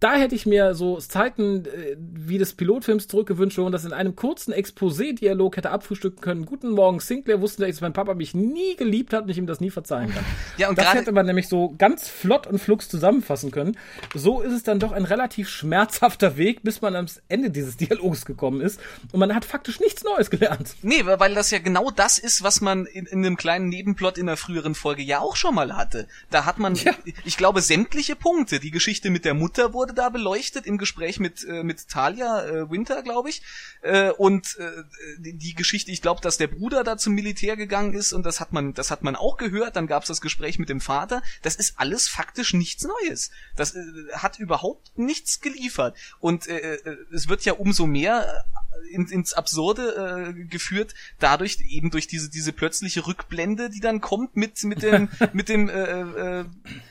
da 0.00 0.14
hätte 0.14 0.34
ich 0.34 0.46
mir 0.46 0.74
so 0.74 0.98
Zeiten 0.98 1.64
äh, 1.66 1.96
wie 1.98 2.38
des 2.38 2.54
Pilotfilms 2.54 3.08
zurückgewünscht, 3.08 3.58
wo 3.58 3.62
man 3.62 3.72
das 3.72 3.84
in 3.84 3.92
einem 3.92 4.16
kurzen 4.16 4.52
Exposé-Dialog 4.52 5.56
hätte 5.56 5.70
abfrühstücken 5.70 6.20
können. 6.20 6.46
Guten 6.46 6.70
Morgen, 6.70 7.00
Sinclair, 7.00 7.40
wussten, 7.40 7.62
dass 7.62 7.80
mein 7.80 7.92
Papa 7.92 8.14
mich 8.14 8.34
nie 8.34 8.76
geliebt 8.76 9.12
hat 9.12 9.24
und 9.24 9.28
ich 9.28 9.38
ihm 9.38 9.46
das 9.46 9.60
nie 9.60 9.70
verzeihen 9.70 10.10
kann. 10.12 10.24
Ja, 10.56 10.68
und 10.68 10.76
das 10.76 10.92
hätte 10.92 11.12
man 11.12 11.24
nämlich 11.24 11.48
so 11.48 11.74
ganz 11.78 12.08
flott 12.08 12.46
und 12.46 12.58
flugs 12.58 12.88
zusammenfassen 12.88 13.50
können. 13.50 13.78
So 14.14 14.42
ist 14.42 14.52
es 14.52 14.62
dann 14.62 14.78
doch 14.78 14.92
ein 14.92 15.04
relativ 15.04 15.48
schmerzhafter 15.48 16.36
Weg, 16.36 16.62
bis 16.62 16.82
man 16.82 16.96
am 16.96 17.06
Ende 17.28 17.50
dieses 17.50 17.76
Dialogs 17.78 18.26
gekommen 18.26 18.60
ist. 18.60 18.78
Und 19.12 19.20
man 19.20 19.34
hat 19.34 19.44
faktisch 19.46 19.80
nichts 19.80 20.04
Neues 20.04 20.28
gelernt. 20.28 20.74
Nee, 20.82 21.06
weil 21.06 21.18
weil 21.20 21.34
das 21.34 21.50
ja 21.50 21.58
genau 21.60 21.90
das 21.90 22.18
ist, 22.18 22.42
was 22.42 22.60
man 22.60 22.84
in, 22.86 23.06
in 23.06 23.24
einem 23.24 23.36
kleinen 23.36 23.68
Nebenplot 23.68 24.18
in 24.18 24.26
der 24.26 24.36
früheren 24.36 24.74
Folge 24.74 25.02
ja 25.02 25.20
auch 25.20 25.36
schon 25.36 25.54
mal 25.54 25.76
hatte. 25.76 26.08
Da 26.30 26.44
hat 26.44 26.58
man, 26.58 26.74
Ja. 26.74 26.92
ich 27.24 27.36
glaube, 27.36 27.59
sämtliche 27.60 28.16
Punkte. 28.16 28.60
Die 28.60 28.70
Geschichte 28.70 29.10
mit 29.10 29.24
der 29.24 29.34
Mutter 29.34 29.72
wurde 29.72 29.94
da 29.94 30.08
beleuchtet 30.08 30.66
im 30.66 30.78
Gespräch 30.78 31.20
mit, 31.20 31.44
äh, 31.44 31.62
mit 31.62 31.88
Talia 31.88 32.44
äh, 32.46 32.70
Winter, 32.70 33.02
glaube 33.02 33.30
ich. 33.30 33.42
Äh, 33.82 34.10
und 34.10 34.56
äh, 34.58 34.70
die, 35.18 35.36
die 35.36 35.54
Geschichte, 35.54 35.90
ich 35.90 36.02
glaube, 36.02 36.20
dass 36.20 36.36
der 36.36 36.46
Bruder 36.48 36.84
da 36.84 36.96
zum 36.96 37.14
Militär 37.14 37.56
gegangen 37.56 37.94
ist 37.94 38.12
und 38.12 38.24
das 38.24 38.40
hat 38.40 38.52
man, 38.52 38.74
das 38.74 38.90
hat 38.90 39.02
man 39.02 39.16
auch 39.16 39.36
gehört. 39.36 39.76
Dann 39.76 39.86
gab 39.86 40.02
es 40.02 40.08
das 40.08 40.20
Gespräch 40.20 40.58
mit 40.58 40.68
dem 40.68 40.80
Vater. 40.80 41.22
Das 41.42 41.56
ist 41.56 41.78
alles 41.78 42.08
faktisch 42.08 42.54
nichts 42.54 42.84
Neues. 42.84 43.30
Das 43.56 43.74
äh, 43.74 43.82
hat 44.12 44.38
überhaupt 44.38 44.96
nichts 44.96 45.40
geliefert. 45.40 45.96
Und 46.18 46.46
äh, 46.46 46.74
äh, 46.74 46.96
es 47.12 47.28
wird 47.28 47.44
ja 47.44 47.54
umso 47.54 47.86
mehr 47.86 48.44
in, 48.90 49.06
ins 49.06 49.32
Absurde 49.32 50.34
äh, 50.36 50.44
geführt, 50.44 50.94
dadurch 51.18 51.58
eben 51.68 51.90
durch 51.90 52.06
diese 52.06 52.30
diese 52.30 52.52
plötzliche 52.52 53.06
Rückblende, 53.06 53.70
die 53.70 53.80
dann 53.80 54.00
kommt 54.00 54.36
mit 54.36 54.62
mit 54.64 54.82
dem 54.82 55.08
mit 55.32 55.48
dem 55.48 55.68
äh, 55.68 56.40
äh, 56.40 56.44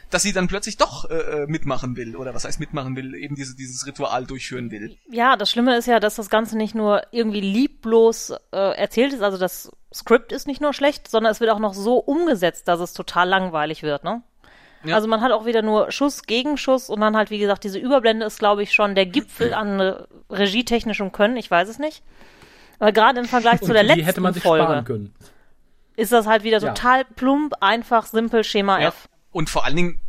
dass 0.10 0.24
sie 0.24 0.34
dann 0.34 0.48
plötzlich 0.48 0.78
doch 0.78 1.10
äh, 1.10 1.14
äh, 1.16 1.48
mitmachen 1.48 1.96
will 1.96 2.16
oder 2.16 2.34
was 2.34 2.46
heißt 2.46 2.60
mitmachen 2.60 2.96
will, 2.96 3.14
eben 3.16 3.36
diese 3.36 3.56
dieses 3.56 3.86
Ritual 3.86 4.26
durchführen 4.26 4.72
will. 4.72 4.98
Ja, 5.10 5.36
das 5.36 5.50
Schlimme 5.52 5.76
ist 5.78 5.86
ja, 5.88 6.00
dass 6.00 6.16
das 6.16 6.30
Ganze 6.30 6.58
nicht 6.58 6.76
nur 6.76 7.04
irgendwie 7.12 7.42
lieblos 7.42 8.32
äh, 8.52 8.76
erzählt 8.78 9.14
ist, 9.14 9.22
also 9.22 9.38
das 9.38 9.72
Skript 9.94 10.32
ist 10.32 10.48
nicht 10.48 10.62
nur 10.62 10.74
schlecht, 10.74 11.08
sondern 11.10 11.32
es 11.32 11.40
wird 11.40 11.52
auch 11.52 11.60
noch 11.60 11.74
so 11.74 11.98
umgesetzt, 11.98 12.68
dass 12.68 12.80
es 12.80 12.94
total 12.94 13.28
langweilig 13.28 13.84
wird, 13.84 14.04
ne? 14.04 14.22
Ja. 14.86 14.96
Also 14.96 15.08
man 15.10 15.20
hat 15.20 15.34
auch 15.34 15.46
wieder 15.46 15.62
nur 15.62 15.92
Schuss 15.92 16.24
gegen 16.24 16.56
Schuss 16.58 16.90
und 16.90 17.02
dann 17.02 17.18
halt, 17.18 17.32
wie 17.32 17.40
gesagt, 17.40 17.66
diese 17.66 17.78
Überblende 17.80 18.26
ist, 18.26 18.40
glaube 18.40 18.64
ich, 18.64 18.72
schon 18.74 18.96
der 18.96 19.06
Gipfel 19.06 19.54
an 19.54 19.80
äh, 19.80 19.94
regietechnischem 20.30 21.12
Können, 21.12 21.36
ich 21.38 21.52
weiß 21.52 21.68
es 21.68 21.80
nicht. 21.80 22.02
Aber 22.80 22.94
gerade 22.94 23.20
im 23.20 23.26
Vergleich 23.26 23.60
zu 23.60 23.66
Und 23.66 23.74
der 23.74 23.82
die 23.84 23.90
letzten 23.90 24.06
hätte 24.06 24.22
man 24.22 24.34
sich 24.34 24.42
Folge 24.44 24.84
können. 24.86 25.14
ist 25.98 26.14
das 26.14 26.28
halt 26.28 26.44
wieder 26.44 26.60
Ja. 26.60 26.70
total 26.74 27.04
plump, 27.04 27.56
einfach, 27.60 28.06
simpel, 28.06 28.46
Schema 28.46 28.80
Ja. 28.80 28.88
F. 28.88 29.10
Und 29.32 29.50
vor 29.50 29.66
allen 29.66 29.76
Dingen 29.76 30.00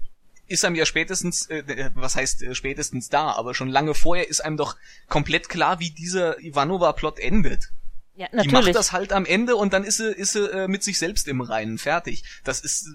ist 0.47 0.65
einem 0.65 0.75
ja 0.75 0.85
spätestens, 0.85 1.47
äh, 1.49 1.91
was 1.95 2.17
heißt 2.17 2.43
äh, 2.43 2.55
spätestens 2.55 3.09
da, 3.09 3.33
aber 3.33 3.55
schon 3.55 3.69
lange 3.69 3.95
vorher 3.95 4.29
ist 4.29 4.41
einem 4.41 4.57
doch 4.57 4.77
komplett 5.09 5.49
klar, 5.49 5.79
wie 5.79 5.91
dieser 5.91 6.41
Ivanova-Plot 6.41 7.21
endet. 7.21 7.71
Ja, 8.17 8.27
Die 8.31 8.37
macht 8.37 8.47
natürlich. 8.47 8.75
das 8.75 8.93
halt 8.93 9.13
am 9.13 9.25
Ende 9.25 9.57
und 9.57 9.73
dann 9.73 9.85
ist 9.85 9.99
sie, 9.99 10.13
ist 10.13 10.33
sie 10.33 10.51
äh, 10.51 10.69
mit 10.69 10.83
sich 10.83 10.99
selbst 10.99 11.29
im 11.29 11.41
Reinen 11.41 11.79
fertig. 11.79 12.25
Das 12.45 12.61
ist, 12.61 12.89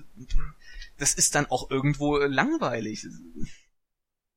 das 0.98 1.14
ist 1.14 1.34
dann 1.34 1.46
auch 1.48 1.72
irgendwo 1.72 2.20
äh, 2.20 2.28
langweilig. 2.28 3.08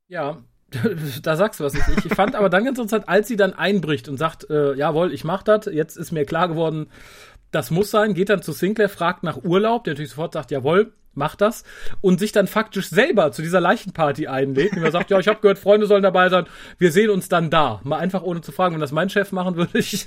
Ja, 0.06 0.42
da 1.22 1.36
sagst 1.36 1.60
du 1.60 1.64
was. 1.64 1.74
Ich, 1.74 2.04
ich 2.04 2.14
fand 2.14 2.34
aber 2.34 2.48
dann 2.48 2.64
ganz 2.64 2.78
interessant, 2.78 3.08
als 3.08 3.28
sie 3.28 3.36
dann 3.36 3.52
einbricht 3.52 4.08
und 4.08 4.16
sagt, 4.16 4.48
äh, 4.48 4.74
jawohl, 4.74 5.12
ich 5.12 5.24
mach 5.24 5.42
das, 5.42 5.66
jetzt 5.66 5.96
ist 5.96 6.12
mir 6.12 6.24
klar 6.24 6.48
geworden, 6.48 6.88
das 7.50 7.70
muss 7.70 7.90
sein, 7.90 8.14
geht 8.14 8.28
dann 8.28 8.42
zu 8.42 8.52
Sinclair, 8.52 8.88
fragt 8.88 9.22
nach 9.22 9.42
Urlaub, 9.44 9.84
der 9.84 9.94
natürlich 9.94 10.10
sofort 10.10 10.34
sagt, 10.34 10.50
jawohl, 10.50 10.92
mach 11.18 11.36
das 11.36 11.64
und 12.00 12.18
sich 12.20 12.32
dann 12.32 12.46
faktisch 12.46 12.88
selber 12.88 13.32
zu 13.32 13.42
dieser 13.42 13.60
Leichenparty 13.60 14.28
einlädt 14.28 14.72
und 14.74 14.82
er 14.82 14.92
sagt, 14.92 15.10
ja, 15.10 15.18
ich 15.18 15.28
habe 15.28 15.40
gehört, 15.40 15.58
Freunde 15.58 15.86
sollen 15.86 16.02
dabei 16.02 16.28
sein, 16.30 16.46
wir 16.78 16.92
sehen 16.92 17.10
uns 17.10 17.28
dann 17.28 17.50
da. 17.50 17.80
Mal 17.84 17.98
einfach 17.98 18.22
ohne 18.22 18.40
zu 18.40 18.52
fragen, 18.52 18.74
wenn 18.74 18.80
das 18.80 18.92
mein 18.92 19.10
Chef 19.10 19.32
machen 19.32 19.56
würde, 19.56 19.78
ich, 19.78 20.06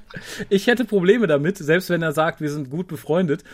ich 0.48 0.66
hätte 0.68 0.84
Probleme 0.84 1.26
damit, 1.26 1.58
selbst 1.58 1.90
wenn 1.90 2.02
er 2.02 2.12
sagt, 2.12 2.40
wir 2.40 2.50
sind 2.50 2.70
gut 2.70 2.88
befreundet. 2.88 3.44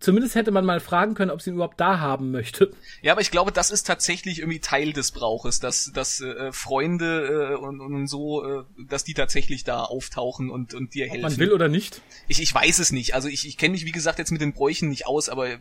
Zumindest 0.00 0.34
hätte 0.34 0.50
man 0.50 0.64
mal 0.64 0.80
fragen 0.80 1.14
können, 1.14 1.30
ob 1.30 1.42
sie 1.42 1.50
ihn 1.50 1.54
überhaupt 1.56 1.80
da 1.80 1.98
haben 2.00 2.30
möchte. 2.30 2.70
Ja, 3.02 3.12
aber 3.12 3.20
ich 3.20 3.30
glaube, 3.30 3.52
das 3.52 3.70
ist 3.70 3.86
tatsächlich 3.86 4.38
irgendwie 4.38 4.60
Teil 4.60 4.92
des 4.92 5.10
Brauches, 5.12 5.60
dass, 5.60 5.92
dass 5.92 6.20
äh, 6.20 6.52
Freunde 6.52 7.52
äh, 7.52 7.56
und, 7.56 7.80
und 7.80 8.06
so, 8.06 8.44
äh, 8.44 8.64
dass 8.88 9.04
die 9.04 9.14
tatsächlich 9.14 9.64
da 9.64 9.82
auftauchen 9.82 10.50
und, 10.50 10.74
und 10.74 10.94
dir 10.94 11.06
Ob 11.06 11.10
helfen. 11.12 11.22
man 11.22 11.36
will 11.38 11.52
oder 11.52 11.68
nicht. 11.68 12.02
Ich, 12.28 12.40
ich 12.40 12.54
weiß 12.54 12.78
es 12.78 12.92
nicht. 12.92 13.14
Also 13.14 13.28
ich, 13.28 13.46
ich 13.46 13.58
kenne 13.58 13.72
mich, 13.72 13.84
wie 13.84 13.92
gesagt, 13.92 14.18
jetzt 14.18 14.30
mit 14.30 14.40
den 14.40 14.52
Bräuchen 14.52 14.88
nicht 14.88 15.06
aus, 15.06 15.28
aber 15.28 15.48
äh, 15.48 15.58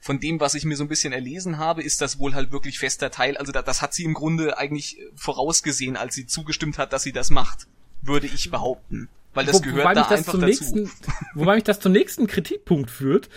von 0.00 0.20
dem, 0.20 0.40
was 0.40 0.54
ich 0.54 0.64
mir 0.64 0.76
so 0.76 0.84
ein 0.84 0.88
bisschen 0.88 1.12
erlesen 1.12 1.58
habe, 1.58 1.82
ist 1.82 2.00
das 2.00 2.18
wohl 2.18 2.34
halt 2.34 2.52
wirklich 2.52 2.78
fester 2.78 3.10
Teil. 3.10 3.36
Also 3.36 3.52
da, 3.52 3.62
das 3.62 3.82
hat 3.82 3.94
sie 3.94 4.04
im 4.04 4.14
Grunde 4.14 4.58
eigentlich 4.58 4.98
vorausgesehen, 5.14 5.96
als 5.96 6.14
sie 6.14 6.26
zugestimmt 6.26 6.78
hat, 6.78 6.92
dass 6.92 7.02
sie 7.02 7.12
das 7.12 7.30
macht, 7.30 7.66
würde 8.02 8.26
ich 8.26 8.50
behaupten. 8.50 9.08
Weil 9.34 9.44
das 9.44 9.56
Wo- 9.56 9.60
gehört 9.60 9.84
da 9.84 9.92
das 9.94 10.10
einfach 10.12 10.32
dazu. 10.32 10.46
nächsten, 10.46 10.90
wobei 11.34 11.56
mich 11.56 11.64
das 11.64 11.78
zum 11.80 11.92
nächsten 11.92 12.26
Kritikpunkt 12.26 12.90
führt. 12.90 13.28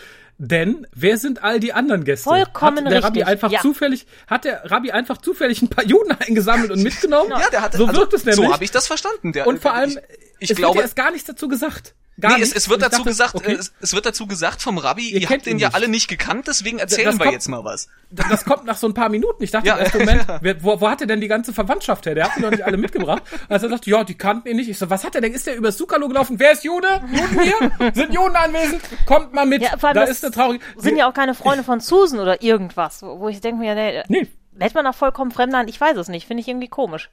Denn 0.42 0.88
wer 0.96 1.18
sind 1.18 1.44
all 1.44 1.60
die 1.60 1.74
anderen 1.74 2.06
Gäste? 2.06 2.24
Vollkommen 2.24 2.86
hat 2.86 2.92
der 2.94 3.04
Rabbi 3.04 3.20
richtig, 3.20 3.28
einfach 3.28 3.52
ja. 3.52 3.60
zufällig, 3.60 4.08
hat 4.26 4.46
der 4.46 4.72
Rabbi 4.72 4.92
einfach 4.92 5.18
zufällig 5.18 5.62
ein 5.62 5.68
paar 5.68 5.84
Juden 5.84 6.12
eingesammelt 6.20 6.72
und 6.72 6.82
mitgenommen? 6.82 7.32
Ja, 7.32 7.50
der 7.52 7.62
hat, 7.62 7.74
so 7.74 7.86
also, 7.86 8.00
wirkt 8.00 8.14
es 8.14 8.24
nämlich. 8.24 8.48
So 8.48 8.54
habe 8.54 8.64
ich 8.64 8.72
das 8.72 8.88
verstanden. 8.88 9.34
Der, 9.34 9.48
und 9.48 9.62
vor 9.62 9.74
allem, 9.74 10.00
ich, 10.40 10.46
ich 10.46 10.52
es 10.52 10.58
glaube, 10.58 10.76
wird 10.76 10.84
ja 10.84 10.88
erst 10.88 10.96
gar 10.96 11.12
nichts 11.12 11.28
dazu 11.28 11.48
gesagt. 11.48 11.96
Gar 12.20 12.36
nee, 12.36 12.44
es, 12.44 12.52
es 12.52 12.68
wird 12.68 12.82
dazu 12.82 12.98
dachte, 12.98 13.10
gesagt, 13.10 13.36
okay, 13.36 13.54
es, 13.54 13.72
es 13.80 13.94
wird 13.94 14.06
dazu 14.06 14.28
gesagt 14.28 14.62
vom 14.62 14.78
Rabbi, 14.78 15.08
Ihr 15.08 15.22
ihr, 15.22 15.28
kennt 15.28 15.32
habt 15.40 15.46
den 15.46 15.54
ihn 15.56 15.60
ja 15.60 15.70
nicht. 15.70 15.76
alle 15.76 15.88
nicht 15.88 16.10
gekannt, 16.10 16.48
deswegen 16.50 16.78
erzählen 16.78 17.06
das 17.06 17.16
wir 17.16 17.20
kommt- 17.24 17.32
jetzt 17.34 17.48
mal 17.48 17.64
was. 17.64 17.88
das 18.12 18.28
das 18.28 18.44
kommt 18.44 18.66
nach 18.66 18.76
so 18.76 18.88
ein 18.88 18.94
paar 18.94 19.08
Minuten. 19.08 19.42
Ich 19.42 19.52
dachte 19.52 19.68
Ja. 19.68 19.76
im 19.76 19.84
ersten 19.86 20.00
Moment, 20.00 20.26
wer, 20.42 20.62
wo, 20.62 20.82
wo 20.82 20.90
hat 20.90 21.00
er 21.00 21.08
denn 21.08 21.22
die 21.22 21.30
ganze 21.30 21.54
Verwandtschaft 21.54 22.06
her? 22.08 22.16
Der 22.16 22.26
hat 22.26 22.34
sie 22.36 22.42
doch 22.42 22.52
nicht 22.52 22.64
alle 22.66 22.76
mitgebracht. 22.76 23.24
Also 23.48 23.68
er 23.68 23.70
sagt, 23.70 23.88
ja, 23.88 24.04
die 24.04 24.16
kannten 24.16 24.50
ihn 24.50 24.58
nicht. 24.58 24.68
Ich 24.70 24.78
so, 24.78 24.90
was 24.90 25.06
hat 25.06 25.16
er 25.16 25.22
denn? 25.22 25.32
Ist 25.34 25.48
der 25.48 25.56
übers 25.56 25.78
Sukalo 25.78 26.10
gelaufen? 26.10 26.38
Wer 26.42 26.52
ist 26.52 26.66
Jude? 26.66 26.88
Juden 27.10 27.40
hier? 27.42 27.92
Sind 27.94 28.14
Juden 28.14 28.36
anwesend? 28.36 28.82
Kommt 29.06 29.32
mal 29.34 29.46
mit. 29.46 29.62
Ja, 29.62 29.78
vor 29.78 29.88
allem 29.88 29.96
da 29.96 30.02
das 30.02 30.10
ist 30.10 30.26
eine 30.26 30.34
traurige. 30.34 30.62
Sind 30.76 30.98
ja 30.98 31.08
auch 31.10 31.14
keine 31.14 31.34
Freunde 31.34 31.64
von 31.64 31.80
Susan 31.80 32.20
oder 32.20 32.42
irgendwas, 32.44 33.02
wo 33.02 33.18
wo 33.22 33.30
ich 33.30 33.40
denke 33.40 33.62
mir, 33.62 33.76
nee, 33.76 34.04
Nee. 34.10 34.28
hätte 34.60 34.74
man 34.76 34.86
auch 34.88 34.96
vollkommen 34.96 35.32
Fremdland, 35.32 35.70
ich 35.70 35.80
weiß 35.80 35.96
es 35.96 36.10
nicht, 36.10 36.28
finde 36.28 36.42
ich 36.42 36.50
irgendwie 36.50 36.68
komisch. 36.68 37.10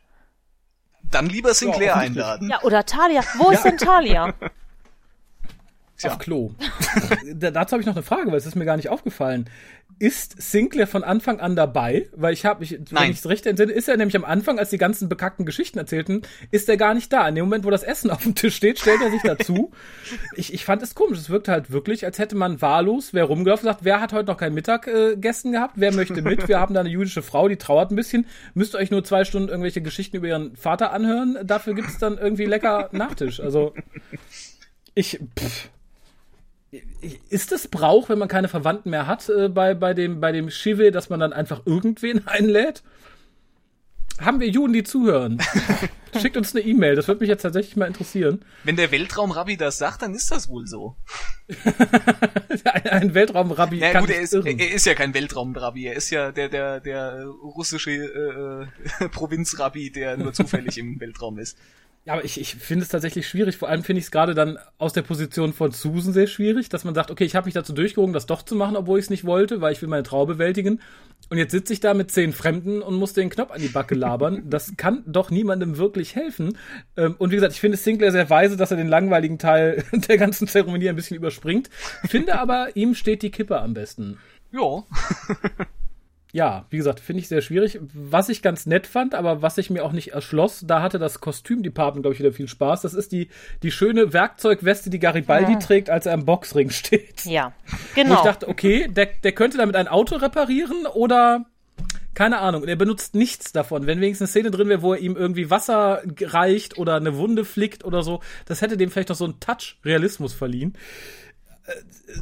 Dann 1.10 1.26
lieber 1.26 1.54
Sinclair 1.54 1.94
offensichtlich. 1.94 2.24
einladen. 2.24 2.50
Ja, 2.50 2.62
oder 2.62 2.84
Talia, 2.84 3.22
wo 3.38 3.50
ist 3.50 3.64
denn 3.64 3.78
Talia? 3.78 4.34
Auf 6.04 6.18
Klo. 6.18 6.52
da, 7.34 7.50
dazu 7.50 7.72
habe 7.72 7.80
ich 7.80 7.86
noch 7.86 7.94
eine 7.94 8.02
Frage, 8.02 8.30
weil 8.30 8.36
es 8.36 8.46
ist 8.46 8.54
mir 8.54 8.66
gar 8.66 8.76
nicht 8.76 8.90
aufgefallen. 8.90 9.48
Ist 9.98 10.40
Sinclair 10.42 10.86
von 10.86 11.04
Anfang 11.04 11.40
an 11.40 11.56
dabei? 11.56 12.10
Weil 12.14 12.34
ich 12.34 12.44
habe, 12.44 12.62
ich, 12.62 12.72
wenn 12.72 12.84
Nein. 12.90 13.10
ich 13.12 13.18
es 13.18 13.28
recht 13.28 13.46
entsinne, 13.46 13.72
ist 13.72 13.88
er 13.88 13.96
nämlich 13.96 14.16
am 14.16 14.24
Anfang, 14.26 14.58
als 14.58 14.68
die 14.68 14.76
ganzen 14.76 15.08
bekackten 15.08 15.46
Geschichten 15.46 15.78
erzählten, 15.78 16.20
ist 16.50 16.68
er 16.68 16.76
gar 16.76 16.92
nicht 16.92 17.10
da. 17.12 17.26
In 17.26 17.34
dem 17.34 17.46
Moment, 17.46 17.64
wo 17.64 17.70
das 17.70 17.82
Essen 17.82 18.10
auf 18.12 18.22
dem 18.22 18.34
Tisch 18.34 18.56
steht, 18.56 18.78
stellt 18.78 19.00
er 19.00 19.10
sich 19.10 19.22
dazu. 19.22 19.70
ich, 20.34 20.52
ich 20.52 20.66
fand 20.66 20.82
es 20.82 20.94
komisch. 20.94 21.18
Es 21.18 21.30
wirkte 21.30 21.50
halt 21.50 21.70
wirklich, 21.70 22.04
als 22.04 22.18
hätte 22.18 22.36
man 22.36 22.60
wahllos, 22.60 23.14
wer 23.14 23.24
rumgelaufen 23.24 23.64
sagt, 23.64 23.84
wer 23.84 24.00
hat 24.00 24.12
heute 24.12 24.26
noch 24.26 24.36
kein 24.36 24.52
Mittagessen 24.52 25.50
äh, 25.50 25.56
gehabt, 25.56 25.74
wer 25.76 25.92
möchte 25.94 26.20
mit? 26.20 26.46
Wir 26.46 26.60
haben 26.60 26.74
da 26.74 26.80
eine 26.80 26.90
jüdische 26.90 27.22
Frau, 27.22 27.48
die 27.48 27.56
trauert 27.56 27.90
ein 27.90 27.96
bisschen. 27.96 28.26
Müsst 28.52 28.74
ihr 28.74 28.78
euch 28.78 28.90
nur 28.90 29.02
zwei 29.02 29.24
Stunden 29.24 29.48
irgendwelche 29.48 29.80
Geschichten 29.80 30.18
über 30.18 30.26
ihren 30.28 30.56
Vater 30.56 30.92
anhören. 30.92 31.38
Dafür 31.44 31.72
gibt's 31.72 31.98
dann 31.98 32.18
irgendwie 32.18 32.44
lecker 32.44 32.90
Nachtisch. 32.92 33.40
Also 33.40 33.72
ich, 34.94 35.20
pff, 35.38 35.70
ist 37.30 37.52
es 37.52 37.68
Brauch, 37.68 38.08
wenn 38.08 38.18
man 38.18 38.28
keine 38.28 38.48
Verwandten 38.48 38.90
mehr 38.90 39.06
hat 39.06 39.28
äh, 39.28 39.48
bei, 39.48 39.74
bei 39.74 39.94
dem, 39.94 40.20
bei 40.20 40.32
dem 40.32 40.50
Shive, 40.50 40.90
dass 40.90 41.08
man 41.08 41.20
dann 41.20 41.32
einfach 41.32 41.62
irgendwen 41.64 42.26
einlädt? 42.26 42.82
Haben 44.18 44.40
wir 44.40 44.48
Juden, 44.48 44.72
die 44.72 44.82
zuhören? 44.82 45.42
Schickt 46.20 46.38
uns 46.38 46.54
eine 46.54 46.64
E-Mail, 46.64 46.96
das 46.96 47.06
würde 47.06 47.20
mich 47.20 47.28
jetzt 47.28 47.42
tatsächlich 47.42 47.76
mal 47.76 47.86
interessieren. 47.86 48.42
Wenn 48.64 48.76
der 48.76 48.90
Weltraumrabbi 48.90 49.58
das 49.58 49.76
sagt, 49.76 50.00
dann 50.00 50.14
ist 50.14 50.30
das 50.30 50.48
wohl 50.48 50.66
so. 50.66 50.96
Ein, 52.64 52.86
ein 52.88 53.14
Weltraumrabbi 53.14 53.78
Ja 53.78 53.92
kann 53.92 54.06
gut, 54.06 54.14
er 54.14 54.20
ist, 54.22 54.32
irren. 54.32 54.58
er 54.58 54.72
ist 54.72 54.86
ja 54.86 54.94
kein 54.94 55.12
Weltraumrabbi, 55.14 55.86
er 55.86 55.94
ist 55.94 56.10
ja 56.10 56.32
der 56.32 56.48
der 56.48 56.80
der 56.80 57.24
russische 57.26 57.92
äh, 57.92 59.08
Provinzrabbi, 59.10 59.92
der 59.92 60.16
nur 60.16 60.32
zufällig 60.32 60.78
im 60.78 60.98
Weltraum 60.98 61.38
ist. 61.38 61.58
Ja, 62.06 62.12
aber 62.12 62.24
ich, 62.24 62.40
ich 62.40 62.54
finde 62.54 62.84
es 62.84 62.88
tatsächlich 62.88 63.26
schwierig. 63.26 63.56
Vor 63.56 63.68
allem 63.68 63.82
finde 63.82 63.98
ich 63.98 64.04
es 64.04 64.10
gerade 64.12 64.36
dann 64.36 64.58
aus 64.78 64.92
der 64.92 65.02
Position 65.02 65.52
von 65.52 65.72
Susan 65.72 66.12
sehr 66.12 66.28
schwierig, 66.28 66.68
dass 66.68 66.84
man 66.84 66.94
sagt, 66.94 67.10
okay, 67.10 67.24
ich 67.24 67.34
habe 67.34 67.46
mich 67.46 67.54
dazu 67.54 67.72
durchgerungen, 67.72 68.12
das 68.12 68.26
doch 68.26 68.42
zu 68.42 68.54
machen, 68.54 68.76
obwohl 68.76 69.00
ich 69.00 69.06
es 69.06 69.10
nicht 69.10 69.24
wollte, 69.24 69.60
weil 69.60 69.72
ich 69.72 69.82
will 69.82 69.88
meine 69.88 70.04
Trauer 70.04 70.28
bewältigen. 70.28 70.80
Und 71.30 71.38
jetzt 71.38 71.50
sitze 71.50 71.72
ich 71.72 71.80
da 71.80 71.94
mit 71.94 72.12
zehn 72.12 72.32
Fremden 72.32 72.80
und 72.80 72.94
muss 72.94 73.12
den 73.12 73.28
Knopf 73.28 73.50
an 73.50 73.60
die 73.60 73.66
Backe 73.66 73.96
labern. 73.96 74.44
Das 74.56 74.76
kann 74.76 75.02
doch 75.06 75.32
niemandem 75.32 75.78
wirklich 75.78 76.14
helfen. 76.14 76.56
Ähm, 76.96 77.16
Und 77.18 77.32
wie 77.32 77.34
gesagt, 77.34 77.54
ich 77.54 77.60
finde 77.60 77.76
Sinclair 77.76 78.12
sehr 78.12 78.30
weise, 78.30 78.56
dass 78.56 78.70
er 78.70 78.76
den 78.76 78.86
langweiligen 78.86 79.38
Teil 79.40 79.82
der 79.92 80.16
ganzen 80.16 80.46
Zeremonie 80.46 80.88
ein 80.88 80.96
bisschen 80.96 81.16
überspringt. 81.16 81.70
Finde 82.04 82.38
aber, 82.38 82.76
ihm 82.76 82.94
steht 82.94 83.22
die 83.22 83.32
Kippe 83.32 83.60
am 83.60 83.74
besten. 83.74 84.18
Ja. 84.52 84.84
Ja, 86.36 86.66
wie 86.68 86.76
gesagt, 86.76 87.00
finde 87.00 87.20
ich 87.20 87.28
sehr 87.28 87.40
schwierig. 87.40 87.80
Was 87.94 88.28
ich 88.28 88.42
ganz 88.42 88.66
nett 88.66 88.86
fand, 88.86 89.14
aber 89.14 89.40
was 89.40 89.56
ich 89.56 89.70
mir 89.70 89.82
auch 89.82 89.92
nicht 89.92 90.12
erschloss, 90.12 90.64
da 90.66 90.82
hatte 90.82 90.98
das 90.98 91.20
Kostümdepartment, 91.22 92.02
glaube 92.02 92.12
ich, 92.12 92.20
wieder 92.20 92.30
viel 92.30 92.46
Spaß. 92.46 92.82
Das 92.82 92.92
ist 92.92 93.10
die, 93.10 93.30
die 93.62 93.70
schöne 93.70 94.12
Werkzeugweste, 94.12 94.90
die 94.90 94.98
Garibaldi 94.98 95.58
trägt, 95.58 95.88
als 95.88 96.04
er 96.04 96.12
am 96.12 96.26
Boxring 96.26 96.68
steht. 96.68 97.24
Ja, 97.24 97.54
Wo 97.94 98.02
genau. 98.02 98.14
ich 98.16 98.20
dachte, 98.20 98.48
okay, 98.48 98.86
der, 98.86 99.06
der 99.24 99.32
könnte 99.32 99.56
damit 99.56 99.76
ein 99.76 99.88
Auto 99.88 100.16
reparieren 100.16 100.84
oder 100.92 101.46
keine 102.12 102.38
Ahnung. 102.40 102.60
Und 102.60 102.68
er 102.68 102.76
benutzt 102.76 103.14
nichts 103.14 103.52
davon. 103.52 103.86
Wenn 103.86 104.02
wenigstens 104.02 104.28
eine 104.28 104.42
Szene 104.42 104.50
drin 104.50 104.68
wäre, 104.68 104.82
wo 104.82 104.92
er 104.92 105.00
ihm 105.00 105.16
irgendwie 105.16 105.48
Wasser 105.48 106.02
reicht 106.20 106.76
oder 106.76 106.96
eine 106.96 107.16
Wunde 107.16 107.46
flickt 107.46 107.82
oder 107.82 108.02
so, 108.02 108.20
das 108.44 108.60
hätte 108.60 108.76
dem 108.76 108.90
vielleicht 108.90 109.08
noch 109.08 109.16
so 109.16 109.24
einen 109.24 109.40
Touch 109.40 109.78
Realismus 109.86 110.34
verliehen. 110.34 110.74
Äh, 111.64 111.72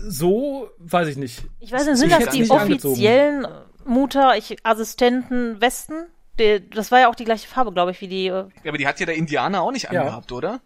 So, 0.09 0.71
weiß 0.79 1.09
ich 1.09 1.17
nicht. 1.17 1.43
ich 1.59 1.73
weiß 1.73 1.87
nicht, 1.87 1.97
sind 1.99 2.13
das 2.13 2.29
die 2.29 2.41
nicht 2.43 2.53
angezogen. 2.53 3.01
Mutter, 3.87 4.37
ich, 4.37 4.57
Assistenten, 4.65 5.61
Westen? 5.61 6.07
Die, 6.39 6.69
das 6.71 6.91
war 6.91 7.01
ja 7.01 7.09
auch 7.09 7.15
die 7.15 7.25
gleiche 7.25 7.47
Farbe, 7.49 7.73
glaube 7.73 7.93
ich, 7.93 8.01
wie 8.01 8.09
die. 8.09 8.27
äh, 8.27 8.31
Ja, 8.31 8.69
aber 8.69 8.79
die 8.79 8.87
hat 8.87 8.99
ja 9.01 9.07
der 9.07 9.15
Indianer 9.15 9.63
auch 9.63 9.71
nicht 9.71 9.91
Ja. 9.93 10.01
angehabt, 10.03 10.33
oder? 10.33 10.61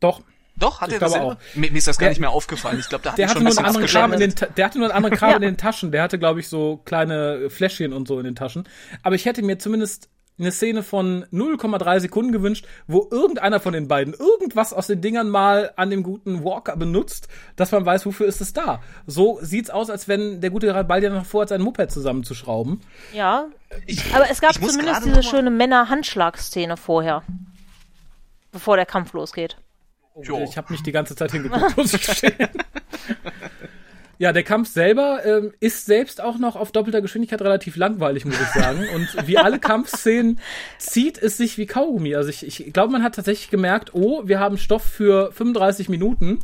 Doch, 0.00 0.20
Doch, 0.56 0.80
hat 0.80 0.88
Ich 0.88 0.94
er 0.94 1.00
das 1.00 1.12
selber? 1.12 1.36
Mir, 1.54 1.72
mir 1.72 1.78
ist 1.78 1.88
das 1.88 1.98
gar 1.98 2.04
Der- 2.04 2.10
nicht 2.10 2.20
mehr 2.20 2.30
aufgefallen. 2.30 2.78
Ich 2.78 2.88
glaube, 2.88 3.02
da 3.02 3.10
hat 3.10 3.18
Der 3.18 3.24
er 3.24 3.30
hatte 3.30 3.38
schon 3.40 3.44
nur 3.44 3.52
ein 3.58 3.58
einen 3.64 3.74
bisschen 3.82 3.96
anderen 4.00 4.12
Kram 4.12 4.12
in 4.12 4.46
den, 4.48 4.54
der 4.56 4.64
hatte 4.66 4.78
nur 4.78 4.86
einen 4.88 4.96
anderen 4.96 5.16
Kram 5.18 5.30
Ja. 5.30 5.36
in 5.36 5.42
den 5.42 5.56
Taschen. 5.56 5.90
Der 5.90 6.02
hatte, 6.02 6.16
glaube 6.18 6.38
ich, 6.38 6.48
so 6.48 6.76
kleine 6.84 7.50
Fläschchen 7.50 7.92
und 7.92 8.06
so 8.06 8.18
in 8.20 8.24
den 8.24 8.36
Taschen. 8.36 8.68
Aber 9.02 9.16
ich 9.16 9.24
hätte 9.24 9.42
mir 9.42 9.58
zumindest 9.58 10.10
eine 10.38 10.50
Szene 10.50 10.82
von 10.82 11.24
0,3 11.32 12.00
Sekunden 12.00 12.32
gewünscht, 12.32 12.66
wo 12.86 13.08
irgendeiner 13.10 13.60
von 13.60 13.72
den 13.72 13.86
beiden 13.86 14.14
irgendwas 14.14 14.72
aus 14.72 14.88
den 14.88 15.00
Dingern 15.00 15.30
mal 15.30 15.72
an 15.76 15.90
dem 15.90 16.02
guten 16.02 16.42
Walker 16.44 16.76
benutzt, 16.76 17.28
dass 17.56 17.70
man 17.70 17.86
weiß, 17.86 18.04
wofür 18.06 18.26
ist 18.26 18.40
es 18.40 18.52
da. 18.52 18.82
So 19.06 19.38
sieht's 19.42 19.70
aus, 19.70 19.90
als 19.90 20.08
wenn 20.08 20.40
der 20.40 20.50
gute 20.50 20.66
Garibaldi 20.66 21.08
noch 21.08 21.24
vorhat, 21.24 21.50
sein 21.50 21.62
Moped 21.62 21.90
zusammenzuschrauben. 21.92 22.80
Ja. 23.12 23.46
Ich, 23.86 24.12
Aber 24.14 24.28
es 24.28 24.40
gab 24.40 24.54
zumindest 24.54 24.84
gerade 24.86 25.04
diese 25.06 25.22
schöne 25.22 25.50
Männer-Handschlag-Szene 25.50 26.76
vorher. 26.76 27.22
bevor 28.50 28.76
der 28.76 28.86
Kampf 28.86 29.12
losgeht. 29.12 29.56
Jo. 30.22 30.44
Ich 30.44 30.56
habe 30.56 30.72
nicht 30.72 30.86
die 30.86 30.92
ganze 30.92 31.16
Zeit 31.16 31.32
hingeguckt, 31.32 31.76
muss 31.76 31.92
ich 31.94 32.06
gestehen. 32.06 32.34
Ja, 34.24 34.32
der 34.32 34.42
Kampf 34.42 34.70
selber 34.70 35.20
ähm, 35.26 35.52
ist 35.60 35.84
selbst 35.84 36.22
auch 36.22 36.38
noch 36.38 36.56
auf 36.56 36.72
doppelter 36.72 37.02
Geschwindigkeit 37.02 37.42
relativ 37.42 37.76
langweilig, 37.76 38.24
muss 38.24 38.40
ich 38.40 38.62
sagen. 38.62 38.86
Und 38.94 39.26
wie 39.26 39.36
alle 39.36 39.58
Kampfszenen 39.58 40.40
zieht 40.78 41.18
es 41.18 41.36
sich 41.36 41.58
wie 41.58 41.66
Kaugummi. 41.66 42.14
Also 42.14 42.30
ich, 42.30 42.46
ich 42.46 42.72
glaube, 42.72 42.90
man 42.90 43.02
hat 43.02 43.16
tatsächlich 43.16 43.50
gemerkt, 43.50 43.92
oh, 43.92 44.22
wir 44.24 44.40
haben 44.40 44.56
Stoff 44.56 44.82
für 44.82 45.30
35 45.30 45.90
Minuten. 45.90 46.38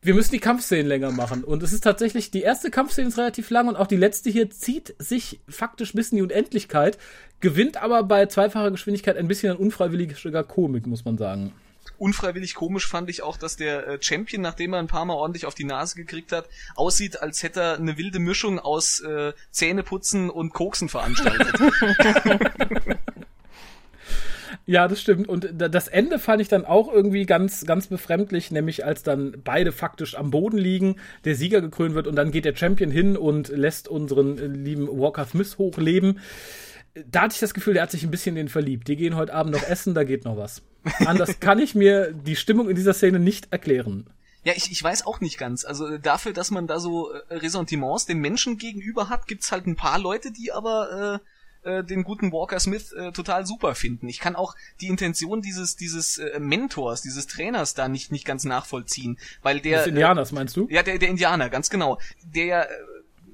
Wir 0.00 0.14
müssen 0.14 0.32
die 0.32 0.40
Kampfszenen 0.40 0.88
länger 0.88 1.12
machen. 1.12 1.44
Und 1.44 1.62
es 1.62 1.72
ist 1.72 1.84
tatsächlich, 1.84 2.32
die 2.32 2.42
erste 2.42 2.68
Kampfszene 2.68 3.06
ist 3.06 3.16
relativ 3.16 3.50
lang 3.50 3.68
und 3.68 3.76
auch 3.76 3.86
die 3.86 3.96
letzte 3.96 4.28
hier 4.30 4.50
zieht 4.50 4.96
sich 4.98 5.38
faktisch 5.48 5.92
bis 5.92 6.10
in 6.10 6.16
die 6.16 6.22
Unendlichkeit, 6.22 6.98
gewinnt 7.38 7.80
aber 7.80 8.02
bei 8.02 8.26
zweifacher 8.26 8.72
Geschwindigkeit 8.72 9.16
ein 9.16 9.28
bisschen 9.28 9.52
an 9.52 9.56
unfreiwilliger 9.56 10.42
Komik, 10.42 10.88
muss 10.88 11.04
man 11.04 11.16
sagen 11.16 11.52
unfreiwillig 12.02 12.54
komisch 12.54 12.88
fand 12.88 13.08
ich 13.08 13.22
auch, 13.22 13.36
dass 13.36 13.56
der 13.56 13.86
äh, 13.86 13.98
Champion, 14.00 14.42
nachdem 14.42 14.72
er 14.72 14.80
ein 14.80 14.88
paar 14.88 15.04
Mal 15.04 15.14
ordentlich 15.14 15.46
auf 15.46 15.54
die 15.54 15.64
Nase 15.64 15.94
gekriegt 15.94 16.32
hat, 16.32 16.48
aussieht, 16.74 17.22
als 17.22 17.42
hätte 17.44 17.60
er 17.60 17.76
eine 17.76 17.96
wilde 17.96 18.18
Mischung 18.18 18.58
aus 18.58 19.00
äh, 19.00 19.32
Zähneputzen 19.52 20.28
und 20.28 20.52
Koksen 20.52 20.88
veranstaltet. 20.88 21.54
Ja, 24.64 24.86
das 24.86 25.00
stimmt. 25.00 25.28
Und 25.28 25.48
das 25.56 25.88
Ende 25.88 26.20
fand 26.20 26.40
ich 26.40 26.46
dann 26.46 26.64
auch 26.64 26.92
irgendwie 26.92 27.26
ganz, 27.26 27.66
ganz 27.66 27.88
befremdlich, 27.88 28.52
nämlich 28.52 28.84
als 28.84 29.02
dann 29.02 29.34
beide 29.42 29.72
faktisch 29.72 30.14
am 30.14 30.30
Boden 30.30 30.56
liegen, 30.56 30.96
der 31.24 31.34
Sieger 31.34 31.60
gekrönt 31.60 31.96
wird 31.96 32.06
und 32.06 32.14
dann 32.14 32.30
geht 32.30 32.44
der 32.44 32.54
Champion 32.54 32.92
hin 32.92 33.16
und 33.16 33.48
lässt 33.48 33.88
unseren 33.88 34.38
äh, 34.38 34.46
lieben 34.46 34.86
Walker 34.86 35.26
Smith 35.26 35.58
hochleben. 35.58 36.20
Da 37.10 37.22
hatte 37.22 37.34
ich 37.34 37.40
das 37.40 37.54
Gefühl, 37.54 37.74
der 37.74 37.82
hat 37.82 37.90
sich 37.90 38.04
ein 38.04 38.12
bisschen 38.12 38.36
in 38.36 38.46
den 38.46 38.48
verliebt. 38.48 38.86
Die 38.86 38.96
gehen 38.96 39.16
heute 39.16 39.34
Abend 39.34 39.52
noch 39.52 39.68
essen, 39.68 39.94
da 39.94 40.04
geht 40.04 40.24
noch 40.24 40.36
was. 40.36 40.62
Anders 41.06 41.40
kann 41.40 41.58
ich 41.58 41.74
mir 41.74 42.12
die 42.12 42.36
Stimmung 42.36 42.68
in 42.68 42.76
dieser 42.76 42.94
Szene 42.94 43.18
nicht 43.18 43.52
erklären. 43.52 44.06
Ja, 44.44 44.52
ich, 44.56 44.72
ich 44.72 44.82
weiß 44.82 45.06
auch 45.06 45.20
nicht 45.20 45.38
ganz. 45.38 45.64
Also 45.64 45.86
äh, 45.86 46.00
dafür, 46.00 46.32
dass 46.32 46.50
man 46.50 46.66
da 46.66 46.80
so 46.80 47.12
äh, 47.12 47.34
Ressentiments 47.36 48.06
den 48.06 48.18
Menschen 48.18 48.58
gegenüber 48.58 49.08
hat, 49.08 49.28
gibt's 49.28 49.52
halt 49.52 49.66
ein 49.66 49.76
paar 49.76 49.98
Leute, 49.98 50.32
die 50.32 50.50
aber 50.50 51.20
äh, 51.64 51.70
äh, 51.78 51.84
den 51.84 52.02
guten 52.02 52.32
Walker 52.32 52.58
Smith 52.58 52.92
äh, 52.92 53.12
total 53.12 53.46
super 53.46 53.76
finden. 53.76 54.08
Ich 54.08 54.18
kann 54.18 54.34
auch 54.34 54.56
die 54.80 54.88
Intention 54.88 55.42
dieses 55.42 55.76
dieses 55.76 56.18
äh, 56.18 56.40
Mentors, 56.40 57.02
dieses 57.02 57.28
Trainers 57.28 57.74
da 57.74 57.88
nicht 57.88 58.10
nicht 58.10 58.24
ganz 58.24 58.44
nachvollziehen, 58.44 59.18
weil 59.42 59.60
der 59.60 59.78
Des 59.78 59.86
Indianers 59.86 60.32
meinst 60.32 60.56
du? 60.56 60.66
Äh, 60.66 60.74
ja, 60.74 60.82
der 60.82 60.98
der 60.98 61.08
Indianer, 61.08 61.48
ganz 61.48 61.70
genau. 61.70 62.00
Der 62.24 62.68
äh, 62.68 62.74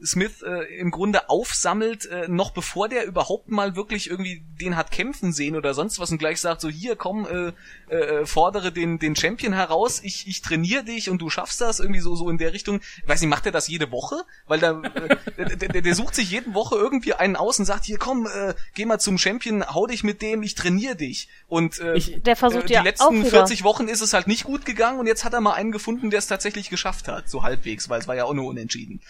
Smith 0.05 0.43
äh, 0.43 0.65
im 0.79 0.91
Grunde 0.91 1.29
aufsammelt, 1.29 2.07
äh, 2.07 2.29
noch 2.29 2.51
bevor 2.53 2.89
der 2.89 3.05
überhaupt 3.07 3.49
mal 3.51 3.77
wirklich 3.77 4.09
irgendwie 4.11 4.43
den 4.61 4.77
hat 4.77 4.91
kämpfen 4.91 5.33
sehen 5.33 5.57
oder 5.57 5.75
sonst 5.75 5.99
was 5.99 6.11
und 6.11 6.19
gleich 6.19 6.41
sagt 6.41 6.61
so 6.61 6.69
hier 6.69 6.97
komm 6.97 7.27
äh, 7.27 7.95
äh, 7.95 8.27
fordere 8.27 8.73
den 8.73 8.99
den 8.99 9.17
Champion 9.17 9.53
heraus, 9.53 10.01
ich 10.03 10.27
ich 10.29 10.43
trainiere 10.43 10.85
dich 10.85 11.11
und 11.11 11.19
du 11.23 11.31
schaffst 11.31 11.61
das 11.61 11.81
irgendwie 11.81 12.01
so 12.01 12.15
so 12.17 12.29
in 12.31 12.39
der 12.39 12.53
Richtung. 12.53 12.81
Ich 13.03 13.09
weiß 13.09 13.21
nicht, 13.21 13.31
macht 13.31 13.47
er 13.47 13.53
das 13.53 13.69
jede 13.69 13.91
Woche? 13.91 14.17
Weil 14.47 14.61
da 14.61 14.81
äh, 14.83 15.57
der, 15.57 15.69
der, 15.69 15.83
der 15.83 15.95
sucht 15.95 16.15
sich 16.15 16.31
jede 16.31 16.55
Woche 16.55 16.77
irgendwie 16.77 17.15
einen 17.15 17.37
aus 17.37 17.59
und 17.59 17.65
sagt 17.65 17.85
hier 17.85 17.99
komm 17.99 18.27
äh, 18.27 18.55
geh 18.75 18.85
mal 18.85 18.99
zum 18.99 19.19
Champion, 19.19 19.65
hau 19.75 19.87
dich 19.87 20.05
mit 20.05 20.23
dem, 20.23 20.43
ich 20.43 20.55
trainiere 20.55 20.97
dich 20.97 21.29
und 21.49 21.79
äh, 21.81 21.95
Ich- 21.97 22.23
der 22.23 22.37
versucht 22.37 22.65
äh, 22.65 22.67
die 22.67 22.73
ja 22.75 22.83
letzten 22.83 23.05
auch 23.05 23.13
wieder- 23.13 23.29
40 23.31 23.65
Wochen 23.65 23.89
ist 23.89 24.01
es 24.01 24.13
halt 24.13 24.27
nicht 24.27 24.45
gut 24.45 24.65
gegangen 24.65 24.99
und 25.01 25.07
jetzt 25.07 25.25
hat 25.25 25.33
er 25.33 25.41
mal 25.41 25.55
einen 25.55 25.73
gefunden, 25.73 26.11
der 26.11 26.19
es 26.19 26.27
tatsächlich 26.27 26.71
geschafft 26.71 27.09
hat, 27.09 27.29
so 27.29 27.43
halbwegs, 27.43 27.89
weil 27.89 28.01
es 28.01 28.07
war 28.09 28.15
ja 28.17 28.25
auch 28.25 28.35
nur 28.35 28.47
unentschieden. 28.47 29.01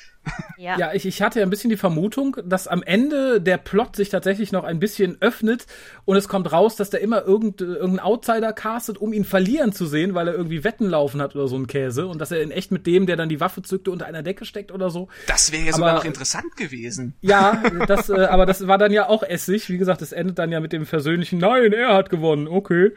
Ja. 0.56 0.77
Ja, 0.78 0.92
ich, 0.92 1.06
ich 1.06 1.22
hatte 1.22 1.40
ja 1.40 1.46
ein 1.46 1.50
bisschen 1.50 1.70
die 1.70 1.76
Vermutung, 1.76 2.36
dass 2.44 2.68
am 2.68 2.82
Ende 2.82 3.40
der 3.40 3.58
Plot 3.58 3.96
sich 3.96 4.08
tatsächlich 4.08 4.52
noch 4.52 4.64
ein 4.64 4.78
bisschen 4.78 5.16
öffnet 5.20 5.66
und 6.04 6.16
es 6.16 6.28
kommt 6.28 6.52
raus, 6.52 6.76
dass 6.76 6.90
der 6.90 7.00
immer 7.00 7.24
irgend, 7.24 7.60
irgendein 7.60 8.00
Outsider 8.00 8.52
castet, 8.52 8.98
um 8.98 9.12
ihn 9.12 9.24
verlieren 9.24 9.72
zu 9.72 9.86
sehen, 9.86 10.14
weil 10.14 10.28
er 10.28 10.34
irgendwie 10.34 10.64
Wetten 10.64 10.88
laufen 10.88 11.20
hat 11.20 11.34
oder 11.34 11.48
so 11.48 11.56
ein 11.56 11.66
Käse 11.66 12.06
und 12.06 12.18
dass 12.20 12.30
er 12.30 12.42
in 12.42 12.50
echt 12.50 12.70
mit 12.70 12.86
dem, 12.86 13.06
der 13.06 13.16
dann 13.16 13.28
die 13.28 13.40
Waffe 13.40 13.62
zückte, 13.62 13.90
unter 13.90 14.06
einer 14.06 14.22
Decke 14.22 14.44
steckt 14.44 14.72
oder 14.72 14.90
so. 14.90 15.08
Das 15.26 15.52
wäre 15.52 15.64
ja 15.64 15.72
sogar 15.72 15.94
noch 15.94 16.04
interessant 16.04 16.56
gewesen. 16.56 17.14
Ja, 17.20 17.62
das, 17.86 18.08
äh, 18.08 18.26
aber 18.26 18.46
das 18.46 18.66
war 18.66 18.78
dann 18.78 18.92
ja 18.92 19.08
auch 19.08 19.22
Essig. 19.22 19.68
Wie 19.68 19.78
gesagt, 19.78 20.02
es 20.02 20.12
endet 20.12 20.38
dann 20.38 20.52
ja 20.52 20.60
mit 20.60 20.72
dem 20.72 20.86
versöhnlichen 20.86 21.38
Nein, 21.38 21.72
er 21.72 21.94
hat 21.94 22.10
gewonnen, 22.10 22.48
okay. 22.48 22.92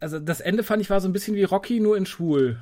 Also 0.00 0.18
das 0.18 0.40
Ende 0.40 0.62
fand 0.62 0.80
ich 0.80 0.90
war 0.90 1.00
so 1.00 1.08
ein 1.08 1.12
bisschen 1.12 1.34
wie 1.34 1.44
Rocky, 1.44 1.80
nur 1.80 1.96
in 1.96 2.06
schwul. 2.06 2.58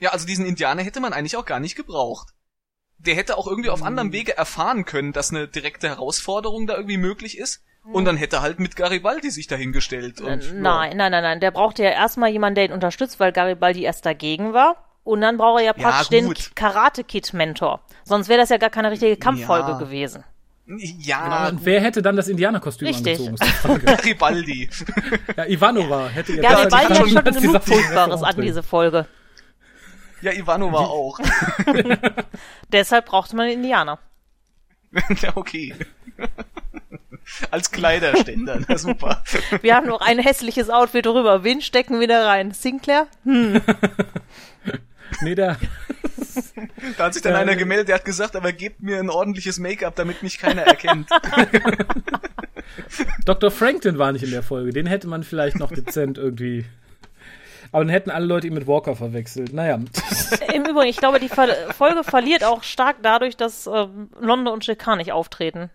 Ja, 0.00 0.10
also 0.10 0.26
diesen 0.26 0.46
Indianer 0.46 0.82
hätte 0.82 1.00
man 1.00 1.12
eigentlich 1.12 1.36
auch 1.36 1.44
gar 1.44 1.60
nicht 1.60 1.76
gebraucht. 1.76 2.34
Der 3.06 3.14
hätte 3.14 3.38
auch 3.38 3.46
irgendwie 3.46 3.70
auf 3.70 3.82
anderem 3.82 4.12
Wege 4.12 4.36
erfahren 4.36 4.84
können, 4.84 5.12
dass 5.12 5.30
eine 5.30 5.48
direkte 5.48 5.88
Herausforderung 5.88 6.66
da 6.66 6.74
irgendwie 6.74 6.98
möglich 6.98 7.38
ist. 7.38 7.62
Und 7.92 8.04
dann 8.04 8.18
hätte 8.18 8.36
er 8.36 8.42
halt 8.42 8.60
mit 8.60 8.76
Garibaldi 8.76 9.30
sich 9.30 9.46
dahingestellt. 9.46 10.20
Und, 10.20 10.28
Äh, 10.44 10.52
Nein, 10.54 10.96
nein, 10.98 11.10
nein, 11.10 11.22
nein. 11.22 11.40
Der 11.40 11.50
brauchte 11.50 11.82
ja 11.82 11.90
erstmal 11.90 12.28
jemanden, 12.30 12.56
der 12.56 12.64
ihn 12.66 12.72
unterstützt, 12.72 13.18
weil 13.18 13.32
Garibaldi 13.32 13.82
erst 13.84 14.04
dagegen 14.04 14.52
war. 14.52 14.76
Und 15.02 15.22
dann 15.22 15.38
braucht 15.38 15.60
er 15.60 15.66
ja 15.66 15.72
praktisch 15.72 16.08
den 16.10 16.26
gut. 16.26 16.50
Karate-Kid-Mentor. 16.54 17.80
Sonst 18.04 18.28
wäre 18.28 18.38
das 18.38 18.50
ja 18.50 18.58
gar 18.58 18.68
keine 18.70 18.90
richtige 18.90 19.16
Kampffolge 19.16 19.70
Ja. 19.72 19.78
gewesen. 19.78 20.24
Ja, 21.00 21.48
Und 21.48 21.64
wer 21.64 21.80
hätte 21.80 22.00
dann 22.02 22.16
das 22.16 22.28
Indianerkostüm 22.28 22.86
Richtig. 22.88 23.18
angezogen? 23.18 23.80
Garibaldi. 23.86 24.68
ja, 25.36 25.46
Ivanova 25.46 26.08
hätte 26.08 26.32
ihr 26.34 26.42
Garibaldi 26.42 26.94
hat 26.94 27.08
schon 27.08 27.24
genug 27.24 27.62
Furchtbares 27.64 28.22
an 28.22 28.40
diese 28.40 28.62
Folge. 28.62 29.06
Ja, 30.22 30.32
Ivanova 30.32 30.78
auch. 30.78 31.18
Deshalb 32.72 33.06
brauchte 33.06 33.36
man 33.36 33.48
Indianer. 33.48 33.98
ja, 35.22 35.36
okay. 35.36 35.74
Als 37.50 37.70
Kleiderständer, 37.70 38.60
na 38.66 38.76
super. 38.76 39.22
Wir 39.62 39.76
haben 39.76 39.86
noch 39.86 40.00
ein 40.00 40.18
hässliches 40.18 40.68
Outfit 40.68 41.06
drüber. 41.06 41.44
Wen 41.44 41.60
stecken 41.60 42.00
wir 42.00 42.08
da 42.08 42.26
rein? 42.26 42.52
Sinclair? 42.52 43.06
Nee, 45.22 45.34
der, 45.34 45.58
Da 46.96 47.06
hat 47.06 47.14
sich 47.14 47.22
dann 47.22 47.34
Äh, 47.34 47.38
einer 47.38 47.56
gemeldet, 47.56 47.88
der 47.88 47.96
hat 47.96 48.04
gesagt, 48.04 48.36
aber 48.36 48.52
gebt 48.52 48.80
mir 48.80 48.98
ein 48.98 49.10
ordentliches 49.10 49.58
Make-up, 49.58 49.96
damit 49.96 50.22
mich 50.22 50.38
keiner 50.38 50.62
erkennt. 50.62 51.10
Dr. 53.24 53.50
Franklin 53.50 53.98
war 53.98 54.12
nicht 54.12 54.22
in 54.22 54.30
der 54.30 54.42
Folge. 54.42 54.72
Den 54.72 54.86
hätte 54.86 55.08
man 55.08 55.24
vielleicht 55.24 55.58
noch 55.58 55.72
dezent 55.72 56.16
irgendwie. 56.16 56.64
Aber 57.72 57.84
dann 57.84 57.90
hätten 57.90 58.10
alle 58.10 58.26
Leute 58.26 58.46
ihn 58.46 58.54
mit 58.54 58.66
Walker 58.66 58.96
verwechselt. 58.96 59.52
Naja. 59.52 59.78
Im 60.52 60.64
Übrigen, 60.64 60.88
ich 60.88 60.96
glaube, 60.96 61.20
die 61.20 61.28
Ver 61.28 61.48
Folge 61.72 62.02
verliert 62.02 62.44
auch 62.44 62.62
stark 62.62 62.96
dadurch, 63.02 63.36
dass 63.36 63.66
ähm, 63.66 64.10
Londo 64.20 64.52
und 64.52 64.64
Shekar 64.64 64.96
nicht 64.96 65.12
auftreten. 65.12 65.70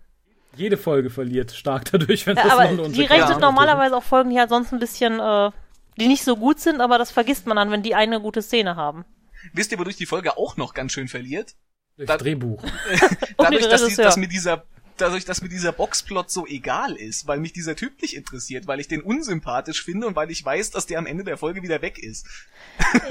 Jede 0.56 0.78
Folge 0.78 1.10
verliert 1.10 1.52
stark 1.52 1.92
dadurch, 1.92 2.28
wenn 2.28 2.38
Ja, 2.38 2.44
das 2.44 2.52
aber 2.52 2.66
London 2.66 2.86
und 2.88 2.96
die 2.98 3.04
rechnet 3.04 3.40
normalerweise 3.40 3.96
auch 3.96 4.04
Folgen, 4.04 4.30
die 4.30 4.40
halt 4.40 4.50
sonst 4.50 4.74
ein 4.74 4.80
bisschen, 4.80 5.20
äh, 5.20 5.52
die 5.98 6.08
nicht 6.08 6.24
so 6.24 6.36
gut 6.36 6.60
sind, 6.60 6.82
aber 6.82 6.98
das 6.98 7.12
vergisst 7.12 7.46
man 7.48 7.58
dann, 7.58 7.72
wenn 7.72 7.84
die 7.84 7.96
eine 7.96 8.20
gute 8.22 8.42
Szene 8.42 8.76
haben. 8.76 9.06
Wisst 9.54 9.72
ihr, 9.72 9.80
wodurch 9.80 9.98
die 9.98 10.06
Folge 10.06 10.38
auch 10.38 10.58
noch 10.58 10.74
ganz 10.74 10.92
schön 10.92 11.08
verliert? 11.08 11.56
Durchs 11.98 12.18
Drehbuch. 12.18 12.62
dadurch, 13.38 13.68
dass, 13.70 13.82
die, 13.82 13.86
Regisseur. 13.86 14.06
dass 14.06 14.18
mir 14.18 14.28
dieser 14.28 14.66
dadurch, 14.98 15.26
dass 15.26 15.42
mir 15.42 15.50
dieser 15.50 15.72
Boxplot 15.72 16.30
so 16.30 16.46
egal 16.48 16.94
ist, 16.94 17.28
weil 17.28 17.40
mich 17.40 17.54
dieser 17.54 17.76
Typ 17.76 18.02
nicht 18.02 18.16
interessiert, 18.16 18.68
weil 18.68 18.80
ich 18.80 18.88
den 18.88 19.02
unsympathisch 19.02 19.84
finde 19.84 20.08
und 20.08 20.16
weil 20.16 20.32
ich 20.32 20.44
weiß, 20.44 20.72
dass 20.72 20.86
der 20.86 21.00
am 21.00 21.06
Ende 21.06 21.24
der 21.24 21.38
Folge 21.38 21.62
wieder 21.62 21.82
weg 21.82 22.00
ist. 22.00 22.26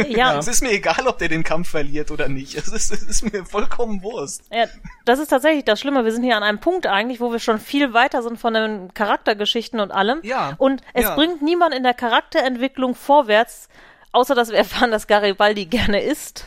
Ja, 0.08 0.38
Es 0.38 0.48
ist 0.48 0.62
mir 0.62 0.70
egal, 0.72 1.06
ob 1.06 1.18
der 1.18 1.28
den 1.28 1.42
Kampf 1.42 1.68
verliert 1.68 2.10
oder 2.10 2.28
nicht. 2.28 2.54
Es 2.54 2.68
ist, 2.68 2.92
es 2.92 3.02
ist 3.02 3.32
mir 3.32 3.44
vollkommen 3.44 4.02
Wurst. 4.02 4.42
ja, 4.50 4.66
das 5.04 5.18
ist 5.18 5.28
tatsächlich 5.28 5.64
das 5.64 5.80
Schlimme. 5.80 6.04
Wir 6.04 6.12
sind 6.12 6.22
hier 6.22 6.36
an 6.36 6.42
einem 6.42 6.60
Punkt 6.60 6.86
eigentlich, 6.86 7.20
wo 7.20 7.32
wir 7.32 7.38
schon 7.38 7.58
viel 7.58 7.92
weiter 7.92 8.22
sind 8.22 8.38
von 8.38 8.54
den 8.54 8.94
Charaktergeschichten 8.94 9.80
und 9.80 9.90
allem. 9.90 10.20
Ja, 10.22 10.54
Und 10.58 10.82
es 10.92 11.04
ja. 11.04 11.14
bringt 11.14 11.42
niemand 11.42 11.74
in 11.74 11.82
der 11.82 11.94
Charakterentwicklung 11.94 12.94
vorwärts, 12.94 13.68
außer 14.12 14.34
dass 14.34 14.50
wir 14.50 14.58
erfahren, 14.58 14.90
dass 14.90 15.06
Garibaldi 15.06 15.66
gerne 15.66 16.02
isst. 16.02 16.46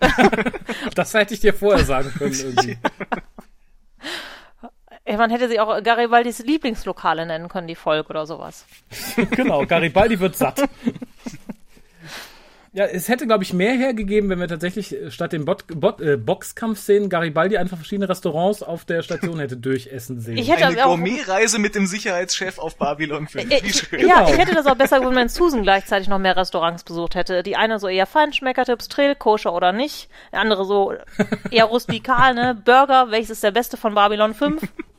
Das 0.94 1.14
hätte 1.14 1.34
ich 1.34 1.40
dir 1.40 1.54
vorher 1.54 1.84
sagen 1.84 2.12
können 2.18 2.34
irgendwie. 2.38 2.78
Ja, 5.06 5.16
man 5.16 5.30
hätte 5.30 5.48
sie 5.48 5.58
auch 5.58 5.82
Garibaldis 5.82 6.38
Lieblingslokale 6.40 7.26
nennen 7.26 7.48
können, 7.48 7.66
die 7.66 7.74
Folge 7.74 8.08
oder 8.08 8.26
sowas. 8.26 8.66
genau, 9.30 9.66
Garibaldi 9.66 10.20
wird 10.20 10.36
satt. 10.36 10.62
Ja, 12.74 12.86
es 12.86 13.10
hätte, 13.10 13.26
glaube 13.26 13.44
ich, 13.44 13.52
mehr 13.52 13.74
hergegeben, 13.74 14.30
wenn 14.30 14.40
wir 14.40 14.48
tatsächlich 14.48 14.94
äh, 14.94 15.10
statt 15.10 15.34
den 15.34 15.44
Bot, 15.44 15.64
Bot, 15.68 16.00
äh, 16.00 16.16
Boxkampfszenen 16.16 17.10
Garibaldi 17.10 17.58
einfach 17.58 17.76
verschiedene 17.76 18.08
Restaurants 18.08 18.62
auf 18.62 18.86
der 18.86 19.02
Station 19.02 19.38
hätte 19.40 19.58
durchessen 19.58 20.20
sehen. 20.20 20.38
Ich 20.38 20.50
hätte 20.50 20.64
Eine 20.64 20.76
Gourmetreise 20.76 21.58
mit 21.58 21.74
dem 21.74 21.84
Sicherheitschef 21.84 22.58
auf 22.58 22.76
Babylon 22.76 23.28
5. 23.28 23.50
Äh, 23.52 23.68
schön. 23.70 24.08
Ja, 24.08 24.20
Genau. 24.20 24.30
ich 24.32 24.38
hätte 24.38 24.54
das 24.54 24.64
auch 24.64 24.74
besser 24.74 25.00
gewusst, 25.00 25.16
wenn 25.16 25.28
Susan 25.28 25.62
gleichzeitig 25.62 26.08
noch 26.08 26.18
mehr 26.18 26.34
Restaurants 26.34 26.82
besucht 26.82 27.14
hätte. 27.14 27.42
Die 27.42 27.56
eine 27.56 27.78
so 27.78 27.88
eher 27.88 28.06
Feinschmecker-Tipps, 28.06 28.88
Trill, 28.88 29.16
koscher 29.16 29.52
oder 29.52 29.72
nicht. 29.72 30.08
Der 30.32 30.40
andere 30.40 30.64
so 30.64 30.94
eher 31.50 31.66
rustikal, 31.66 32.32
ne? 32.32 32.58
Burger, 32.64 33.10
welches 33.10 33.28
ist 33.32 33.44
der 33.44 33.50
beste 33.50 33.76
von 33.76 33.92
Babylon 33.94 34.32
5? 34.32 34.62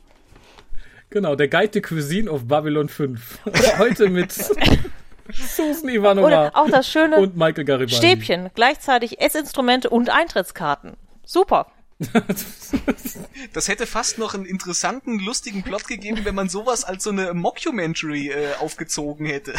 Genau, 1.14 1.36
der 1.36 1.46
Guide 1.46 1.68
de 1.68 1.80
Cuisine 1.80 2.28
auf 2.28 2.48
Babylon 2.48 2.88
5. 2.88 3.38
Heute 3.78 4.08
mit 4.08 4.32
Susan 4.32 5.88
Ivanova 5.88 6.26
Oder 6.26 6.56
auch 6.56 6.68
das 6.68 6.88
schöne 6.88 7.18
und 7.18 7.36
Michael 7.36 7.64
Garibaldi. 7.64 7.94
Stäbchen, 7.94 8.50
gleichzeitig 8.56 9.20
Essinstrumente 9.20 9.90
und 9.90 10.10
Eintrittskarten. 10.10 10.94
Super. 11.24 11.68
Das 13.52 13.68
hätte 13.68 13.86
fast 13.86 14.18
noch 14.18 14.34
einen 14.34 14.44
interessanten, 14.44 15.20
lustigen 15.20 15.62
Plot 15.62 15.86
gegeben, 15.86 16.24
wenn 16.24 16.34
man 16.34 16.48
sowas 16.48 16.82
als 16.82 17.04
so 17.04 17.10
eine 17.10 17.32
Mockumentary 17.32 18.30
äh, 18.30 18.54
aufgezogen 18.58 19.26
hätte. 19.26 19.54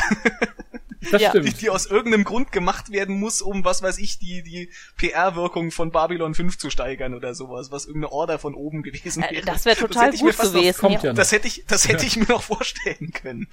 Das 1.12 1.22
Ja. 1.22 1.32
die, 1.32 1.40
stimmt. 1.42 1.62
die 1.62 1.70
aus 1.70 1.86
irgendeinem 1.86 2.24
Grund 2.24 2.52
gemacht 2.52 2.92
werden 2.92 3.20
muss, 3.20 3.42
um 3.42 3.64
was 3.66 3.82
weiß 3.82 3.98
ich, 4.00 4.20
die, 4.20 4.44
die 4.44 4.72
PR-Wirkung 4.98 5.72
von 5.72 5.92
Babylon 5.92 6.34
5 6.36 6.58
zu 6.58 6.70
steigern 6.70 7.14
oder 7.14 7.36
sowas, 7.36 7.72
was 7.72 7.86
irgendeine 7.86 8.12
Order 8.12 8.40
von 8.40 8.54
oben 8.56 8.84
gewesen 8.84 9.24
Äh, 9.24 9.32
wäre. 9.32 9.46
das 9.46 9.66
wäre 9.66 9.78
total 9.78 10.12
mir 10.12 10.18
gut 10.18 10.38
noch- 10.38 10.52
gewesen. 10.54 10.80
Kommt 10.80 11.04
ja 11.04 11.10
noch. 11.12 11.18
Das 11.18 11.32
hätte 11.32 11.48
ich, 11.48 11.66
das 11.68 11.88
hätte 11.88 12.06
ich 12.06 12.18
mir 12.18 12.26
noch 12.28 12.44
vorstellen 12.44 13.12
können. 13.12 13.48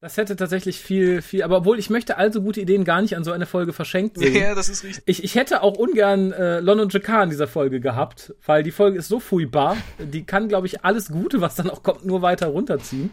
Das 0.00 0.16
hätte 0.16 0.36
tatsächlich 0.36 0.78
viel, 0.78 1.22
viel, 1.22 1.42
aber 1.42 1.56
obwohl 1.56 1.76
ich 1.76 1.90
möchte 1.90 2.18
also 2.18 2.40
gute 2.40 2.60
Ideen 2.60 2.84
gar 2.84 3.02
nicht 3.02 3.16
an 3.16 3.24
so 3.24 3.32
eine 3.32 3.46
Folge 3.46 3.72
verschenkt 3.72 4.16
sehen. 4.16 4.32
Ja, 4.32 4.54
das 4.54 4.68
ist 4.68 4.84
richtig. 4.84 5.02
Ich, 5.06 5.24
ich 5.24 5.34
hätte 5.34 5.60
auch 5.60 5.76
ungern 5.76 6.30
äh, 6.30 6.60
Lon 6.60 6.78
und 6.78 6.92
Jakar 6.92 7.24
in 7.24 7.30
dieser 7.30 7.48
Folge 7.48 7.80
gehabt, 7.80 8.32
weil 8.46 8.62
die 8.62 8.70
Folge 8.70 8.96
ist 8.98 9.08
so 9.08 9.18
furchtbar. 9.18 9.76
Die 9.98 10.22
kann, 10.22 10.46
glaube 10.46 10.68
ich, 10.68 10.84
alles 10.84 11.08
Gute, 11.08 11.40
was 11.40 11.56
dann 11.56 11.68
auch 11.68 11.82
kommt, 11.82 12.06
nur 12.06 12.22
weiter 12.22 12.46
runterziehen. 12.46 13.10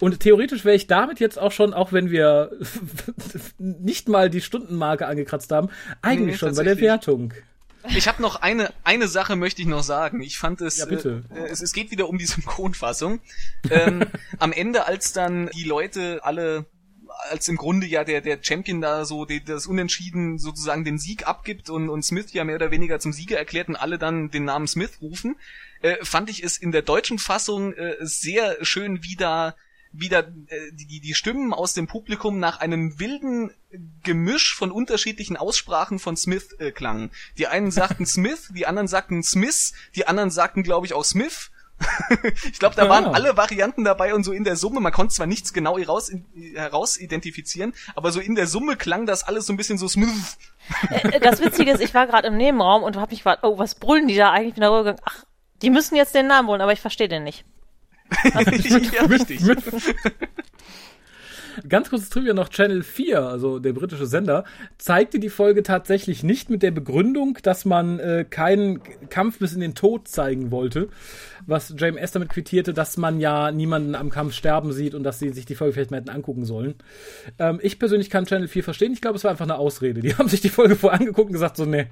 Und 0.00 0.18
theoretisch 0.18 0.64
wäre 0.64 0.74
ich 0.74 0.88
damit 0.88 1.20
jetzt 1.20 1.38
auch 1.38 1.52
schon, 1.52 1.72
auch 1.72 1.92
wenn 1.92 2.10
wir 2.10 2.50
nicht 3.58 4.08
mal 4.08 4.28
die 4.28 4.40
Stundenmarke 4.40 5.06
angekratzt 5.06 5.52
haben, 5.52 5.68
eigentlich 6.02 6.32
Nee, 6.34 6.38
schon 6.38 6.56
bei 6.56 6.64
der. 6.64 6.80
Wertung. 6.80 7.32
Ich 7.88 8.08
habe 8.08 8.22
noch 8.22 8.36
eine 8.36 8.72
eine 8.82 9.08
Sache 9.08 9.36
möchte 9.36 9.62
ich 9.62 9.68
noch 9.68 9.82
sagen. 9.82 10.20
Ich 10.22 10.38
fand 10.38 10.60
es 10.60 10.78
Ja, 10.78 10.86
bitte. 10.86 11.24
Äh, 11.34 11.48
es, 11.48 11.60
es 11.60 11.72
geht 11.72 11.90
wieder 11.90 12.08
um 12.08 12.18
die 12.18 12.26
Synchronfassung. 12.34 13.20
ähm, 13.70 14.04
am 14.38 14.52
Ende 14.52 14.86
als 14.86 15.12
dann 15.12 15.48
die 15.54 15.64
Leute 15.64 16.20
alle 16.22 16.66
als 17.30 17.48
im 17.48 17.56
Grunde 17.56 17.86
ja 17.86 18.04
der 18.04 18.20
der 18.20 18.38
Champion 18.42 18.80
da 18.80 19.04
so 19.04 19.24
die, 19.24 19.44
das 19.44 19.66
Unentschieden 19.66 20.38
sozusagen 20.38 20.84
den 20.84 20.98
Sieg 20.98 21.26
abgibt 21.26 21.70
und 21.70 21.88
und 21.88 22.02
Smith 22.04 22.32
ja 22.32 22.44
mehr 22.44 22.56
oder 22.56 22.70
weniger 22.70 22.98
zum 22.98 23.12
Sieger 23.12 23.38
erklärt 23.38 23.68
und 23.68 23.76
alle 23.76 23.98
dann 23.98 24.30
den 24.30 24.44
Namen 24.44 24.66
Smith 24.66 24.98
rufen, 25.00 25.36
äh, 25.82 25.96
fand 26.02 26.28
ich 26.30 26.42
es 26.42 26.56
in 26.56 26.72
der 26.72 26.82
deutschen 26.82 27.18
Fassung 27.18 27.72
äh, 27.74 27.96
sehr 28.00 28.56
schön 28.64 29.02
wie 29.04 29.16
da 29.16 29.54
wieder 29.96 30.20
äh, 30.48 30.72
die, 30.72 30.86
die, 30.86 31.00
die 31.00 31.14
Stimmen 31.14 31.52
aus 31.54 31.74
dem 31.74 31.86
Publikum 31.86 32.38
nach 32.38 32.60
einem 32.60 32.98
wilden 32.98 33.50
Gemisch 34.02 34.54
von 34.54 34.70
unterschiedlichen 34.70 35.36
Aussprachen 35.36 35.98
von 35.98 36.16
Smith 36.16 36.52
äh, 36.58 36.70
klangen. 36.72 37.10
Die 37.38 37.46
einen 37.46 37.70
sagten 37.70 38.06
Smith, 38.14 38.50
die 38.54 38.66
anderen 38.66 38.88
sagten 38.88 39.22
Smith, 39.22 39.72
die 39.94 40.06
anderen 40.06 40.30
sagten, 40.30 40.62
glaube 40.62 40.86
ich, 40.86 40.94
auch 40.94 41.04
Smith. 41.04 41.50
ich 42.52 42.60
glaube, 42.60 42.76
da 42.76 42.88
waren 42.88 43.06
Ah. 43.06 43.10
alle 43.12 43.36
Varianten 43.36 43.82
dabei 43.84 44.14
und 44.14 44.22
so 44.22 44.32
in 44.32 44.44
der 44.44 44.54
Summe, 44.54 44.78
man 44.80 44.92
konnte 44.92 45.12
zwar 45.14 45.26
nichts 45.26 45.52
genau 45.52 45.76
heraus, 45.76 46.10
heraus 46.54 46.96
identifizieren, 46.96 47.74
aber 47.96 48.12
so 48.12 48.20
in 48.20 48.36
der 48.36 48.46
Summe 48.46 48.76
klang 48.76 49.06
das 49.06 49.24
alles 49.24 49.46
so 49.46 49.52
ein 49.52 49.56
bisschen 49.56 49.76
so 49.76 49.88
Smith. 49.88 50.38
Äh, 50.90 51.18
Das 51.20 51.40
Witzige 51.40 51.72
ist, 51.72 51.80
ich 51.80 51.92
war 51.92 52.06
gerade 52.06 52.28
im 52.28 52.36
Nebenraum 52.36 52.84
und 52.84 52.96
habe 52.96 53.10
mich 53.10 53.20
gefragt, 53.20 53.40
oh, 53.42 53.58
was 53.58 53.74
brüllen 53.74 54.06
die 54.06 54.14
da 54.16 54.30
eigentlich? 54.30 54.54
Bin 54.54 54.60
da 54.62 54.70
rübergegangen, 54.70 55.02
ach, 55.04 55.24
die 55.62 55.70
müssen 55.70 55.96
jetzt 55.96 56.14
den 56.14 56.28
Namen 56.28 56.48
holen, 56.48 56.60
aber 56.60 56.72
ich 56.72 56.80
verstehe 56.80 57.08
den 57.08 57.24
nicht. 57.24 57.44
ja, 58.94 59.04
richtig. 59.04 59.40
Ganz 61.68 61.88
kurzes 61.88 62.10
Trivia 62.10 62.34
noch, 62.34 62.48
Channel 62.48 62.82
4, 62.82 63.22
also 63.22 63.58
der 63.58 63.72
britische 63.72 64.06
Sender, 64.06 64.44
zeigte 64.78 65.18
die 65.18 65.28
Folge 65.28 65.62
tatsächlich 65.62 66.24
nicht 66.24 66.50
mit 66.50 66.62
der 66.62 66.72
Begründung, 66.72 67.38
dass 67.42 67.64
man 67.64 68.00
äh, 68.00 68.24
keinen 68.28 68.80
Kampf 69.08 69.38
bis 69.38 69.52
in 69.52 69.60
den 69.60 69.74
Tod 69.74 70.08
zeigen 70.08 70.50
wollte, 70.50 70.88
was 71.46 71.74
JMS 71.76 72.12
damit 72.12 72.30
quittierte, 72.30 72.74
dass 72.74 72.96
man 72.96 73.20
ja 73.20 73.52
niemanden 73.52 73.94
am 73.94 74.10
Kampf 74.10 74.34
sterben 74.34 74.72
sieht 74.72 74.94
und 74.94 75.04
dass 75.04 75.18
sie 75.18 75.30
sich 75.30 75.46
die 75.46 75.54
Folge 75.54 75.74
vielleicht 75.74 75.90
mal 75.90 75.98
hätten 75.98 76.10
angucken 76.10 76.44
sollen. 76.44 76.74
Ähm, 77.38 77.60
ich 77.62 77.78
persönlich 77.78 78.10
kann 78.10 78.26
Channel 78.26 78.48
4 78.48 78.64
verstehen, 78.64 78.92
ich 78.92 79.00
glaube, 79.00 79.16
es 79.16 79.24
war 79.24 79.30
einfach 79.30 79.46
eine 79.46 79.56
Ausrede. 79.56 80.00
Die 80.00 80.14
haben 80.18 80.28
sich 80.28 80.40
die 80.40 80.48
Folge 80.48 80.74
vorher 80.74 80.98
angeguckt 80.98 81.28
und 81.28 81.34
gesagt, 81.34 81.56
so, 81.56 81.64
nee, 81.64 81.86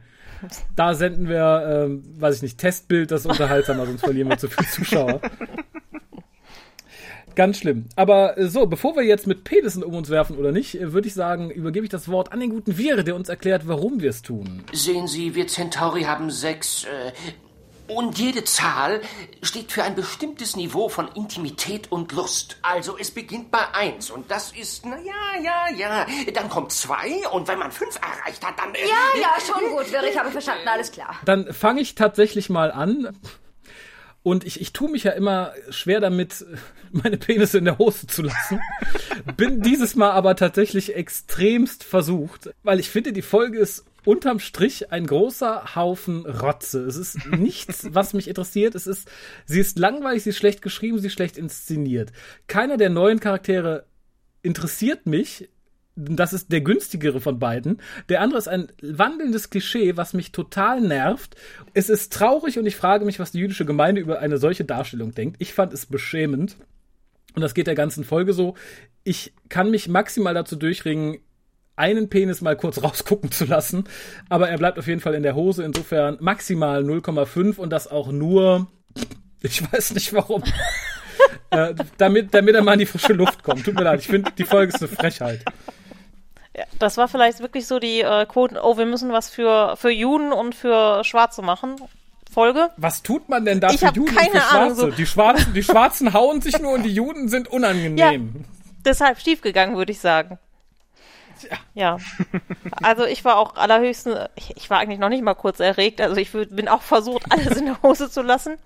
da 0.75 0.95
senden 0.95 1.29
wir, 1.29 1.85
ähm, 1.87 2.03
weiß 2.19 2.37
ich 2.37 2.43
nicht, 2.43 2.59
Testbild, 2.59 3.13
das 3.13 3.21
ist 3.21 3.31
unterhaltsamer, 3.31 3.87
sonst 3.87 4.01
verlieren 4.01 4.29
wir 4.29 4.39
zu 4.39 4.49
viele 4.49 4.69
Zuschauer. 4.69 5.21
Ganz 7.35 7.59
schlimm. 7.59 7.87
Aber 7.97 8.39
äh, 8.39 8.49
so, 8.49 8.67
bevor 8.67 8.97
wir 8.97 9.03
jetzt 9.03 9.27
mit 9.27 9.45
Penissen 9.45 9.83
um 9.83 9.95
uns 9.95 10.11
werfen 10.11 10.37
oder 10.37 10.53
nicht, 10.53 10.75
äh, 10.75 10.93
würde 10.93 11.09
ich 11.09 11.15
sagen, 11.15 11.51
übergebe 11.51 11.85
ich 11.85 11.91
das 11.91 12.09
Wort 12.09 12.33
an 12.33 12.41
den 12.41 12.51
guten 12.51 12.77
Vire, 12.79 13.05
der 13.05 13.15
uns 13.15 13.29
erklärt, 13.29 13.67
warum 13.67 14.01
wir 14.01 14.11
es 14.11 14.23
tun. 14.23 14.65
Sehen 14.73 15.07
Sie, 15.07 15.35
wir 15.35 15.47
Centauri 15.47 16.03
haben 16.03 16.31
sechs. 16.31 16.85
Äh, 16.85 17.13
und 17.89 18.19
jede 18.19 18.45
Zahl 18.45 19.01
steht 19.43 19.73
für 19.73 19.83
ein 19.83 19.95
bestimmtes 19.95 20.57
Niveau 20.57 20.89
von 20.89 21.09
Intimität 21.15 21.91
und 21.91 22.13
Lust. 22.13 22.57
Also 22.63 22.97
es 22.99 23.11
beginnt 23.11 23.51
bei 23.51 23.61
eins 23.75 24.11
und 24.11 24.31
das 24.31 24.53
ist, 24.53 24.87
na 24.87 24.97
ja, 24.99 25.43
ja, 25.43 25.77
ja. 25.77 26.07
Dann 26.33 26.49
kommt 26.49 26.73
zwei 26.73 27.27
und 27.33 27.49
wenn 27.49 27.59
man 27.59 27.71
fünf 27.71 27.97
erreicht 27.97 28.47
hat, 28.47 28.59
dann. 28.59 28.75
Äh, 28.75 28.79
Ja, 28.83 29.21
ja, 29.21 29.35
schon 29.45 29.77
gut, 29.77 29.93
Wirr, 29.93 30.05
ich 30.09 30.19
habe 30.19 30.31
verstanden, 30.31 30.67
alles 30.69 30.91
klar. 30.93 31.17
Dann 31.25 31.53
fange 31.53 31.81
ich 31.81 31.95
tatsächlich 31.95 32.49
mal 32.49 32.71
an. 32.71 33.15
Und 34.23 34.45
ich, 34.45 34.61
ich 34.61 34.73
tue 34.73 34.91
mich 34.91 35.05
ja 35.05 35.13
immer 35.13 35.53
schwer 35.71 36.01
damit, 36.01 36.45
meine 36.93 37.17
Penisse 37.17 37.59
in 37.59 37.65
der 37.65 37.79
Hose 37.79 38.07
zu 38.07 38.23
lassen. 38.23 38.61
Bin 39.37 39.63
dieses 39.63 39.97
Mal 39.97 40.11
aber 40.11 40.37
tatsächlich 40.37 40.95
extremst 40.95 41.85
versucht, 41.85 42.51
weil 42.63 42.81
ich 42.81 42.91
finde, 42.91 43.13
die 43.13 43.23
Folge 43.23 43.59
ist 43.59 43.85
unterm 44.05 44.41
Strich 44.41 44.91
ein 44.93 45.07
großer 45.07 45.75
Haufen 45.75 46.27
Rotze. 46.27 46.85
Es 46.85 46.97
ist 46.97 47.27
nichts, 47.27 47.89
was 47.95 48.15
mich 48.15 48.29
interessiert. 48.29 48.75
Es 48.75 48.87
ist, 48.87 49.09
sie 49.47 49.61
ist 49.61 49.79
langweilig, 49.79 50.25
sie 50.25 50.31
ist 50.31 50.39
schlecht 50.39 50.63
geschrieben, 50.63 50.99
sie 50.99 51.07
ist 51.07 51.13
schlecht 51.15 51.37
inszeniert. 51.37 52.13
Keiner 52.47 52.77
der 52.77 52.91
neuen 52.91 53.21
Charaktere 53.21 53.87
interessiert 54.43 55.07
mich. 55.07 55.49
Das 55.95 56.33
ist 56.33 56.51
der 56.51 56.63
günstigere 56.63 57.21
von 57.21 57.39
beiden. 57.39 57.81
Der 58.09 58.23
andere 58.23 58.39
ist 58.39 58.49
ein 58.49 58.69
wandelndes 58.81 59.51
Klischee, 59.51 59.97
was 59.97 60.15
mich 60.15 60.33
total 60.33 60.81
nervt. 60.81 61.37
Es 61.75 61.91
ist 61.91 62.13
traurig 62.13 62.59
und 62.59 62.65
ich 62.65 62.77
frage 62.77 63.05
mich, 63.05 63.19
was 63.19 63.33
die 63.33 63.41
jüdische 63.41 63.67
Gemeinde 63.67 64.01
über 64.01 64.21
eine 64.21 64.39
solche 64.39 64.65
Darstellung 64.65 65.15
denkt. 65.15 65.37
Ich 65.39 65.53
fand 65.53 65.73
es 65.75 65.85
beschämend. 65.85 66.57
Und 67.35 67.43
das 67.43 67.55
geht 67.55 67.67
der 67.67 67.75
ganzen 67.75 68.05
Folge 68.05 68.33
so. 68.33 68.55
Ich 69.05 69.35
kann 69.49 69.71
mich 69.71 69.89
maximal 69.89 70.35
dazu 70.35 70.57
durchringen, 70.57 71.19
einen 71.77 72.09
Penis 72.09 72.41
mal 72.41 72.57
kurz 72.57 72.83
rausgucken 72.83 73.31
zu 73.31 73.45
lassen. 73.45 73.85
Aber 74.31 74.49
er 74.49 74.57
bleibt 74.57 74.79
auf 74.79 74.87
jeden 74.87 75.01
Fall 75.01 75.15
in 75.15 75.23
der 75.23 75.35
Hose. 75.35 75.63
Insofern 75.63 76.17
maximal 76.21 76.83
0,5 76.83 77.57
und 77.57 77.71
das 77.71 77.87
auch 77.89 78.11
nur, 78.11 78.67
ich 79.43 79.71
weiß 79.71 79.93
nicht 79.93 80.15
warum. 80.15 80.43
äh, 81.51 81.75
damit, 81.99 82.33
damit 82.33 82.55
er 82.55 82.63
mal 82.63 82.75
in 82.75 82.81
die 82.81 82.87
frische 82.87 83.13
Luft 83.13 83.43
kommt. 83.43 83.65
Tut 83.65 83.75
mir 83.75 83.85
leid, 83.85 84.01
ich 84.01 84.09
finde, 84.09 84.31
die 84.37 84.45
Folge 84.45 84.73
ist 84.73 84.83
eine 84.83 84.89
Frechheit. 84.89 85.45
Ja, 86.57 86.65
das 86.79 86.97
war 86.99 87.09
vielleicht 87.09 87.41
wirklich 87.41 87.67
so 87.67 87.79
die 87.79 88.01
äh, 88.03 88.27
Quoten, 88.27 88.59
oh, 88.59 88.77
wir 88.77 88.85
müssen 88.87 89.11
was 89.13 89.31
für, 89.31 89.75
für 89.77 89.91
Juden 89.91 90.33
und 90.33 90.55
für 90.55 91.03
Schwarze 91.05 91.41
machen. 91.43 91.77
Folge. 92.31 92.71
Was 92.79 93.03
tut 93.03 93.29
man 93.29 93.45
denn 93.45 93.61
da 93.61 93.71
Ich 93.71 93.81
für 93.81 93.87
Juden 93.93 94.09
und 94.11 94.17
keine 94.17 94.31
für 94.33 94.37
Schwarze? 94.41 94.57
Ahnung, 94.59 94.75
so- 94.75 94.91
Die 94.91 95.07
Schwarzen, 95.07 95.55
die 95.55 95.63
Schwarzen 95.63 96.13
hauen 96.15 96.41
sich 96.41 96.59
nur 96.59 96.73
und 96.73 96.83
die 96.83 96.93
Juden 96.95 97.29
sind 97.29 97.49
unangenehm. 97.49 98.45
Deshalb 98.85 99.21
schiefgegangen, 99.21 99.77
würde 99.77 99.93
ich 99.93 100.01
sagen. 100.01 100.39
Ja. 101.75 101.99
Also 102.83 103.05
ich 103.05 103.25
war 103.25 103.37
auch 103.37 103.57
allerhöchsten, 103.57 104.15
ich, 104.37 104.57
ich 104.57 104.71
war 104.71 104.79
eigentlich 104.79 104.99
noch 105.01 105.09
nicht 105.09 105.23
mal 105.23 105.35
kurz 105.35 105.59
erregt, 105.61 106.01
also 106.01 106.17
ich 106.17 106.33
würd, 106.35 106.55
bin 106.55 106.69
auch 106.69 106.83
versucht, 106.83 107.25
alles 107.31 107.57
in 107.57 107.67
der 107.67 107.83
Hose 107.83 108.11
zu 108.11 108.23
lassen. 108.23 108.57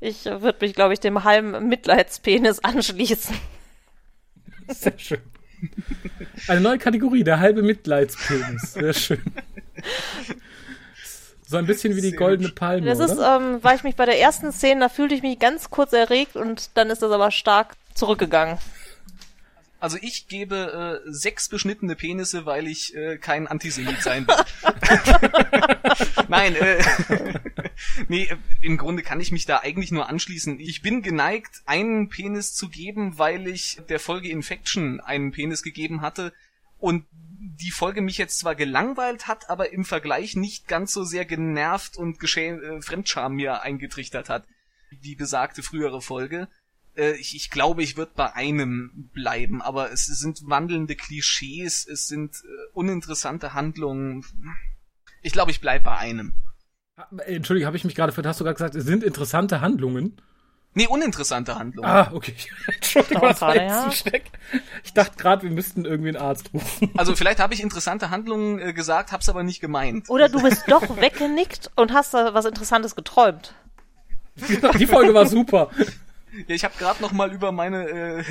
Ich 0.00 0.24
würde 0.24 0.56
mich, 0.62 0.74
glaube 0.74 0.92
ich, 0.94 1.00
dem 1.00 1.22
halben 1.24 1.68
Mitleidspenis 1.68 2.58
anschließen. 2.58 3.36
Sehr 4.68 4.98
schön. 4.98 5.20
Eine 6.48 6.60
neue 6.60 6.78
Kategorie, 6.78 7.24
der 7.24 7.40
halbe 7.40 7.62
Mitleidspenis. 7.62 8.74
Sehr 8.74 8.92
schön. 8.92 9.22
So 11.46 11.58
ein 11.58 11.66
bisschen 11.66 11.94
wie 11.96 12.00
die 12.00 12.12
goldene 12.12 12.48
Palme, 12.48 12.86
Das 12.86 12.98
ist, 12.98 13.18
ähm, 13.18 13.58
weil 13.60 13.76
ich 13.76 13.84
mich 13.84 13.94
bei 13.94 14.06
der 14.06 14.18
ersten 14.18 14.52
Szene, 14.52 14.80
da 14.80 14.88
fühlte 14.88 15.14
ich 15.14 15.22
mich 15.22 15.38
ganz 15.38 15.68
kurz 15.68 15.92
erregt 15.92 16.34
und 16.34 16.70
dann 16.78 16.88
ist 16.88 17.02
das 17.02 17.12
aber 17.12 17.30
stark 17.30 17.74
zurückgegangen. 17.94 18.56
Also 19.82 19.98
ich 20.00 20.28
gebe 20.28 21.02
äh, 21.04 21.10
sechs 21.10 21.48
beschnittene 21.48 21.96
Penisse, 21.96 22.46
weil 22.46 22.68
ich 22.68 22.94
äh, 22.94 23.18
kein 23.18 23.48
Antisemit 23.48 24.00
sein 24.00 24.28
will. 24.28 24.36
Nein, 26.28 26.54
äh, 26.54 26.84
nee, 28.08 28.26
äh, 28.26 28.36
im 28.60 28.76
Grunde 28.76 29.02
kann 29.02 29.18
ich 29.18 29.32
mich 29.32 29.44
da 29.44 29.58
eigentlich 29.58 29.90
nur 29.90 30.08
anschließen. 30.08 30.60
Ich 30.60 30.82
bin 30.82 31.02
geneigt, 31.02 31.62
einen 31.66 32.08
Penis 32.08 32.54
zu 32.54 32.68
geben, 32.68 33.18
weil 33.18 33.48
ich 33.48 33.80
der 33.88 33.98
Folge 33.98 34.28
Infection 34.28 35.00
einen 35.00 35.32
Penis 35.32 35.64
gegeben 35.64 36.00
hatte 36.00 36.32
und 36.78 37.04
die 37.10 37.72
Folge 37.72 38.02
mich 38.02 38.18
jetzt 38.18 38.38
zwar 38.38 38.54
gelangweilt 38.54 39.26
hat, 39.26 39.50
aber 39.50 39.72
im 39.72 39.84
Vergleich 39.84 40.36
nicht 40.36 40.68
ganz 40.68 40.92
so 40.92 41.02
sehr 41.02 41.24
genervt 41.24 41.96
und 41.96 42.20
geschäm 42.20 42.62
äh, 42.62 42.82
Fremdscham 42.82 43.34
mir 43.34 43.62
eingetrichtert 43.62 44.28
hat, 44.28 44.46
wie 45.00 45.16
besagte 45.16 45.64
frühere 45.64 46.00
Folge. 46.00 46.46
Äh, 46.96 47.12
ich, 47.16 47.34
ich 47.34 47.50
glaube, 47.50 47.82
ich 47.82 47.96
würde 47.96 48.12
bei 48.14 48.32
einem 48.34 49.10
bleiben, 49.14 49.62
aber 49.62 49.92
es 49.92 50.06
sind 50.06 50.40
wandelnde 50.48 50.94
Klischees, 50.96 51.86
es 51.86 52.06
sind 52.08 52.36
äh, 52.36 52.70
uninteressante 52.72 53.54
Handlungen. 53.54 54.24
Ich 55.22 55.32
glaube, 55.32 55.50
ich 55.50 55.60
bleib 55.60 55.84
bei 55.84 55.96
einem. 55.96 56.34
Entschuldigung, 57.26 57.66
habe 57.66 57.76
ich 57.76 57.84
mich 57.84 57.94
gerade, 57.94 58.12
ver- 58.12 58.22
hast 58.24 58.40
du 58.40 58.44
gerade 58.44 58.54
gesagt, 58.56 58.74
es 58.74 58.84
sind 58.84 59.02
interessante 59.02 59.60
Handlungen? 59.60 60.20
Nee, 60.74 60.86
uninteressante 60.86 61.56
Handlungen. 61.58 61.88
Ah, 61.88 62.10
okay. 62.14 62.34
Entschuldigung, 62.66 63.22
das 63.22 63.40
war 63.42 63.54
jetzt 63.54 63.70
ja. 63.70 63.90
zu 63.90 63.96
schreck. 63.96 64.30
Ich 64.84 64.94
dachte 64.94 65.16
gerade, 65.16 65.42
wir 65.42 65.50
müssten 65.50 65.84
irgendwie 65.84 66.08
einen 66.08 66.16
Arzt 66.16 66.50
rufen. 66.54 66.90
Also 66.96 67.14
vielleicht 67.14 67.40
habe 67.40 67.52
ich 67.52 67.62
interessante 67.62 68.08
Handlungen 68.10 68.58
äh, 68.58 68.72
gesagt, 68.72 69.12
hab's 69.12 69.28
aber 69.28 69.42
nicht 69.42 69.60
gemeint. 69.60 70.08
Oder 70.08 70.28
du 70.30 70.42
bist 70.42 70.64
doch 70.68 70.96
weggenickt 71.00 71.70
und 71.76 71.92
hast 71.92 72.14
da 72.14 72.32
was 72.32 72.46
Interessantes 72.46 72.96
geträumt. 72.96 73.54
Die 74.78 74.86
Folge 74.86 75.12
war 75.12 75.26
super. 75.26 75.70
Ja, 76.32 76.54
ich 76.54 76.64
habe 76.64 76.74
gerade 76.78 77.02
noch 77.02 77.12
mal 77.12 77.30
über 77.32 77.52
meine 77.52 77.88
äh, 77.88 78.24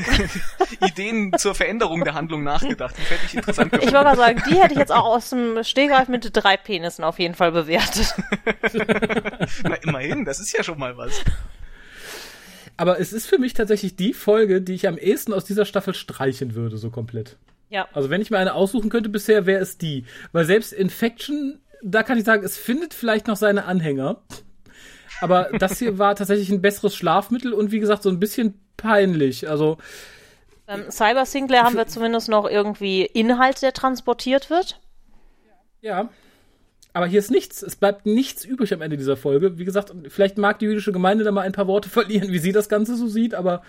Ideen 0.85 1.33
zur 1.37 1.53
Veränderung 1.53 2.03
der 2.03 2.15
Handlung 2.15 2.43
nachgedacht. 2.43 2.95
Die 2.97 3.03
hätte 3.03 3.25
ich 3.25 3.35
interessant 3.35 3.73
Ich 3.75 3.93
wollte 3.93 4.03
mal 4.03 4.15
sagen, 4.15 4.41
die 4.49 4.55
hätte 4.55 4.73
ich 4.73 4.79
jetzt 4.79 4.91
auch 4.91 5.05
aus 5.05 5.29
dem 5.29 5.63
Stehgreif 5.63 6.07
mit 6.07 6.29
drei 6.33 6.57
Penissen 6.57 7.03
auf 7.03 7.19
jeden 7.19 7.35
Fall 7.35 7.51
bewertet. 7.51 8.15
Na, 9.63 9.75
immerhin, 9.75 10.25
das 10.25 10.39
ist 10.39 10.51
ja 10.51 10.63
schon 10.63 10.79
mal 10.79 10.97
was. 10.97 11.21
Aber 12.75 12.99
es 12.99 13.13
ist 13.13 13.27
für 13.27 13.37
mich 13.37 13.53
tatsächlich 13.53 13.95
die 13.95 14.13
Folge, 14.13 14.61
die 14.61 14.73
ich 14.73 14.87
am 14.87 14.97
ehesten 14.97 15.33
aus 15.33 15.45
dieser 15.45 15.65
Staffel 15.65 15.93
streichen 15.93 16.55
würde, 16.55 16.77
so 16.77 16.89
komplett. 16.89 17.37
Ja. 17.69 17.87
Also 17.93 18.09
wenn 18.09 18.21
ich 18.21 18.31
mir 18.31 18.39
eine 18.39 18.55
aussuchen 18.55 18.89
könnte 18.89 19.09
bisher, 19.09 19.45
wäre 19.45 19.61
es 19.61 19.77
die. 19.77 20.05
Weil 20.31 20.45
selbst 20.45 20.73
Infection, 20.73 21.59
da 21.83 22.01
kann 22.01 22.17
ich 22.17 22.23
sagen, 22.23 22.43
es 22.43 22.57
findet 22.57 22.95
vielleicht 22.95 23.27
noch 23.27 23.37
seine 23.37 23.65
Anhänger. 23.65 24.23
Aber 25.21 25.49
das 25.57 25.79
hier 25.79 25.97
war 25.97 26.15
tatsächlich 26.15 26.49
ein 26.49 26.61
besseres 26.61 26.95
Schlafmittel 26.95 27.53
und 27.53 27.71
wie 27.71 27.79
gesagt, 27.79 28.03
so 28.03 28.09
ein 28.09 28.19
bisschen 28.19 28.59
peinlich. 28.77 29.49
Also, 29.49 29.77
Ähm, 30.67 30.89
Cyber 30.89 31.25
Sinclair 31.25 31.63
haben 31.63 31.75
wir 31.77 31.87
zumindest 31.87 32.27
noch 32.29 32.49
irgendwie 32.49 33.03
Inhalt, 33.05 33.61
der 33.61 33.73
transportiert 33.73 34.49
wird. 34.49 34.79
ja. 35.81 36.09
Aber 36.93 37.05
hier 37.07 37.19
ist 37.19 37.31
nichts. 37.31 37.61
Es 37.63 37.77
bleibt 37.77 38.05
nichts 38.05 38.43
übrig 38.43 38.73
am 38.73 38.81
Ende 38.81 38.97
dieser 38.97 39.15
Folge. 39.15 39.57
Wie 39.57 39.63
gesagt, 39.63 39.93
vielleicht 40.09 40.37
mag 40.37 40.59
die 40.59 40.65
jüdische 40.65 40.91
Gemeinde 40.91 41.23
da 41.23 41.31
mal 41.31 41.43
ein 41.43 41.53
paar 41.53 41.67
Worte 41.67 41.87
verlieren, 41.97 42.33
wie 42.33 42.39
sie 42.39 42.51
das 42.51 42.67
Ganze 42.67 42.97
so 42.97 43.07
sieht, 43.07 43.33
aber 43.33 43.61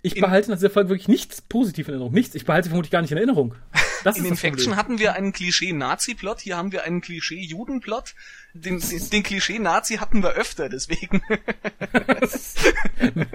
ich 0.00 0.16
In- 0.16 0.22
behalte 0.22 0.48
nach 0.50 0.56
dieser 0.56 0.70
Folge 0.70 0.88
wirklich 0.88 1.08
nichts 1.08 1.42
positiv 1.42 1.88
in 1.88 1.92
Erinnerung. 1.94 2.14
Nichts. 2.14 2.34
Ich 2.34 2.46
behalte 2.46 2.64
sie 2.64 2.70
vermutlich 2.70 2.90
gar 2.90 3.02
nicht 3.02 3.10
in 3.10 3.18
Erinnerung. 3.18 3.54
Das 4.02 4.16
In 4.16 4.24
Infection 4.24 4.76
hatten 4.76 4.98
wir 4.98 5.14
einen 5.14 5.32
Klischee-Nazi-Plot, 5.32 6.40
hier 6.40 6.56
haben 6.56 6.72
wir 6.72 6.84
einen 6.84 7.00
Klischee-Juden-Plot. 7.00 8.14
Den, 8.56 8.80
den, 8.80 9.22
Klischee-Nazi 9.22 9.96
hatten 9.96 10.22
wir 10.22 10.34
öfter, 10.34 10.68
deswegen 10.68 11.22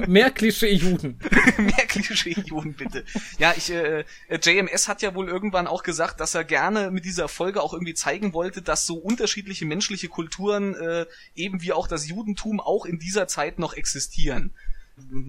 Mehr 0.07 0.32
Klischee-Juden. 0.32 1.20
mehr 1.57 1.86
Klischee-Juden 1.88 2.74
bitte. 2.74 3.03
Ja, 3.38 3.53
ich, 3.57 3.70
äh, 3.70 4.05
JMS 4.30 4.88
hat 4.88 5.01
ja 5.01 5.16
wohl 5.16 5.28
irgendwann 5.28 5.68
auch 5.68 5.84
gesagt, 5.84 6.20
dass 6.20 6.36
er 6.36 6.43
gerne 6.43 6.91
mit 6.91 7.05
dieser 7.05 7.28
Folge 7.28 7.62
auch 7.62 7.74
irgendwie 7.74 7.93
zeigen 7.93 8.34
wollte, 8.34 8.62
dass 8.62 8.86
so 8.86 8.95
unterschiedliche 8.95 9.66
menschliche 9.66 10.07
Kulturen, 10.07 10.76
äh, 10.76 11.05
eben 11.36 11.62
wie 11.62 11.74
auch 11.74 11.88
das 11.88 12.07
Judentum, 12.07 12.60
auch 12.60 12.86
in 12.86 12.99
dieser 12.99 13.28
Zeit 13.28 13.60
noch 13.60 13.74
existieren. 13.74 14.53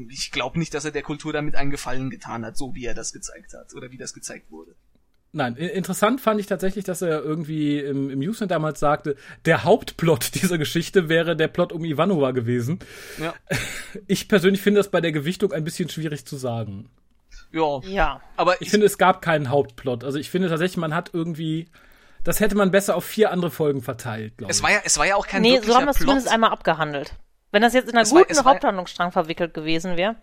Ich 0.09 0.31
glaube 0.31 0.59
nicht, 0.59 0.75
dass 0.75 0.85
er 0.85 0.91
der 0.91 1.03
Kultur 1.03 1.33
damit 1.33 1.55
einen 1.55 1.71
Gefallen 1.71 2.11
getan 2.11 2.45
hat, 2.45 2.57
so 2.57 2.75
wie 2.75 2.85
er 2.85 2.95
das 2.95 3.13
gezeigt 3.13 3.55
hat 3.55 3.75
oder 3.75 3.91
wie 3.91 3.99
das 3.99 4.15
gezeigt 4.15 4.51
wurde. 4.51 4.75
Nein, 5.33 5.55
interessant 5.57 6.21
fand 6.21 6.41
ich 6.41 6.47
tatsächlich, 6.47 6.85
dass 6.85 7.03
er 7.03 7.23
irgendwie 7.23 7.79
im, 7.79 8.11
im 8.11 8.19
Newsnet 8.19 8.51
damals 8.51 8.81
sagte, 8.81 9.15
der 9.45 9.63
Hauptplot 9.63 10.35
dieser 10.43 10.59
Geschichte 10.59 11.09
wäre 11.09 11.37
der 11.37 11.47
Plot 11.49 11.73
um 11.73 11.85
Ivanova 11.85 12.33
gewesen. 12.33 12.81
Ja. 13.19 13.35
Ich 14.07 14.29
persönlich 14.29 14.61
finde 14.63 14.81
das 14.81 14.89
bei 14.91 15.01
der 15.01 15.11
Gewichtung 15.13 15.53
ein 15.53 15.65
bisschen 15.65 15.89
schwierig 15.89 16.25
zu 16.25 16.37
sagen. 16.37 16.91
Ja, 17.53 17.81
Ja. 17.85 18.21
aber 18.37 18.61
Ich 18.63 18.71
finde, 18.71 18.87
es 18.87 18.99
gab 18.99 19.21
keinen 19.23 19.51
Hauptplot. 19.51 20.05
Also 20.05 20.19
ich 20.19 20.31
finde 20.31 20.49
tatsächlich, 20.49 20.77
man 20.77 20.95
hat 20.95 21.11
irgendwie, 21.13 21.67
das 22.25 22.39
hätte 22.41 22.55
man 22.57 22.71
besser 22.71 22.97
auf 22.97 23.05
vier 23.05 23.31
andere 23.33 23.51
Folgen 23.51 23.83
verteilt, 23.83 24.37
glaube 24.39 24.53
ich. 24.53 24.57
es 24.59 24.63
war 24.63 24.71
ja, 24.73 24.79
es 24.85 24.99
war 24.99 25.07
ja 25.07 25.17
auch 25.17 25.27
kein 25.27 25.43
Nee, 25.43 25.59
so 25.61 25.75
haben 25.75 25.87
wir 25.87 25.91
es 25.91 25.99
zumindest 25.99 26.29
einmal 26.29 26.51
abgehandelt. 26.51 27.15
Wenn 27.53 27.63
das 27.63 27.73
jetzt 27.75 27.89
in 27.89 27.95
einer 27.95 28.03
Es 28.03 28.11
guten 28.11 28.35
war- 28.37 28.45
Haupthandlungsstrang 28.45 29.11
verwickelt 29.11 29.55
gewesen 29.55 29.97
wäre. 29.97 30.15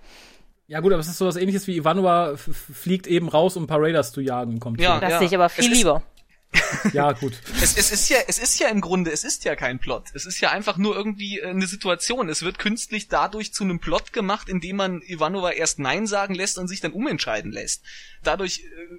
Ja 0.68 0.80
gut, 0.82 0.92
aber 0.94 1.00
es 1.00 1.08
ist 1.08 1.18
so 1.18 1.26
was 1.26 1.36
ähnliches 1.36 1.68
wie 1.68 1.78
Ivanova 1.78 2.36
fliegt 2.38 3.08
eben 3.08 3.30
raus, 3.30 3.56
um 3.56 3.64
ein 3.64 3.68
paar 3.68 3.82
Raiders 3.82 4.12
zu 4.12 4.22
jagen 4.22 4.54
und 4.54 4.60
kommt 4.60 4.80
Ja. 4.80 4.98
zurück. 4.98 5.10
Das 5.10 5.20
sehe 5.20 5.28
ich 5.28 5.36
aber 5.36 5.50
viel 5.50 5.72
Es 5.72 5.78
lieber. 5.78 6.04
Ja, 6.94 7.12
gut. 7.12 7.34
Es, 7.62 7.78
es 7.78 7.92
ist 7.92 8.10
ja, 8.10 8.18
es 8.28 8.40
ist 8.40 8.60
ja 8.60 8.70
im 8.70 8.82
Grunde, 8.82 9.12
es 9.12 9.24
ist 9.24 9.44
ja 9.44 9.56
kein 9.56 9.80
Plot. 9.80 10.06
Es 10.14 10.26
ist 10.26 10.40
ja 10.40 10.52
einfach 10.52 10.78
nur 10.78 10.96
irgendwie 10.96 11.40
äh, 11.40 11.48
eine 11.48 11.68
Situation. 11.68 12.30
Es 12.30 12.42
wird 12.42 12.58
künstlich 12.60 13.08
dadurch 13.10 13.54
zu 13.54 13.64
einem 13.64 13.80
Plot 13.80 14.14
gemacht, 14.14 14.48
indem 14.50 14.78
man 14.78 15.02
Ivanova 15.02 15.52
erst 15.52 15.80
Nein 15.80 16.08
sagen 16.08 16.36
lässt 16.36 16.58
und 16.58 16.68
sich 16.68 16.80
dann 16.80 16.94
umentscheiden 16.94 17.52
lässt. 17.52 17.84
Dadurch 18.24 18.60
äh, 18.60 18.98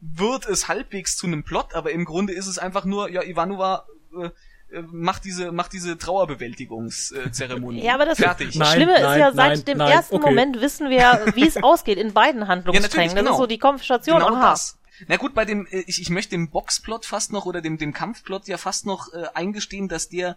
wird 0.00 0.46
es 0.46 0.68
halbwegs 0.68 1.16
zu 1.16 1.26
einem 1.26 1.42
Plot, 1.44 1.74
aber 1.74 1.90
im 1.90 2.04
Grunde 2.04 2.32
ist 2.32 2.46
es 2.46 2.58
einfach 2.58 2.84
nur, 2.84 3.10
ja, 3.10 3.22
Ivanova 3.22 3.86
äh, 4.20 4.30
äh, 4.74 4.82
macht 4.90 5.24
diese, 5.24 5.52
macht 5.52 5.72
diese 5.72 5.96
Trauerbewältigungszeremonie. 5.96 7.84
Ja, 7.84 7.94
aber 7.94 8.06
das 8.06 8.18
Fertig. 8.18 8.54
Nein, 8.54 8.74
Schlimme 8.74 8.96
ist 8.96 9.02
nein, 9.02 9.20
ja, 9.20 9.32
seit 9.32 9.36
nein, 9.36 9.64
dem 9.64 9.78
nein, 9.78 9.92
ersten 9.92 10.16
okay. 10.16 10.26
Moment 10.26 10.60
wissen 10.60 10.90
wir, 10.90 11.32
wie 11.34 11.46
es 11.46 11.56
ausgeht 11.62 11.98
in 11.98 12.12
beiden 12.12 12.42
Ja, 12.42 12.48
Handlungssträngen. 12.48 13.14
das 13.14 13.18
genau. 13.18 13.32
ist 13.32 13.38
so 13.38 13.46
die 13.46 13.58
Konversation. 13.58 14.18
Genau 14.18 14.34
Aha. 14.34 14.50
das. 14.50 14.78
Na 15.08 15.16
gut, 15.16 15.34
bei 15.34 15.44
dem, 15.44 15.66
äh, 15.70 15.84
ich, 15.86 16.00
ich 16.00 16.10
möchte 16.10 16.30
dem 16.30 16.50
Boxplot 16.50 17.06
fast 17.06 17.32
noch 17.32 17.46
oder 17.46 17.60
dem, 17.60 17.78
dem 17.78 17.92
Kampfplot 17.92 18.48
ja 18.48 18.58
fast 18.58 18.86
noch 18.86 19.12
äh, 19.12 19.26
eingestehen, 19.34 19.88
dass 19.88 20.08
der 20.08 20.36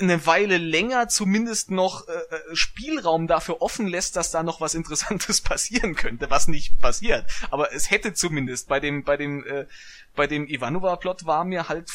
eine 0.00 0.26
Weile 0.26 0.58
länger 0.58 1.08
zumindest 1.08 1.70
noch 1.70 2.08
äh, 2.08 2.12
äh, 2.12 2.56
Spielraum 2.56 3.26
dafür 3.26 3.62
offen 3.62 3.86
lässt, 3.86 4.16
dass 4.16 4.30
da 4.30 4.42
noch 4.42 4.60
was 4.60 4.74
Interessantes 4.74 5.40
passieren 5.42 5.94
könnte, 5.94 6.30
was 6.30 6.48
nicht 6.48 6.78
passiert. 6.80 7.26
Aber 7.50 7.72
es 7.72 7.90
hätte 7.90 8.14
zumindest 8.14 8.68
bei 8.68 8.80
dem, 8.80 9.04
bei 9.04 9.16
dem, 9.16 9.44
äh, 9.44 9.66
bei 10.14 10.26
dem 10.26 10.46
Ivanova-Plot 10.46 11.26
war 11.26 11.44
mir 11.44 11.68
halt 11.68 11.90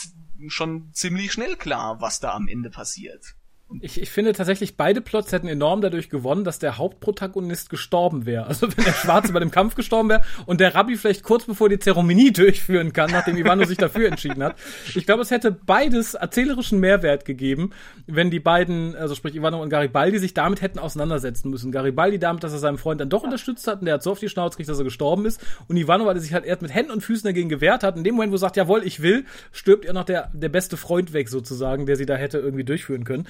schon 0.47 0.91
ziemlich 0.93 1.31
schnell 1.31 1.55
klar, 1.55 2.01
was 2.01 2.19
da 2.19 2.33
am 2.33 2.47
Ende 2.47 2.69
passiert. 2.69 3.35
Ich, 3.81 4.01
ich 4.01 4.09
finde 4.09 4.31
tatsächlich, 4.31 4.77
beide 4.77 5.01
Plots 5.01 5.33
hätten 5.33 5.49
enorm 5.49 5.81
dadurch 5.81 6.09
gewonnen, 6.09 6.45
dass 6.45 6.57
der 6.57 6.77
Hauptprotagonist 6.77 7.69
gestorben 7.69 8.25
wäre. 8.25 8.45
Also 8.45 8.69
wenn 8.75 8.85
der 8.85 8.93
Schwarze 8.93 9.33
bei 9.33 9.41
dem 9.41 9.51
Kampf 9.51 9.75
gestorben 9.75 10.07
wäre 10.07 10.21
und 10.45 10.61
der 10.61 10.73
Rabbi 10.73 10.95
vielleicht 10.95 11.23
kurz 11.23 11.43
bevor 11.43 11.67
die 11.67 11.77
Zeremonie 11.77 12.31
durchführen 12.33 12.93
kann, 12.93 13.11
nachdem 13.11 13.35
Ivano 13.35 13.65
sich 13.65 13.77
dafür 13.77 14.07
entschieden 14.07 14.41
hat. 14.41 14.55
Ich 14.95 15.05
glaube, 15.05 15.21
es 15.21 15.31
hätte 15.31 15.51
beides 15.51 16.13
erzählerischen 16.13 16.79
Mehrwert 16.79 17.25
gegeben, 17.25 17.71
wenn 18.05 18.31
die 18.31 18.39
beiden, 18.39 18.95
also 18.95 19.15
sprich 19.15 19.35
Ivano 19.35 19.61
und 19.61 19.69
Garibaldi, 19.69 20.17
sich 20.19 20.33
damit 20.33 20.61
hätten 20.61 20.79
auseinandersetzen 20.79 21.49
müssen. 21.49 21.73
Garibaldi 21.73 22.19
damit, 22.19 22.45
dass 22.45 22.53
er 22.53 22.59
seinen 22.59 22.77
Freund 22.77 23.01
dann 23.01 23.09
doch 23.09 23.23
unterstützt 23.23 23.67
hat 23.67 23.81
und 23.81 23.85
der 23.85 23.95
hat 23.95 24.03
so 24.03 24.11
auf 24.11 24.19
die 24.19 24.29
Schnauze 24.29 24.51
gekriegt, 24.51 24.69
dass 24.69 24.79
er 24.79 24.85
gestorben 24.85 25.25
ist. 25.25 25.45
Und 25.67 25.75
Ivano, 25.75 26.05
weil 26.05 26.15
er 26.15 26.21
sich 26.21 26.33
halt 26.33 26.45
erst 26.45 26.61
mit 26.61 26.73
Händen 26.73 26.91
und 26.91 27.01
Füßen 27.01 27.25
dagegen 27.25 27.49
gewehrt 27.49 27.83
hat. 27.83 27.97
In 27.97 28.05
dem 28.05 28.15
Moment, 28.15 28.31
wo 28.31 28.35
er 28.37 28.39
sagt, 28.39 28.55
jawohl, 28.55 28.83
ich 28.85 29.01
will, 29.01 29.25
stirbt 29.51 29.83
ja 29.83 29.91
noch 29.91 30.05
der, 30.05 30.31
der 30.33 30.49
beste 30.49 30.77
Freund 30.77 31.11
weg 31.11 31.27
sozusagen, 31.27 31.85
der 31.85 31.97
sie 31.97 32.05
da 32.05 32.15
hätte 32.15 32.37
irgendwie 32.37 32.63
durchführen 32.63 33.03
können. 33.03 33.27